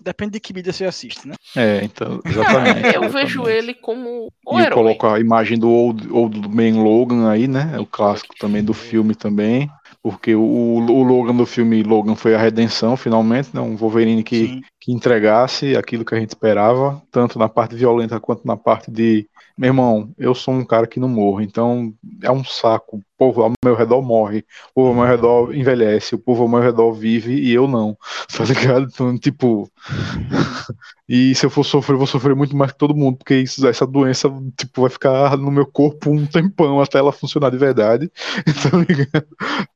[0.02, 1.34] Depende de que mídia você assiste, né?
[1.56, 2.94] É, então, exatamente.
[2.96, 3.58] Eu vejo exatamente.
[3.58, 4.74] ele como o E eu herói.
[4.74, 7.72] coloco a imagem do Old, Old Man Logan aí, né?
[7.74, 9.70] É o clássico também do filme também.
[10.04, 13.62] Porque o, o Logan do filme Logan foi a redenção, finalmente, né?
[13.62, 14.62] Um Wolverine que, Sim.
[14.84, 19.30] Que entregasse aquilo que a gente esperava, tanto na parte violenta quanto na parte de.
[19.58, 22.98] Meu irmão, eu sou um cara que não morro, então é um saco.
[22.98, 24.40] O povo ao meu redor morre,
[24.72, 27.98] o povo ao meu redor envelhece, o povo ao meu redor vive e eu não,
[28.36, 28.90] tá ligado?
[28.92, 29.72] Então, tipo.
[31.08, 33.68] E se eu for sofrer, eu vou sofrer muito mais que todo mundo, porque isso,
[33.68, 38.12] essa doença tipo, vai ficar no meu corpo um tempão até ela funcionar de verdade.
[38.72, 39.28] Tá ligado?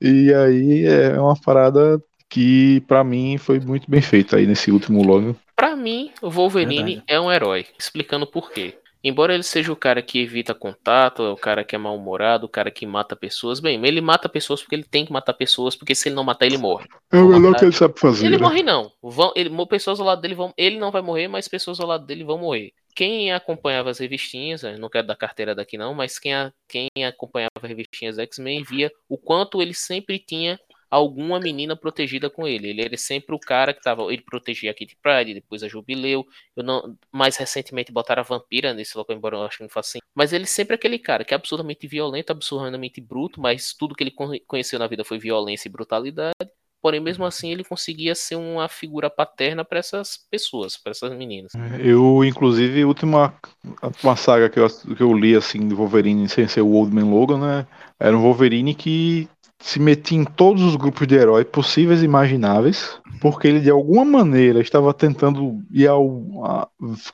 [0.02, 5.04] E aí é uma parada que para mim foi muito bem feito aí nesse último
[5.04, 5.36] logo.
[5.56, 7.04] Para mim, o Wolverine Verdade.
[7.08, 8.78] é um herói, explicando por quê.
[9.04, 12.70] Embora ele seja o cara que evita contato, o cara que é mal-humorado, o cara
[12.70, 16.10] que mata pessoas, bem, ele mata pessoas porque ele tem que matar pessoas, porque se
[16.10, 16.88] ele não matar, ele morre.
[17.12, 18.26] É o melhor que ele sabe fazer.
[18.26, 18.42] Ele né?
[18.42, 18.92] morre não.
[19.02, 20.54] Vão, ele, pessoas ao lado dele vão.
[20.58, 22.74] Ele não vai morrer, mas pessoas ao lado dele vão morrer.
[22.96, 26.90] Quem acompanhava as revistinhas, eu não quero dar carteira daqui não, mas quem, a- quem
[27.08, 30.60] acompanhava as revistinhas X-Men via o quanto ele sempre tinha
[30.90, 32.70] alguma menina protegida com ele.
[32.70, 34.04] Ele era sempre o cara que tava.
[34.12, 36.26] Ele protegia a Kitty Pryde, depois a Jubileu.
[36.56, 39.90] Eu não, mais recentemente botaram a Vampira nesse local, embora eu acho que não faça
[39.92, 40.00] assim.
[40.16, 44.04] Mas ele sempre é aquele cara que é absurdamente violento, absurdamente bruto, mas tudo que
[44.04, 46.34] ele con- conheceu na vida foi violência e brutalidade.
[46.80, 51.52] Porém, mesmo assim, ele conseguia ser uma figura paterna para essas pessoas, para essas meninas.
[51.84, 53.36] Eu, inclusive, a última,
[53.82, 56.94] a última saga que eu, que eu li, assim, do Wolverine, sem ser o Old
[56.94, 57.68] Man Logan, né?
[58.00, 59.28] Era um Wolverine que
[59.60, 64.06] se metia em todos os grupos de herói possíveis e imagináveis, porque ele, de alguma
[64.06, 66.68] maneira, estava tentando ir ao, a-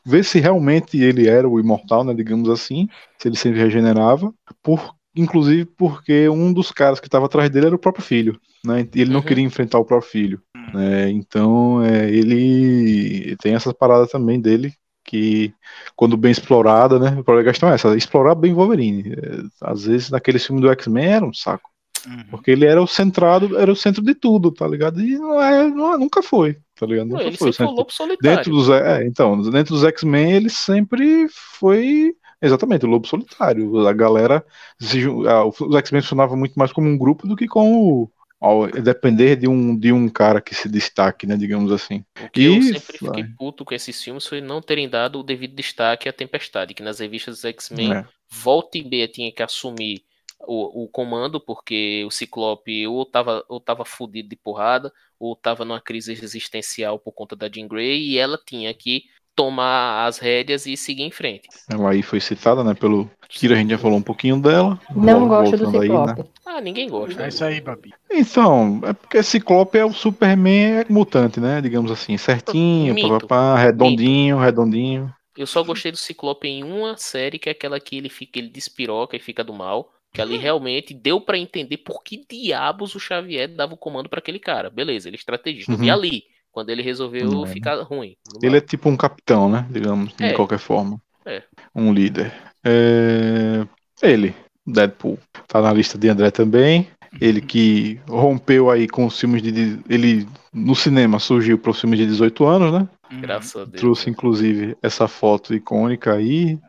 [0.05, 2.13] ver se realmente ele era o imortal, né?
[2.13, 2.87] Digamos assim,
[3.17, 7.75] se ele sempre regenerava, por, inclusive porque um dos caras que estava atrás dele era
[7.75, 8.87] o próprio filho, né?
[8.93, 9.25] E ele não Uhum.
[9.25, 10.41] queria enfrentar o próprio filho.
[10.73, 11.09] né?
[11.11, 14.73] então, é, ele tem essa parada também dele
[15.05, 15.53] que
[15.95, 17.09] quando bem explorada, né?
[17.19, 19.11] O problema da questão é essa, explorar bem Wolverine.
[19.13, 21.69] É, às vezes naquele filme do X-Men era um saco,
[22.05, 22.23] Uhum.
[22.31, 24.99] porque ele era o centrado, era o centro de tudo, tá ligado?
[25.01, 27.07] E não é, não nunca foi, tá ligado?
[27.07, 28.37] Nunca ele foi o sempre foi o lobo solitário.
[28.37, 33.87] Dentro dos, é, então, dentro dos X-Men ele sempre foi exatamente o lobo solitário.
[33.87, 34.45] A galera,
[34.79, 38.11] se ju- ah, os X-Men funcionavam muito mais como um grupo do que como
[38.41, 41.37] ao depender de um de um cara que se destaque, né?
[41.37, 42.03] Digamos assim.
[42.21, 43.33] O que eu E- sempre fiquei vai.
[43.37, 46.99] puto com esses filmes foi não terem dado o devido destaque à Tempestade, que nas
[46.99, 48.05] revistas dos X-Men, É.
[48.29, 50.03] volta e meia tinha que assumir
[50.45, 55.65] o, o comando, porque o Ciclope ou tava, ou tava fudido de porrada, ou tava
[55.65, 59.03] numa crise existencial por conta da Jean Grey, e ela tinha que
[59.35, 61.47] tomar as rédeas e seguir em frente.
[61.69, 64.79] Ela aí foi citada, né, pelo Kira, a gente já falou um pouquinho dela.
[64.95, 66.21] Não gosto do voltando aí, Ciclope.
[66.21, 66.27] né.
[66.45, 67.23] Ah, ninguém gosta.
[67.23, 67.93] É isso aí, Babi.
[68.11, 73.09] Então, é porque Ciclope é o Superman mutante, né, digamos assim, certinho, Mito.
[73.09, 75.13] papapá, redondinho, redondinho.
[75.35, 78.49] Eu só gostei do Ciclope em uma série, que é aquela que ele fica, ele
[78.49, 79.91] despiroca e fica do mal.
[80.13, 84.19] Que ali realmente deu pra entender por que diabos o Xavier dava o comando pra
[84.19, 84.69] aquele cara.
[84.69, 85.71] Beleza, ele é estrategista.
[85.73, 85.91] Uhum.
[85.91, 87.47] ali, quando ele resolveu É.
[87.47, 88.15] ficar ruim.
[88.41, 90.33] Ele é tipo um capitão, né, digamos, de É.
[90.33, 91.01] qualquer forma.
[91.25, 91.41] É.
[91.73, 92.31] Um líder.
[92.63, 93.65] É,
[94.03, 94.35] Ele,
[94.67, 95.17] Deadpool,
[95.47, 96.87] tá na lista de André também.
[97.21, 99.51] Ele que rompeu aí com os filmes de.
[99.51, 102.87] de- Ele no cinema surgiu para os filmes de 18 anos, né?
[103.21, 103.81] Graças a Deus.
[103.81, 106.59] Trouxe inclusive essa foto icônica aí.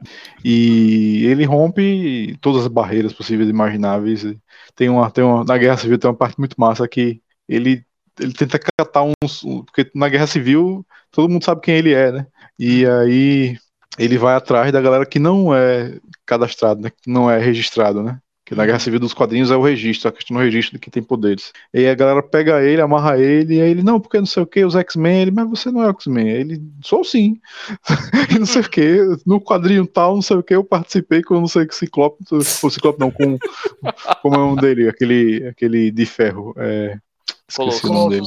[0.45, 4.25] E ele rompe todas as barreiras possíveis e imagináveis.
[4.75, 7.85] Tem uma, tem uma, na Guerra Civil tem uma parte muito massa que ele,
[8.21, 9.43] ele tenta catar uns.
[9.66, 12.27] Porque na Guerra Civil todo mundo sabe quem ele é, né?
[12.59, 13.57] E aí
[13.99, 16.91] ele vai atrás da galera que não é cadastrado, né?
[16.91, 18.19] Que não é registrado, né?
[18.45, 20.91] Que na Guerra Civil dos quadrinhos é o registro, a questão do registro de quem
[20.91, 21.53] tem poderes.
[21.73, 24.43] E aí a galera pega ele, amarra ele, e aí ele, não, porque não sei
[24.43, 26.29] o que, os X-Men, ele, mas você não é X-Men.
[26.29, 27.41] Ele, sou sim.
[28.35, 31.35] e não sei o que, no quadrinho tal, não sei o que, eu participei com
[31.35, 33.39] não sei o que, Ciclope, o Ciclope não, com,
[34.21, 36.99] como é o nome dele, aquele, aquele de ferro, é,
[37.49, 38.27] esqueci o nome dele.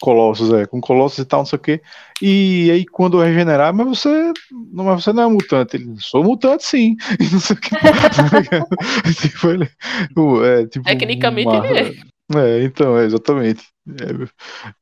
[0.00, 1.80] Colossus, é, com Colossus e tal, não sei o que.
[2.22, 4.32] E aí, quando eu regenerar, mas você.
[4.72, 5.76] Não, mas você não é mutante.
[5.76, 6.96] Ele, sou mutante, sim.
[7.20, 8.66] E não sei o ligado?
[9.20, 9.70] tipo, ele,
[10.44, 12.08] é, tipo, Tecnicamente uma- ele é.
[12.36, 13.64] É, então, é, exatamente.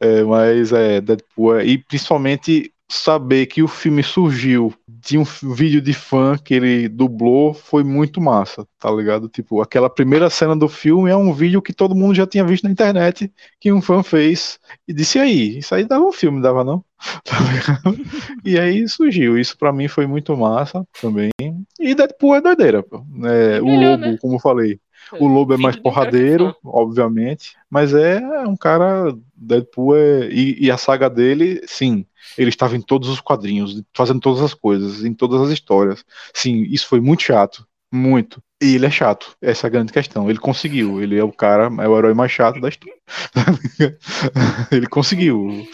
[0.00, 5.24] É, é, mas é, Deadpool, é, e principalmente saber que o filme surgiu de um
[5.24, 9.28] vídeo de fã que ele dublou foi muito massa, tá ligado?
[9.28, 12.64] Tipo, aquela primeira cena do filme é um vídeo que todo mundo já tinha visto
[12.64, 16.40] na internet, que um fã fez, e disse "E aí, isso aí dava um filme,
[16.42, 16.84] dava não?
[17.24, 18.04] Tá ligado?
[18.44, 21.30] E aí surgiu, isso pra mim foi muito massa também.
[21.78, 23.04] E Deadpool é doideira, pô.
[23.24, 24.18] É, o Lobo, né?
[24.20, 24.78] como eu falei,
[25.12, 29.16] o Lobo é mais é porradeiro, obviamente, mas é um cara.
[29.34, 30.28] Deadpool é.
[30.30, 32.06] E, e a saga dele, sim,
[32.36, 36.04] ele estava em todos os quadrinhos, fazendo todas as coisas, em todas as histórias.
[36.34, 37.66] Sim, isso foi muito chato.
[37.92, 38.42] Muito.
[38.62, 40.30] E ele é chato, essa é a grande questão.
[40.30, 42.96] Ele conseguiu, ele é o cara, é o herói mais chato da história.
[44.72, 45.66] ele conseguiu.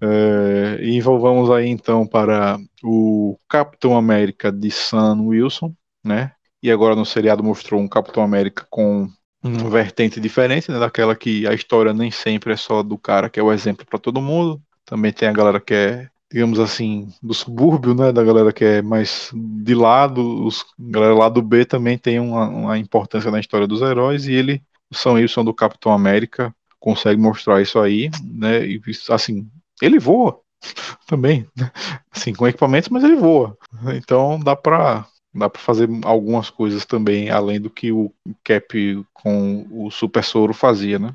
[0.00, 5.72] É, e envolvamos aí então para o Capitão América de Sam Wilson,
[6.04, 6.32] né?
[6.62, 9.08] E agora no seriado mostrou um Capitão América com
[9.42, 10.78] uma vertente diferente, né?
[10.78, 13.98] Daquela que a história nem sempre é só do cara que é o exemplo para
[13.98, 14.60] todo mundo.
[14.84, 18.12] Também tem a galera que é, digamos assim, do subúrbio, né?
[18.12, 20.44] Da galera que é mais de lado.
[20.44, 24.26] Os galera lá do B também tem uma, uma importância na história dos heróis.
[24.26, 28.66] E ele, o Sam Wilson do Capitão América, consegue mostrar isso aí, né?
[28.66, 28.80] E
[29.10, 29.48] assim,
[29.80, 30.40] ele voa
[31.06, 31.70] também, né?
[32.10, 33.56] assim, com equipamentos, mas ele voa.
[33.94, 38.12] Então dá para dá para fazer algumas coisas também além do que o
[38.44, 41.14] Cap com o Super Soro fazia, né?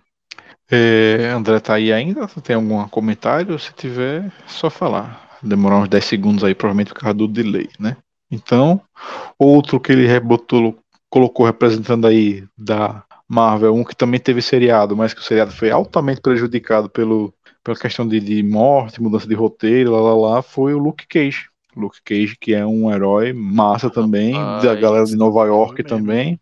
[0.69, 2.27] É, André tá aí ainda?
[2.43, 3.57] Tem algum comentário?
[3.59, 5.37] Se tiver, só falar.
[5.43, 7.97] Demorar uns 10 segundos aí, provavelmente por causa do delay, né?
[8.31, 8.81] Então,
[9.37, 10.79] outro que ele rebotou,
[11.09, 15.69] colocou representando aí da Marvel, um que também teve seriado, mas que o seriado foi
[15.69, 17.33] altamente prejudicado pelo,
[17.63, 21.49] pela questão de, de morte, mudança de roteiro, lá, lá, lá, foi o Luke Cage.
[21.75, 26.39] Luke Cage, que é um herói massa também, da galera de Nova York também.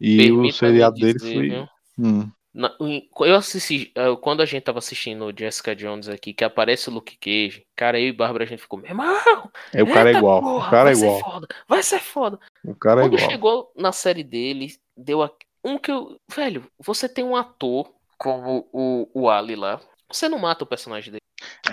[0.00, 1.68] E o seriado dele foi.
[1.98, 2.30] Hum.
[2.52, 6.92] Na, eu assisti, quando a gente tava assistindo o Jessica Jones aqui, que aparece o
[6.92, 9.50] Luke Cage, cara, eu e Bárbara a gente ficou, meu irmão!
[9.72, 11.20] É, o cara é igual, porra, o cara é igual.
[11.20, 12.40] Foda, vai ser foda.
[12.64, 13.30] O cara quando é igual.
[13.30, 15.30] chegou na série dele, deu a,
[15.64, 16.18] um que eu.
[16.34, 19.80] Velho, você tem um ator como o, o Ali lá.
[20.10, 21.20] Você não mata o personagem dele.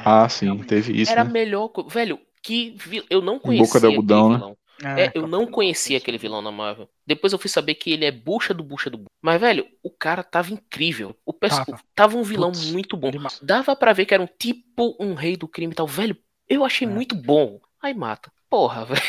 [0.06, 1.12] Ah, sim, teve isso.
[1.12, 1.32] Era né?
[1.32, 1.72] melhor.
[1.90, 2.78] Velho, que
[3.10, 3.68] eu não conhecia.
[3.68, 4.56] Boca de algodão, né?
[4.84, 6.88] É, é, eu não conhecia aquele vilão na Marvel.
[7.06, 9.10] Depois eu fui saber que ele é bucha do bucha do bucha.
[9.22, 11.16] Mas, velho, o cara tava incrível.
[11.26, 11.66] O perso...
[11.66, 11.80] tava.
[11.96, 13.10] tava um vilão Putz, muito bom.
[13.10, 13.40] Demais.
[13.42, 15.88] Dava para ver que era um tipo um rei do crime e tal.
[15.88, 16.16] Velho,
[16.48, 16.92] eu achei é.
[16.92, 17.60] muito bom.
[17.82, 18.32] Aí mata.
[18.50, 19.02] Porra, velho.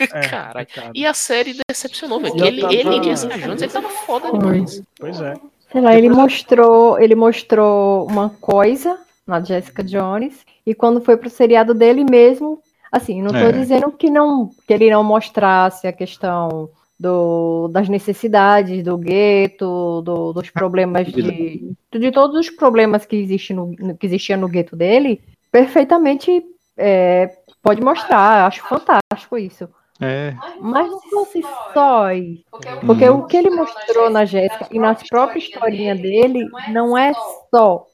[0.00, 2.42] É, Cara, e a série decepcionou, velho.
[2.42, 2.74] Ele, tava...
[2.74, 4.82] ele e Jessica Jones, ele tava foda demais.
[4.98, 5.34] Pois é.
[5.70, 11.28] Sei lá, ele mostrou, ele mostrou uma coisa na Jessica Jones e quando foi pro
[11.28, 13.52] seriado dele mesmo, Assim, não estou é.
[13.52, 20.32] dizendo que não que ele não mostrasse a questão do, das necessidades do gueto, do,
[20.32, 25.22] dos problemas de, de todos os problemas que existem no, que existia no gueto dele,
[25.50, 26.44] perfeitamente
[26.76, 27.30] é,
[27.62, 28.46] pode mostrar.
[28.46, 29.68] Acho fantástico isso.
[30.00, 30.34] É.
[30.60, 31.42] Mas não fosse
[31.74, 32.44] só isso.
[32.86, 33.18] Porque hum.
[33.18, 37.12] o que ele mostrou na Jéssica e na própria historinha dele não é
[37.50, 37.86] só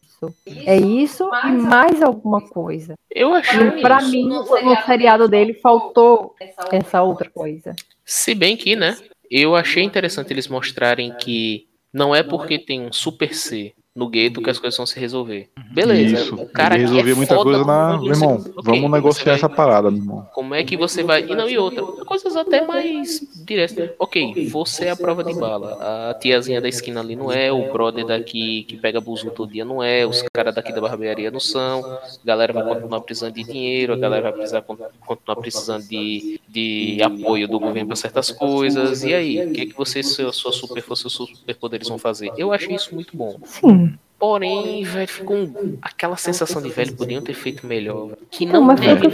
[0.46, 0.68] isso.
[0.68, 2.94] É isso e mais alguma coisa.
[3.10, 3.80] Eu achei.
[3.80, 6.34] Para mim, no seriado dele faltou
[6.70, 7.74] essa outra coisa.
[8.04, 8.96] Se bem que, né?
[9.30, 14.42] Eu achei interessante eles mostrarem que não é porque tem um super C no gueto
[14.42, 15.48] que as coisas vão se resolver.
[15.72, 16.22] Beleza.
[16.22, 16.34] Isso.
[16.34, 17.98] O cara resolvia é muita coisa na.
[17.98, 19.34] Meu irmão, okay, vamos negociar vai...
[19.36, 20.28] essa parada, meu irmão.
[20.34, 21.24] Como é que você vai.
[21.24, 21.82] E não, e outra.
[22.04, 23.90] Coisas até mais diretas.
[23.98, 26.10] Ok, você é a prova de bala.
[26.10, 29.64] A tiazinha da esquina ali não é, o brother daqui que pega buzu todo dia
[29.64, 31.84] não é, os caras daqui da barbearia não são.
[31.84, 36.98] A galera vai continuar precisando de dinheiro, a galera vai precisar continuar precisando de, de
[37.02, 39.02] apoio do governo para certas coisas.
[39.04, 42.30] E aí, o que, é que você, sua, sua super força, seus superpoderes vão fazer?
[42.36, 43.38] Eu achei isso muito bom.
[43.44, 43.85] Sim.
[44.18, 48.16] Porém, velho, ficou um, aquela sensação de velho, podiam ter feito melhor.
[48.30, 49.08] Que não, não foi, que,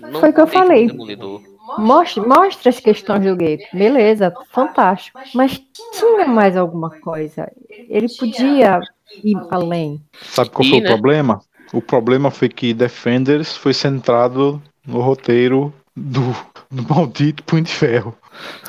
[0.00, 0.88] não foi que eu falei.
[1.78, 3.64] Mostre, mostre as questões do gueto.
[3.72, 5.20] Beleza, fantástico.
[5.34, 5.60] Mas
[5.92, 7.50] tinha mais alguma coisa.
[7.68, 8.80] Ele podia
[9.22, 10.00] ir além.
[10.22, 10.86] Sabe qual e, foi né?
[10.86, 11.40] o problema?
[11.72, 16.34] O problema foi que Defenders foi centrado no roteiro do,
[16.70, 18.16] do maldito Punho de Ferro.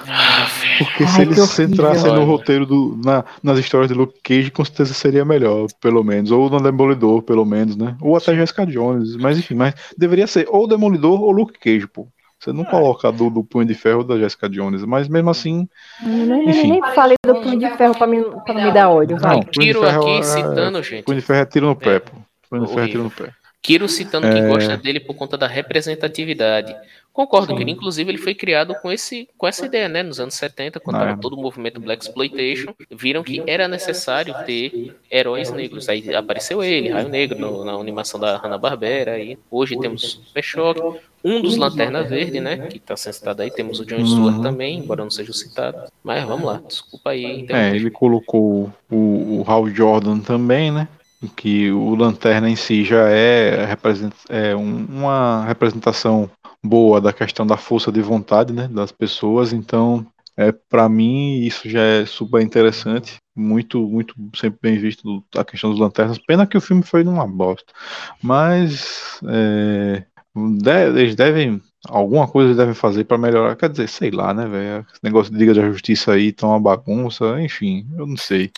[0.07, 4.51] Ah, Porque Ai, se eles centrassem no roteiro do, na, nas histórias de Luke Cage,
[4.51, 6.31] com certeza seria melhor, pelo menos.
[6.31, 7.95] Ou no Demolidor, pelo menos, né?
[8.01, 9.15] Ou até Jessica Jones.
[9.15, 12.07] Mas enfim, mas deveria ser ou Demolidor ou Luke Cage, pô.
[12.39, 15.69] Você não coloca do, do Punho de Ferro da Jessica Jones, mas mesmo assim.
[16.01, 16.71] Não, enfim.
[16.71, 19.15] Nem falei do Punho de Ferro pra, mim, pra não me dar ódio.
[19.21, 21.03] Não, Tiro aqui é, citando, gente.
[21.03, 22.13] Punho de Ferro é tiro no pé, pô.
[22.49, 23.31] Punho de Ferro é tiro no pé.
[23.61, 24.47] Kiro citando que é...
[24.47, 26.75] gosta dele por conta da representatividade.
[27.13, 30.01] Concordo que ele, inclusive, ele foi criado com, esse, com essa ideia, né?
[30.01, 34.95] Nos anos 70, quando estava todo o movimento Black Exploitation, viram que era necessário ter
[35.11, 35.89] heróis negros.
[35.89, 39.13] Aí apareceu ele, Raio Negro, no, na animação da Hanna-Barbera.
[39.13, 42.57] Aí hoje temos Super Choque, um dos Lanterna Verde, né?
[42.67, 43.51] Que está sendo citado aí.
[43.51, 44.41] Temos o John Stewart uhum.
[44.41, 45.91] também, embora não seja citado.
[46.01, 47.45] Mas vamos lá, desculpa aí.
[47.49, 50.87] É, ele colocou o, o Hal Jordan também, né?
[51.29, 53.67] Que o Lanterna em si já é,
[54.29, 56.29] é um, uma representação
[56.63, 60.05] boa da questão da força de vontade né, das pessoas, então
[60.37, 65.69] é, para mim isso já é super interessante, muito, muito sempre bem visto a questão
[65.69, 66.17] dos lanternas.
[66.17, 67.71] Pena que o filme foi numa bosta,
[68.21, 70.05] mas é,
[70.95, 73.55] eles devem alguma coisa eles devem fazer para melhorar.
[73.55, 74.85] Quer dizer, sei lá, né, velho?
[74.91, 78.51] Esse negócio de Liga da Justiça aí tá uma bagunça, enfim, eu não sei.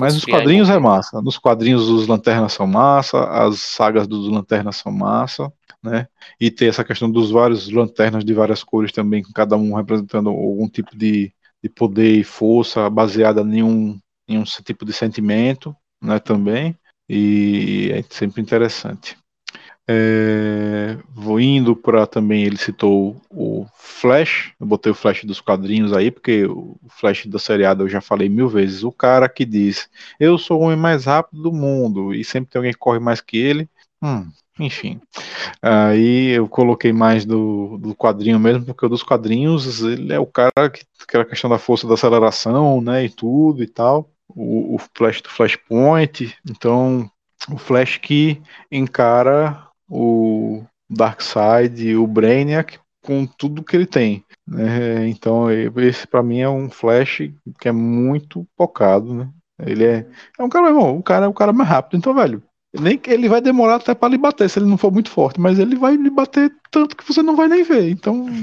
[0.00, 1.20] Mas nos quadrinhos é massa.
[1.20, 5.52] Nos quadrinhos os lanternas são massa, as sagas dos lanternas são massa,
[5.82, 6.08] né?
[6.40, 10.30] E ter essa questão dos vários lanternas de várias cores também, com cada um representando
[10.30, 15.76] algum tipo de, de poder e força baseada em um, em um tipo de sentimento,
[16.02, 16.76] né, também.
[17.08, 19.16] E é sempre interessante.
[19.88, 25.92] É, vou indo para também, ele citou o Flash, eu botei o Flash dos quadrinhos
[25.92, 28.82] aí, porque o Flash da seriada eu já falei mil vezes.
[28.82, 29.88] O cara que diz,
[30.18, 33.20] eu sou o homem mais rápido do mundo, e sempre tem alguém que corre mais
[33.20, 33.68] que ele.
[34.02, 35.00] Hum, enfim.
[35.62, 40.26] Aí eu coloquei mais do, do quadrinho mesmo, porque o dos quadrinhos, ele é o
[40.26, 44.10] cara que aquela questão da força da aceleração, né, e tudo e tal.
[44.28, 47.08] O, o Flash do Flashpoint, então
[47.48, 54.24] o Flash que encara o Darkseid o Brainiac com tudo que ele tem.
[54.46, 55.08] Né?
[55.08, 57.30] Então, esse para mim é um Flash
[57.60, 59.28] que é muito focado, né?
[59.64, 60.06] Ele é,
[60.38, 62.42] é um cara, bom, o cara é o cara mais rápido, então, velho,
[62.80, 65.40] nem que ele vai demorar até para lhe bater se ele não for muito forte,
[65.40, 67.90] mas ele vai lhe bater tanto que você não vai nem ver.
[67.90, 68.26] Então.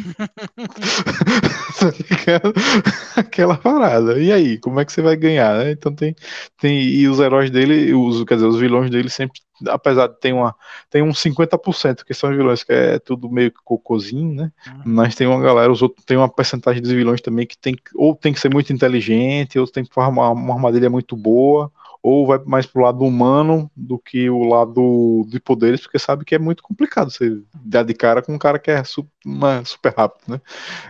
[1.74, 4.20] Tá aquela parada.
[4.20, 5.58] E aí, como é que você vai ganhar?
[5.58, 5.72] Né?
[5.72, 6.16] Então tem,
[6.60, 6.82] tem.
[6.82, 9.42] E os heróis dele, os, quer dizer, os vilões dele sempre.
[9.68, 10.56] Apesar de ter uma.
[10.90, 14.52] Tem uns 50% que são vilões, que é tudo meio que cocôzinho, né?
[14.68, 14.82] Uhum.
[14.86, 18.16] Mas tem uma galera, os outros tem uma porcentagem dos vilões também que tem ou
[18.16, 21.72] tem que ser muito inteligente, ou tem que formar uma armadilha muito boa,
[22.02, 26.36] ou vai mais pro lado humano do que o lado de poderes, porque sabe que
[26.36, 29.94] é muito complicado você dar de cara com um cara que é super, uma, super
[29.96, 30.42] rápido, né?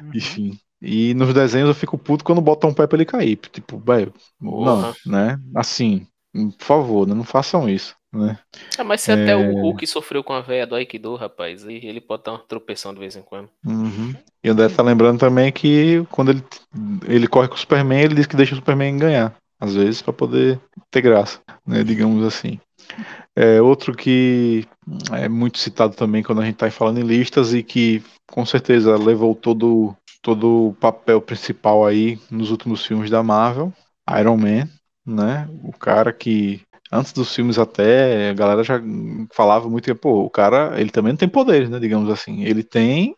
[0.01, 0.11] Uhum.
[0.15, 0.59] Enfim.
[0.81, 3.37] E nos desenhos eu fico puto quando botam um pé pra ele cair.
[3.37, 5.39] Tipo, velho, não, né?
[5.55, 7.13] Assim, por favor, né?
[7.13, 7.95] não façam isso.
[8.13, 8.37] Né?
[8.77, 9.15] Ah, mas se é...
[9.15, 12.39] até o Hulk sofreu com a véia do Aikido, rapaz, aí ele pode dar uma
[12.39, 13.49] tropeção de vez em quando.
[13.65, 14.13] Uhum.
[14.43, 16.43] E o André tá lembrando também que quando ele,
[17.07, 20.11] ele corre com o Superman, ele diz que deixa o Superman ganhar às vezes, para
[20.11, 20.59] poder
[20.91, 22.59] ter graça, né, digamos assim.
[23.33, 24.67] É, outro que
[25.13, 28.97] é muito citado também quando a gente está falando em listas e que com certeza
[28.97, 33.71] levou todo, todo o papel principal aí nos últimos filmes da Marvel,
[34.19, 34.67] Iron Man,
[35.05, 35.47] né?
[35.63, 36.61] O cara que
[36.93, 38.81] antes dos filmes até a galera já
[39.31, 41.79] falava muito que pô, o cara ele também não tem poderes, né?
[41.79, 43.15] Digamos assim, ele tem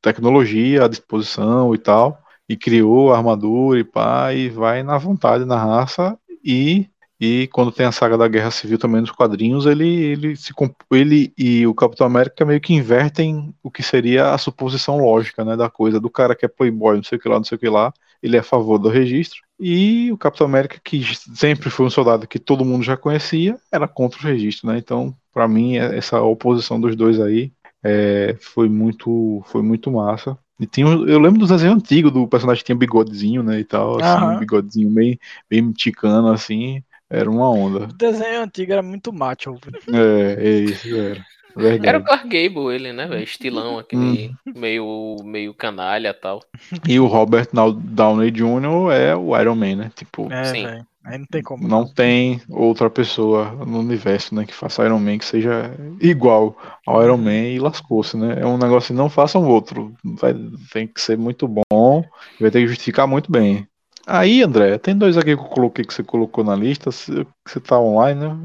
[0.00, 5.44] tecnologia à disposição e tal e criou a armadura e pá, e vai na vontade,
[5.44, 6.88] na raça, e,
[7.20, 10.52] e quando tem a saga da Guerra Civil também nos quadrinhos, ele, ele, se,
[10.92, 15.56] ele e o Capitão América meio que invertem o que seria a suposição lógica né,
[15.56, 17.58] da coisa, do cara que é playboy, não sei o que lá, não sei o
[17.58, 17.92] que lá,
[18.22, 21.02] ele é a favor do registro, e o Capitão América, que
[21.34, 24.78] sempre foi um soldado que todo mundo já conhecia, era contra o registro, né?
[24.78, 27.52] Então, para mim, essa oposição dos dois aí
[27.82, 30.36] é, foi muito foi muito massa.
[30.58, 34.00] E tinha, eu lembro dos desenhos antigos do personagem que tinha bigodezinho, né, e tal,
[34.00, 35.18] assim, um bigodezinho bem,
[35.50, 37.84] bem ticano, assim, era uma onda.
[37.84, 39.54] O desenho antigo era muito macho.
[39.92, 41.24] É, é isso, era.
[41.56, 41.88] Verdade.
[41.88, 43.24] Era o Clark Gable, ele, né, velho?
[43.24, 44.52] Estilão, aquele hum.
[44.54, 46.42] meio, meio canalha e tal.
[46.86, 48.92] E o Robert Downey Jr.
[48.92, 49.90] é o Iron Man, né?
[49.96, 50.66] Tipo, é, sim.
[51.06, 51.66] Aí não tem como.
[51.66, 55.70] Não tem outra pessoa no universo, né, que faça Iron Man que seja
[56.00, 58.40] igual ao Iron Man e lascou-se, né?
[58.40, 59.94] É um negócio que não façam outro.
[60.04, 60.34] Vai,
[60.72, 62.04] tem que ser muito bom,
[62.40, 63.66] vai ter que justificar muito bem.
[64.06, 67.78] Aí, André, tem dois aqui que eu coloquei que você colocou na lista, você tá
[67.80, 68.36] online, né?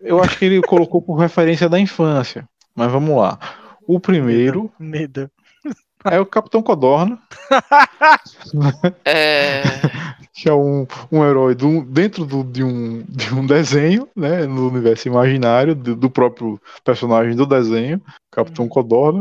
[0.00, 2.44] Eu acho que ele colocou por referência da infância.
[2.74, 3.38] Mas vamos lá.
[3.86, 4.70] O primeiro.
[4.80, 5.30] Medo.
[6.04, 7.18] É o Capitão Codorna.
[9.04, 9.62] é.
[10.32, 14.46] Que é um, um herói do, dentro do, de, um, de um desenho, né?
[14.46, 18.00] No universo imaginário, do, do próprio personagem do desenho.
[18.30, 18.68] Capitão.
[18.68, 19.20] Codorna,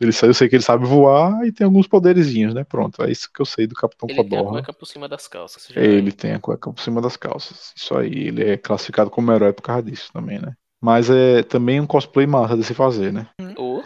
[0.00, 2.64] ele, eu sei que ele sabe voar e tem alguns poderzinhos, né?
[2.64, 4.38] Pronto, é isso que eu sei do Capitão ele Codorna.
[4.38, 5.68] Ele tem a cueca por cima das calças.
[5.76, 7.72] Ele tem a cueca por cima das calças.
[7.76, 10.54] Isso aí, ele é classificado como herói por causa disso também, né?
[10.80, 13.28] Mas é também um cosplay massa de se fazer, né?
[13.56, 13.82] Oh.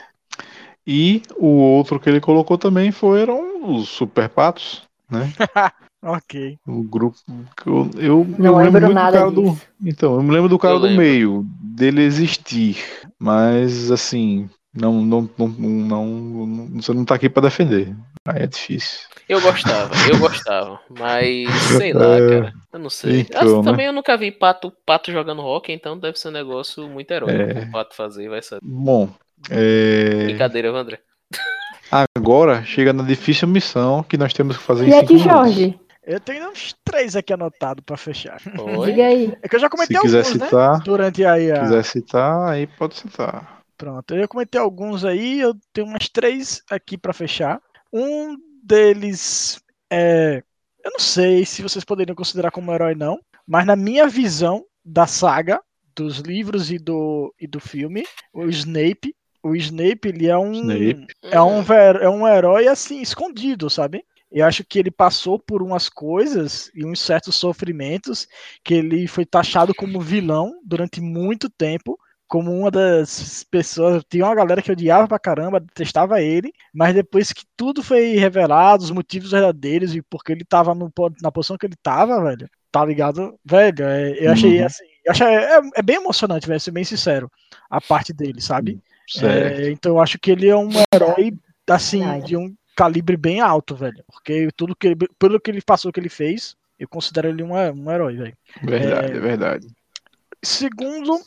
[0.86, 5.32] E o outro que ele colocou também foram os Super Patos, né?
[6.06, 6.58] ok.
[6.66, 7.18] O grupo.
[7.64, 9.60] Eu, eu, Não eu lembro muito nada do cara disso.
[9.80, 9.88] do.
[9.88, 11.02] Então, eu me lembro do cara Eu do lembro.
[11.02, 12.76] meio, dele existir.
[13.18, 17.94] Mas assim, não, não, não, não, não- você não tá aqui pra defender.
[18.26, 19.00] Aí é difícil.
[19.28, 20.80] Eu gostava, eu gostava.
[20.90, 22.52] Mas sei lá, É, cara.
[22.72, 23.20] Eu não sei.
[23.20, 23.62] então, Assim, né?
[23.62, 27.58] também eu nunca vi pato, pato jogando rock, então deve ser um negócio muito heróico.
[27.58, 27.62] É.
[27.62, 28.58] O pato fazer, vai ser.
[28.62, 29.08] Bom,
[29.50, 31.00] é, Brincadeira, André.
[31.90, 35.14] agora chega na difícil missão que nós temos que fazer em E a cinco de
[35.14, 35.32] minutos.
[35.32, 35.80] Jorge?
[36.06, 38.40] Eu tenho uns três aqui anotados pra fechar.
[38.78, 38.90] Oi?
[38.92, 39.36] Diga aí.
[39.42, 40.46] É que eu já Se comentei quiser alguns, né?
[40.46, 41.60] citar, Durante aí a.
[41.60, 43.62] quiser citar, aí pode citar.
[43.76, 47.60] Pronto, eu já comentei alguns aí, eu tenho umas três aqui pra fechar.
[47.92, 49.60] Um deles
[49.90, 50.42] é.
[50.84, 55.06] Eu não sei se vocês poderiam considerar como herói, não, mas na minha visão da
[55.06, 55.60] saga,
[55.96, 59.14] dos livros e do, e do filme, o Snape.
[59.42, 60.52] O Snape, ele é um.
[60.52, 61.06] Snape.
[61.22, 64.04] É um, ver- é um herói assim, escondido, sabe?
[64.36, 68.28] Eu acho que ele passou por umas coisas e uns certos sofrimentos
[68.62, 71.98] que ele foi taxado como vilão durante muito tempo
[72.28, 74.04] como uma das pessoas.
[74.10, 78.84] Tinha uma galera que odiava pra caramba, detestava ele, mas depois que tudo foi revelado,
[78.84, 80.92] os motivos verdadeiros e porque ele tava no,
[81.22, 83.40] na posição que ele tava, velho, tá ligado?
[83.42, 84.66] Velho, é, eu achei uhum.
[84.66, 84.84] assim.
[85.02, 87.30] Eu achei, é, é, bem emocionante, velho, ser bem sincero,
[87.70, 88.82] a parte dele, sabe?
[89.22, 91.32] É, então eu acho que ele é um herói,
[91.70, 94.04] assim, de um calibre bem alto, velho.
[94.12, 97.54] Porque tudo que ele, pelo que ele passou, que ele fez, eu considero ele um,
[97.54, 98.36] um herói, velho.
[98.62, 99.66] Verdade, é, é verdade.
[100.44, 101.18] Segundo,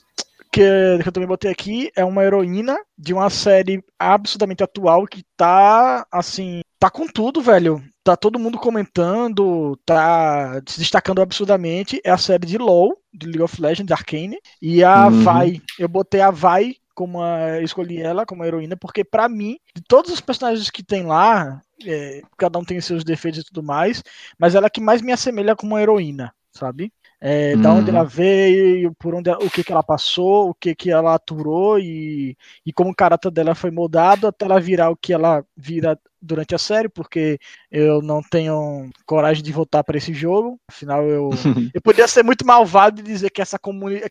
[0.51, 6.05] que, eu também botei aqui, é uma heroína de uma série absolutamente atual que tá,
[6.11, 7.83] assim, tá com tudo, velho.
[8.03, 12.01] Tá todo mundo comentando, tá se destacando absurdamente.
[12.03, 14.39] É a série de LoL, de League of Legends, Arcane.
[14.61, 15.23] E a uhum.
[15.23, 19.81] Vai, eu botei a Vai como a, escolhi ela como heroína, porque para mim, de
[19.81, 24.03] todos os personagens que tem lá, é, cada um tem seus defeitos e tudo mais,
[24.37, 26.91] mas ela é que mais me assemelha como uma heroína, sabe?
[27.21, 28.07] É, Da onde ela uhum.
[28.07, 32.71] veio, por onde, o que, que ela passou, o que, que ela aturou e, e
[32.71, 36.57] como o caráter dela foi moldado até ela virar o que ela vira durante a
[36.57, 37.37] série, porque
[37.69, 40.59] eu não tenho coragem de voltar para esse jogo.
[40.67, 41.29] Afinal, eu,
[41.73, 43.59] eu poderia ser muito malvado e dizer que essa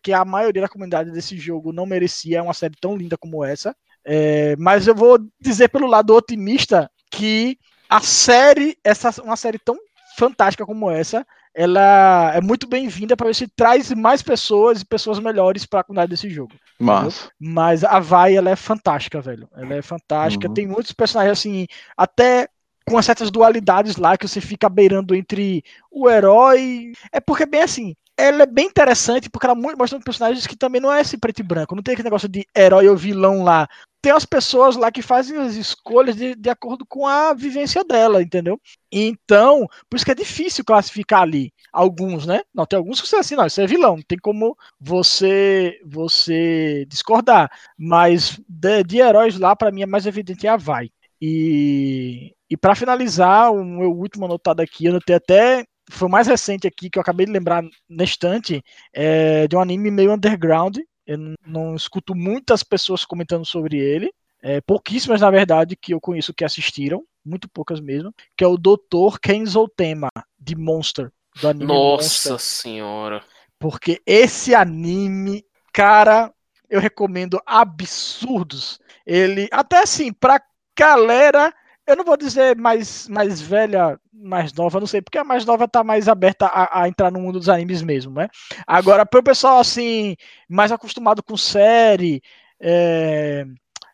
[0.02, 3.74] que a maioria da comunidade desse jogo não merecia uma série tão linda como essa.
[4.04, 7.58] É, mas eu vou dizer pelo lado otimista que
[7.88, 9.76] a série, essa uma série tão
[10.16, 11.26] fantástica como essa,
[11.58, 15.82] ela é muito bem-vinda para ver se traz mais pessoas e pessoas melhores para a
[15.82, 16.52] comunidade desse jogo.
[16.78, 19.48] Mas, Mas a Vai, ela é fantástica, velho.
[19.56, 20.46] Ela é fantástica.
[20.46, 20.54] Uhum.
[20.54, 21.66] Tem muitos personagens assim,
[21.96, 22.48] até
[22.88, 26.92] com certas dualidades lá que você fica beirando entre o herói.
[27.12, 30.92] É porque bem assim, ela é bem interessante porque ela mostra personagens que também não
[30.92, 33.68] é esse preto e branco, não tem aquele negócio de herói ou vilão lá
[34.00, 38.22] tem as pessoas lá que fazem as escolhas de, de acordo com a vivência dela,
[38.22, 38.60] entendeu?
[38.92, 42.40] Então, por isso que é difícil classificar ali alguns, né?
[42.54, 46.86] Não, tem alguns que são assim, não, isso é vilão, não tem como você você
[46.88, 47.50] discordar.
[47.76, 50.90] Mas de, de heróis lá, para mim, é mais evidente a Vai.
[51.20, 56.26] E, e para finalizar, o meu último anotado aqui, eu notei até foi o mais
[56.26, 58.62] recente aqui que eu acabei de lembrar na estante,
[58.92, 60.76] é de um anime meio underground,
[61.06, 64.12] eu não escuto muitas pessoas comentando sobre ele.
[64.40, 68.56] É, pouquíssimas, na verdade, que eu conheço que assistiram, muito poucas mesmo, que é o
[68.56, 69.18] Dr.
[69.20, 72.38] Kenzo Tema, de Monster, do anime Nossa Monster.
[72.38, 73.24] senhora.
[73.58, 76.32] Porque esse anime, cara,
[76.70, 78.78] eu recomendo absurdos.
[79.04, 80.40] Ele, até assim, pra
[80.78, 81.52] galera
[81.88, 85.66] eu não vou dizer mais, mais velha, mais nova, não sei, porque a mais nova
[85.66, 88.28] tá mais aberta a, a entrar no mundo dos animes mesmo, né?
[88.66, 90.14] Agora, para o pessoal assim,
[90.46, 92.20] mais acostumado com série,
[92.60, 93.46] é,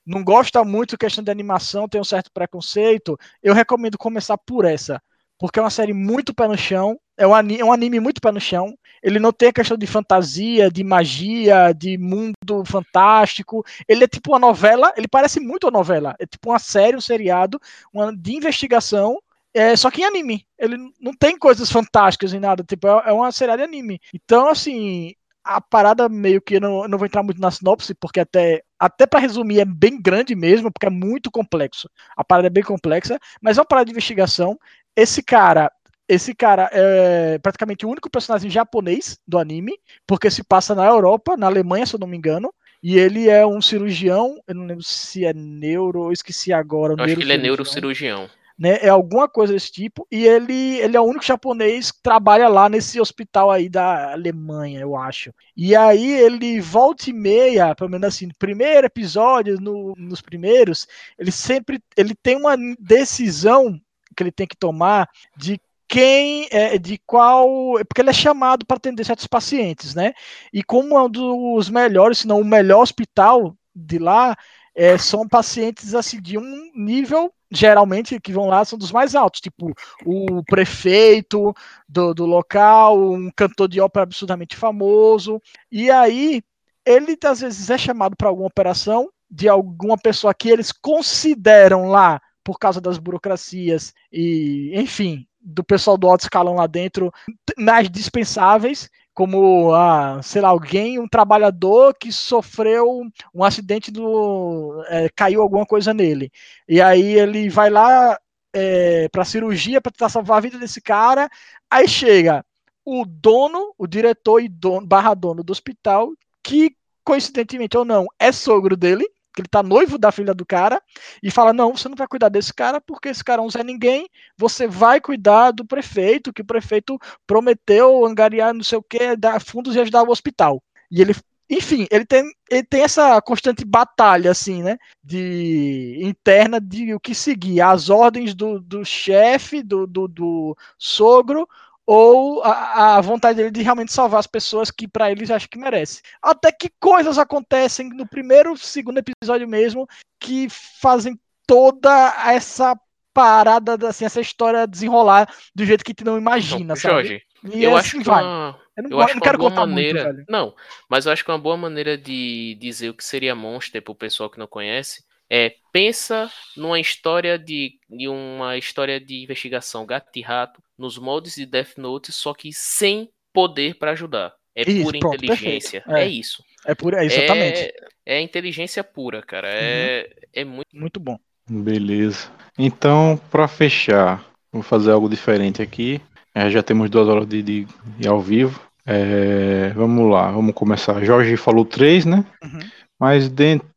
[0.04, 5.00] não gosta muito questão de animação, tem um certo preconceito, eu recomendo começar por essa,
[5.38, 8.20] porque é uma série muito pé no chão, é um anime, é um anime muito
[8.20, 8.76] pé no chão.
[9.02, 13.64] Ele não tem a questão de fantasia, de magia, de mundo fantástico.
[13.86, 16.14] Ele é tipo uma novela, ele parece muito uma novela.
[16.18, 17.60] É tipo uma série, um seriado,
[17.92, 19.18] uma de investigação,
[19.54, 20.46] é, só que em anime.
[20.58, 24.00] Ele não tem coisas fantásticas em nada, tipo, é, é uma série de anime.
[24.12, 25.14] Então, assim,
[25.44, 29.06] a parada meio que eu não, não vou entrar muito na sinopse, porque até, até
[29.06, 31.88] para resumir é bem grande mesmo, porque é muito complexo.
[32.16, 34.58] A parada é bem complexa, mas é uma parada de investigação.
[34.96, 35.70] Esse cara,
[36.08, 39.72] esse cara é praticamente o único personagem japonês do anime,
[40.06, 42.52] porque se passa na Europa, na Alemanha, se eu não me engano.
[42.82, 46.92] E ele é um cirurgião, eu não lembro se é neuro, eu esqueci agora.
[46.92, 48.28] Eu acho que ele é neurocirurgião.
[48.56, 52.46] Né, é alguma coisa desse tipo, e ele, ele é o único japonês que trabalha
[52.46, 55.34] lá nesse hospital aí da Alemanha, eu acho.
[55.56, 60.86] E aí ele volta e meia, pelo menos assim, no primeiro episódio, no, nos primeiros,
[61.18, 63.76] ele sempre ele tem uma decisão
[64.14, 65.60] que ele tem que tomar de
[65.94, 67.46] quem é de qual
[67.88, 70.12] porque ele é chamado para atender certos pacientes, né?
[70.52, 74.36] E como é um dos melhores, se não o melhor hospital de lá,
[74.74, 79.40] é, são pacientes assim de um nível geralmente que vão lá são dos mais altos,
[79.40, 79.72] tipo
[80.04, 81.54] o prefeito
[81.88, 85.40] do, do local, um cantor de ópera absurdamente famoso.
[85.70, 86.42] E aí
[86.84, 92.20] ele às vezes é chamado para alguma operação de alguma pessoa que eles consideram lá
[92.42, 97.12] por causa das burocracias e, enfim, do pessoal do alto escalão lá dentro,
[97.58, 103.02] mais dispensáveis, como, ah, sei lá, alguém, um trabalhador que sofreu
[103.32, 104.82] um acidente do.
[104.88, 106.32] É, caiu alguma coisa nele.
[106.68, 108.18] E aí ele vai lá
[108.52, 111.28] é, para cirurgia para tentar salvar a vida desse cara.
[111.70, 112.44] Aí chega
[112.84, 116.12] o dono, o diretor e dono, barra dono do hospital,
[116.42, 120.80] que coincidentemente ou não é sogro dele que ele tá noivo da filha do cara,
[121.22, 124.08] e fala: Não, você não vai cuidar desse cara porque esse cara não é ninguém,
[124.36, 129.40] você vai cuidar do prefeito, que o prefeito prometeu angariar não sei o que, dar
[129.40, 130.62] fundos e ajudar o hospital.
[130.90, 131.14] E ele
[131.48, 134.78] enfim, ele tem, ele tem essa constante batalha, assim, né?
[135.02, 141.46] De interna de o que seguir, as ordens do, do chefe, do, do, do sogro,
[141.86, 145.58] ou a, a, vontade dele de realmente salvar as pessoas que para eles acha que
[145.58, 146.00] merece.
[146.22, 149.86] Até que coisas acontecem no primeiro, segundo episódio mesmo
[150.18, 152.74] que fazem toda essa
[153.12, 156.94] parada, assim, essa história desenrolar do jeito que tu não imagina, então, sabe?
[156.94, 158.24] Jorge, e eu assim acho que vai.
[158.24, 158.60] Uma...
[158.76, 160.12] Eu não, eu acho não quero uma boa maneira.
[160.12, 160.54] Muito, não,
[160.88, 164.28] mas eu acho que uma boa maneira de dizer o que seria Monster pro pessoal
[164.28, 170.22] que não conhece é pensa numa história de, de uma história de investigação gato e
[170.22, 174.32] rato nos moldes de Death Note, só que sem poder para ajudar.
[174.54, 175.84] É isso, pura pronto, inteligência.
[175.88, 176.02] É.
[176.02, 176.06] é.
[176.06, 176.44] isso.
[176.64, 177.60] É pura, exatamente.
[177.60, 177.74] É,
[178.06, 179.48] é inteligência pura, cara.
[179.48, 180.28] É, uhum.
[180.32, 181.18] é muito muito bom.
[181.48, 182.30] Beleza.
[182.56, 186.00] Então, para fechar, vou fazer algo diferente aqui.
[186.34, 187.66] É, já temos duas horas de, de,
[187.98, 188.60] de ao vivo.
[188.86, 191.04] É, vamos lá, vamos começar.
[191.04, 192.24] Jorge falou três, né?
[192.42, 192.60] Uhum.
[193.04, 193.68] Mas dentro.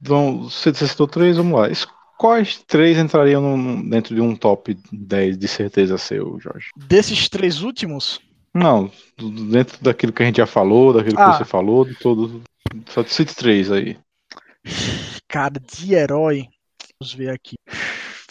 [0.44, 1.68] Você citou três, vamos lá.
[2.18, 6.70] Quais três entrariam no, dentro de um top 10 de certeza seu, Jorge?
[6.78, 8.22] Desses três últimos?
[8.54, 8.90] Não,
[9.52, 11.32] dentro daquilo que a gente já falou, daquilo ah.
[11.32, 12.42] que você falou, de todo.
[12.86, 13.98] Só cite três aí.
[15.28, 16.48] Cara, de herói.
[16.98, 17.58] Vamos ver aqui.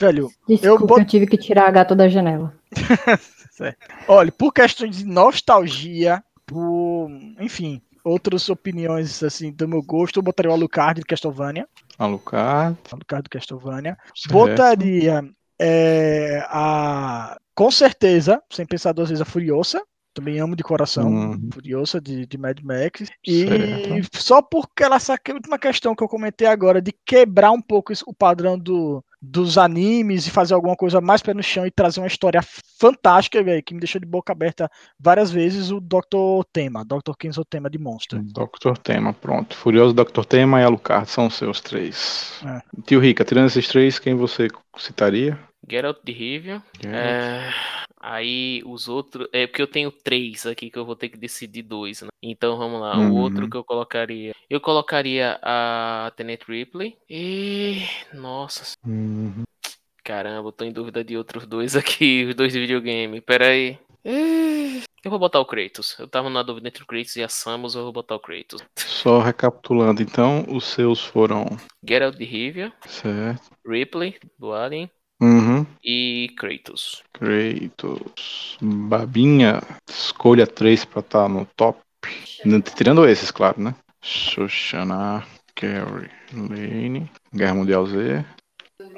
[0.01, 1.01] Velho, Desculpa, eu, bot...
[1.01, 2.55] eu tive que tirar a gata da janela.
[4.09, 10.51] Olha, por questões de nostalgia, por, enfim, outras opiniões assim do meu gosto, eu botaria
[10.51, 11.69] o Alucard de Castlevania.
[11.99, 12.78] Alucard.
[12.93, 13.97] Alucard de Castlevania.
[14.15, 14.33] Certo.
[14.33, 15.24] Botaria
[15.61, 19.83] é, a com certeza, sem pensar duas vezes, a Furiosa.
[20.12, 21.09] Também amo de coração.
[21.09, 21.49] Uhum.
[21.53, 23.11] Furiosa de, de Mad Max.
[23.27, 24.23] E certo.
[24.23, 24.99] só porque ela
[25.35, 30.26] última questão que eu comentei agora de quebrar um pouco o padrão do, dos animes
[30.26, 32.40] e fazer alguma coisa mais pé no chão e trazer uma história
[32.78, 36.44] fantástica, velho, que me deixou de boca aberta várias vezes, o Dr.
[36.52, 37.12] Tema, Dr.
[37.18, 38.20] Kenzo Tema de Monster.
[38.22, 38.76] Dr.
[38.82, 39.56] Tema, pronto.
[39.56, 40.24] Furioso Dr.
[40.24, 42.40] Tema e Alucard são os seus três.
[42.44, 42.60] É.
[42.82, 45.38] Tio Rica, tirando esses três, quem você citaria?
[45.68, 46.62] Geralt de Rivia.
[46.84, 47.51] É...
[48.01, 49.28] Aí os outros.
[49.32, 52.09] É porque eu tenho três aqui que eu vou ter que decidir dois, né?
[52.22, 52.97] Então vamos lá.
[52.97, 53.12] Uhum.
[53.12, 54.32] O outro que eu colocaria.
[54.48, 56.97] Eu colocaria a Tenet Ripley.
[57.10, 57.82] E.
[58.14, 58.74] Nossa.
[58.86, 59.43] Uhum.
[60.05, 63.20] Caramba, eu tô em dúvida de outros dois aqui, os dois de videogame.
[63.20, 63.76] Pera aí.
[64.05, 65.97] Eu vou botar o Kratos.
[65.98, 68.62] Eu tava na dúvida entre o Kratos e a Samus, eu vou botar o Kratos.
[68.76, 71.44] Só recapitulando, então, os seus foram.
[71.82, 72.72] Geralt de Rivia.
[72.86, 73.51] Certo.
[73.66, 74.88] Ripley, do Alien.
[75.20, 75.66] Uhum.
[75.82, 77.02] E Kratos.
[77.12, 78.59] Kratos.
[78.60, 81.80] Babinha, escolha três pra estar tá no top.
[82.74, 83.74] Tirando esses, claro, né?
[84.02, 88.24] Shoshana, Carrie, Lane, Guerra Mundial Z.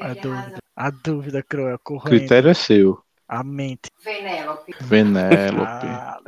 [0.00, 2.06] A dúvida, a dúvida cruel, correndo.
[2.06, 3.00] O critério é seu.
[3.28, 3.90] A mente.
[4.04, 4.74] Venélope.
[4.80, 5.86] Venélope.
[5.86, 6.18] Ah.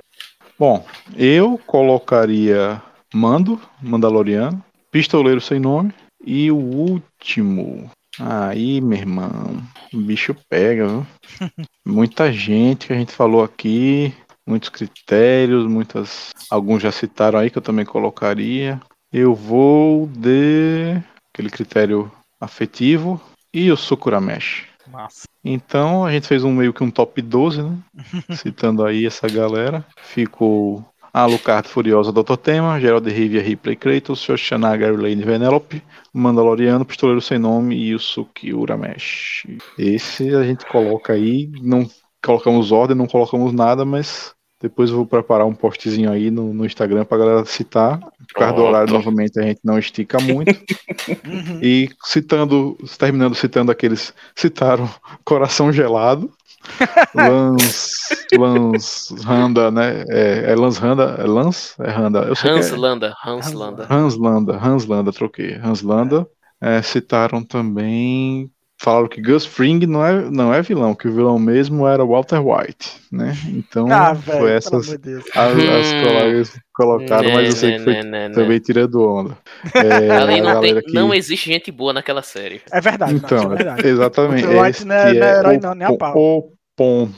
[0.58, 0.86] Bom,
[1.16, 2.80] eu colocaria
[3.12, 5.92] Mando, Mandaloriano, Pistoleiro Sem Nome
[6.24, 7.90] e o último
[8.22, 9.62] Aí, meu irmão,
[9.94, 11.06] o bicho pega, viu?
[11.86, 14.14] Muita gente que a gente falou aqui,
[14.46, 16.30] muitos critérios, muitas.
[16.50, 18.80] Alguns já citaram aí que eu também colocaria.
[19.10, 21.00] Eu vou de
[21.32, 23.20] aquele critério afetivo
[23.54, 24.64] e o Sukuramesh.
[24.86, 25.26] Massa.
[25.42, 27.78] Então a gente fez um meio que um top 12, né?
[28.36, 29.84] Citando aí essa galera.
[30.02, 32.36] Ficou Alucard Furiosa Dr.
[32.36, 35.82] Tema, Gerald Rivia Ripley Kratos, Shoshana Lane Venelope,
[36.12, 39.46] Mandaloriano, Pistoleiro Sem Nome e o Suki Uramesh.
[39.78, 41.88] Esse a gente coloca aí, não
[42.24, 46.66] colocamos ordem, não colocamos nada, mas depois eu vou preparar um postzinho aí no, no
[46.66, 47.98] Instagram pra galera citar.
[47.98, 50.50] Por causa do horário, novamente, a gente não estica muito.
[50.50, 51.60] Uhum.
[51.62, 54.88] e citando, terminando citando aqueles, citaram
[55.24, 56.30] Coração Gelado,
[57.14, 58.08] Lans,
[58.38, 60.04] Lans Randa, né?
[60.08, 61.74] É, é Lans Randa, é Lans?
[61.80, 62.20] É Randa.
[62.20, 62.76] Eu sei Hans é.
[62.76, 63.86] Landa, Hans Landa.
[63.90, 65.54] Hans Landa, Hans Landa, troquei.
[65.62, 66.26] Hans Landa.
[66.60, 68.50] É, citaram também
[68.80, 72.40] falaram que Gus Fring não é, não é vilão, que o vilão mesmo era Walter
[72.40, 73.36] White, né?
[73.48, 78.02] Então ah, foi essas as, as colegas colocaram, né, mas eu sei que foi né,
[78.02, 79.36] né, também tirando onda.
[79.74, 80.92] É, Ali não, tem, que...
[80.92, 82.62] não existe gente boa naquela série.
[82.72, 83.14] É verdade.
[83.14, 83.86] Então, não, é verdade.
[83.86, 84.46] exatamente.
[84.46, 86.16] O White não é, não é herói não, nem a pau.
[86.16, 87.14] O ponto.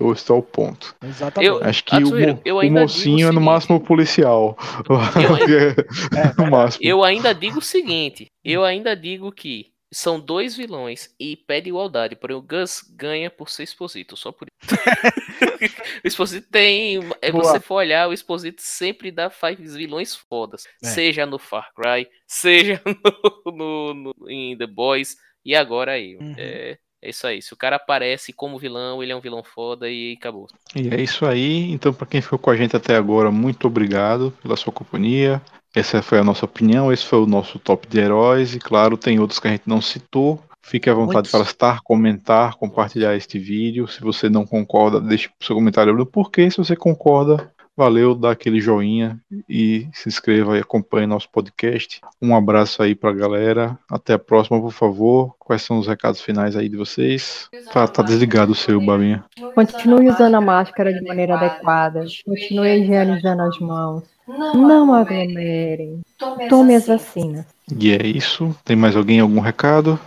[0.00, 0.94] Eu estou ao ponto.
[1.02, 1.50] Exatamente.
[1.50, 4.56] Eu, Acho que o, eu o mocinho é no máximo policial.
[4.88, 4.96] Eu
[5.36, 5.86] ainda,
[6.16, 6.84] é, no máximo.
[6.84, 12.16] eu ainda digo o seguinte: eu ainda digo que são dois vilões e pede igualdade,
[12.16, 14.58] porém o Gus ganha por ser Exposito, só por isso.
[16.02, 16.98] o Exposito tem.
[17.20, 20.64] É você for olhar, o Exposito sempre dá faz vilões fodas.
[20.82, 20.86] É.
[20.86, 22.80] Seja no Far Cry, seja
[23.44, 26.16] no, no, no, em The Boys, e agora aí.
[26.16, 26.34] Uhum.
[26.38, 27.42] É, é isso aí.
[27.42, 30.46] Se o cara aparece como vilão, ele é um vilão foda e acabou.
[30.74, 31.70] E é isso aí.
[31.70, 35.42] Então, para quem ficou com a gente até agora, muito obrigado pela sua companhia
[35.74, 39.18] Essa foi a nossa opinião, esse foi o nosso top de heróis, e claro, tem
[39.18, 40.40] outros que a gente não citou.
[40.60, 41.32] Fique à vontade Muitos.
[41.32, 43.88] para estar, comentar, compartilhar este vídeo.
[43.88, 46.48] Se você não concorda, deixe o seu comentário no porquê.
[46.50, 49.18] Se você concorda, valeu, dá aquele joinha
[49.48, 52.00] e se inscreva e acompanhe nosso podcast.
[52.20, 53.76] Um abraço aí pra galera.
[53.90, 55.34] Até a próxima, por favor.
[55.38, 57.48] Quais são os recados finais aí de vocês?
[57.72, 59.24] Tá, tá desligado o seu, Babinha.
[59.54, 62.04] Continue usando a máscara de maneira adequada.
[62.24, 64.04] Continue higienizando as mãos.
[64.38, 66.00] Não aglomerem.
[66.48, 67.46] Tome as vacinas.
[67.78, 68.54] E é isso.
[68.64, 69.98] Tem mais alguém algum recado?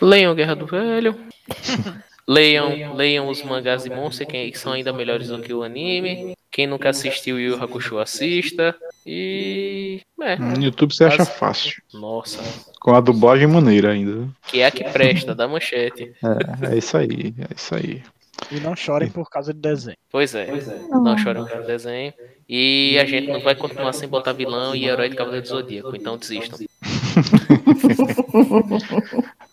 [0.00, 1.16] Leiam Guerra do Velho.
[2.28, 6.34] leiam, leiam os mangás de Monster, que são ainda melhores do que o anime.
[6.50, 8.74] Quem nunca assistiu Yu Yu Hakusho, assista.
[9.06, 10.02] E.
[10.20, 10.36] É.
[10.36, 11.82] No YouTube você acha fácil.
[11.94, 12.40] Nossa.
[12.80, 14.28] Com a dublagem maneira ainda.
[14.46, 16.12] Que é a que presta, da manchete.
[16.22, 18.02] É, é isso aí, é isso aí.
[18.50, 19.96] E não chorem por causa de desenho.
[20.10, 20.46] Pois é.
[20.90, 22.12] Não chorem pelo desenho.
[22.54, 25.96] E a gente não vai continuar sem botar vilão e herói de Cavaleiro do Zodíaco.
[25.96, 26.58] Então desistam.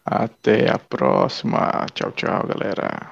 [0.03, 1.85] Até a próxima.
[1.93, 3.09] Tchau, tchau, galera.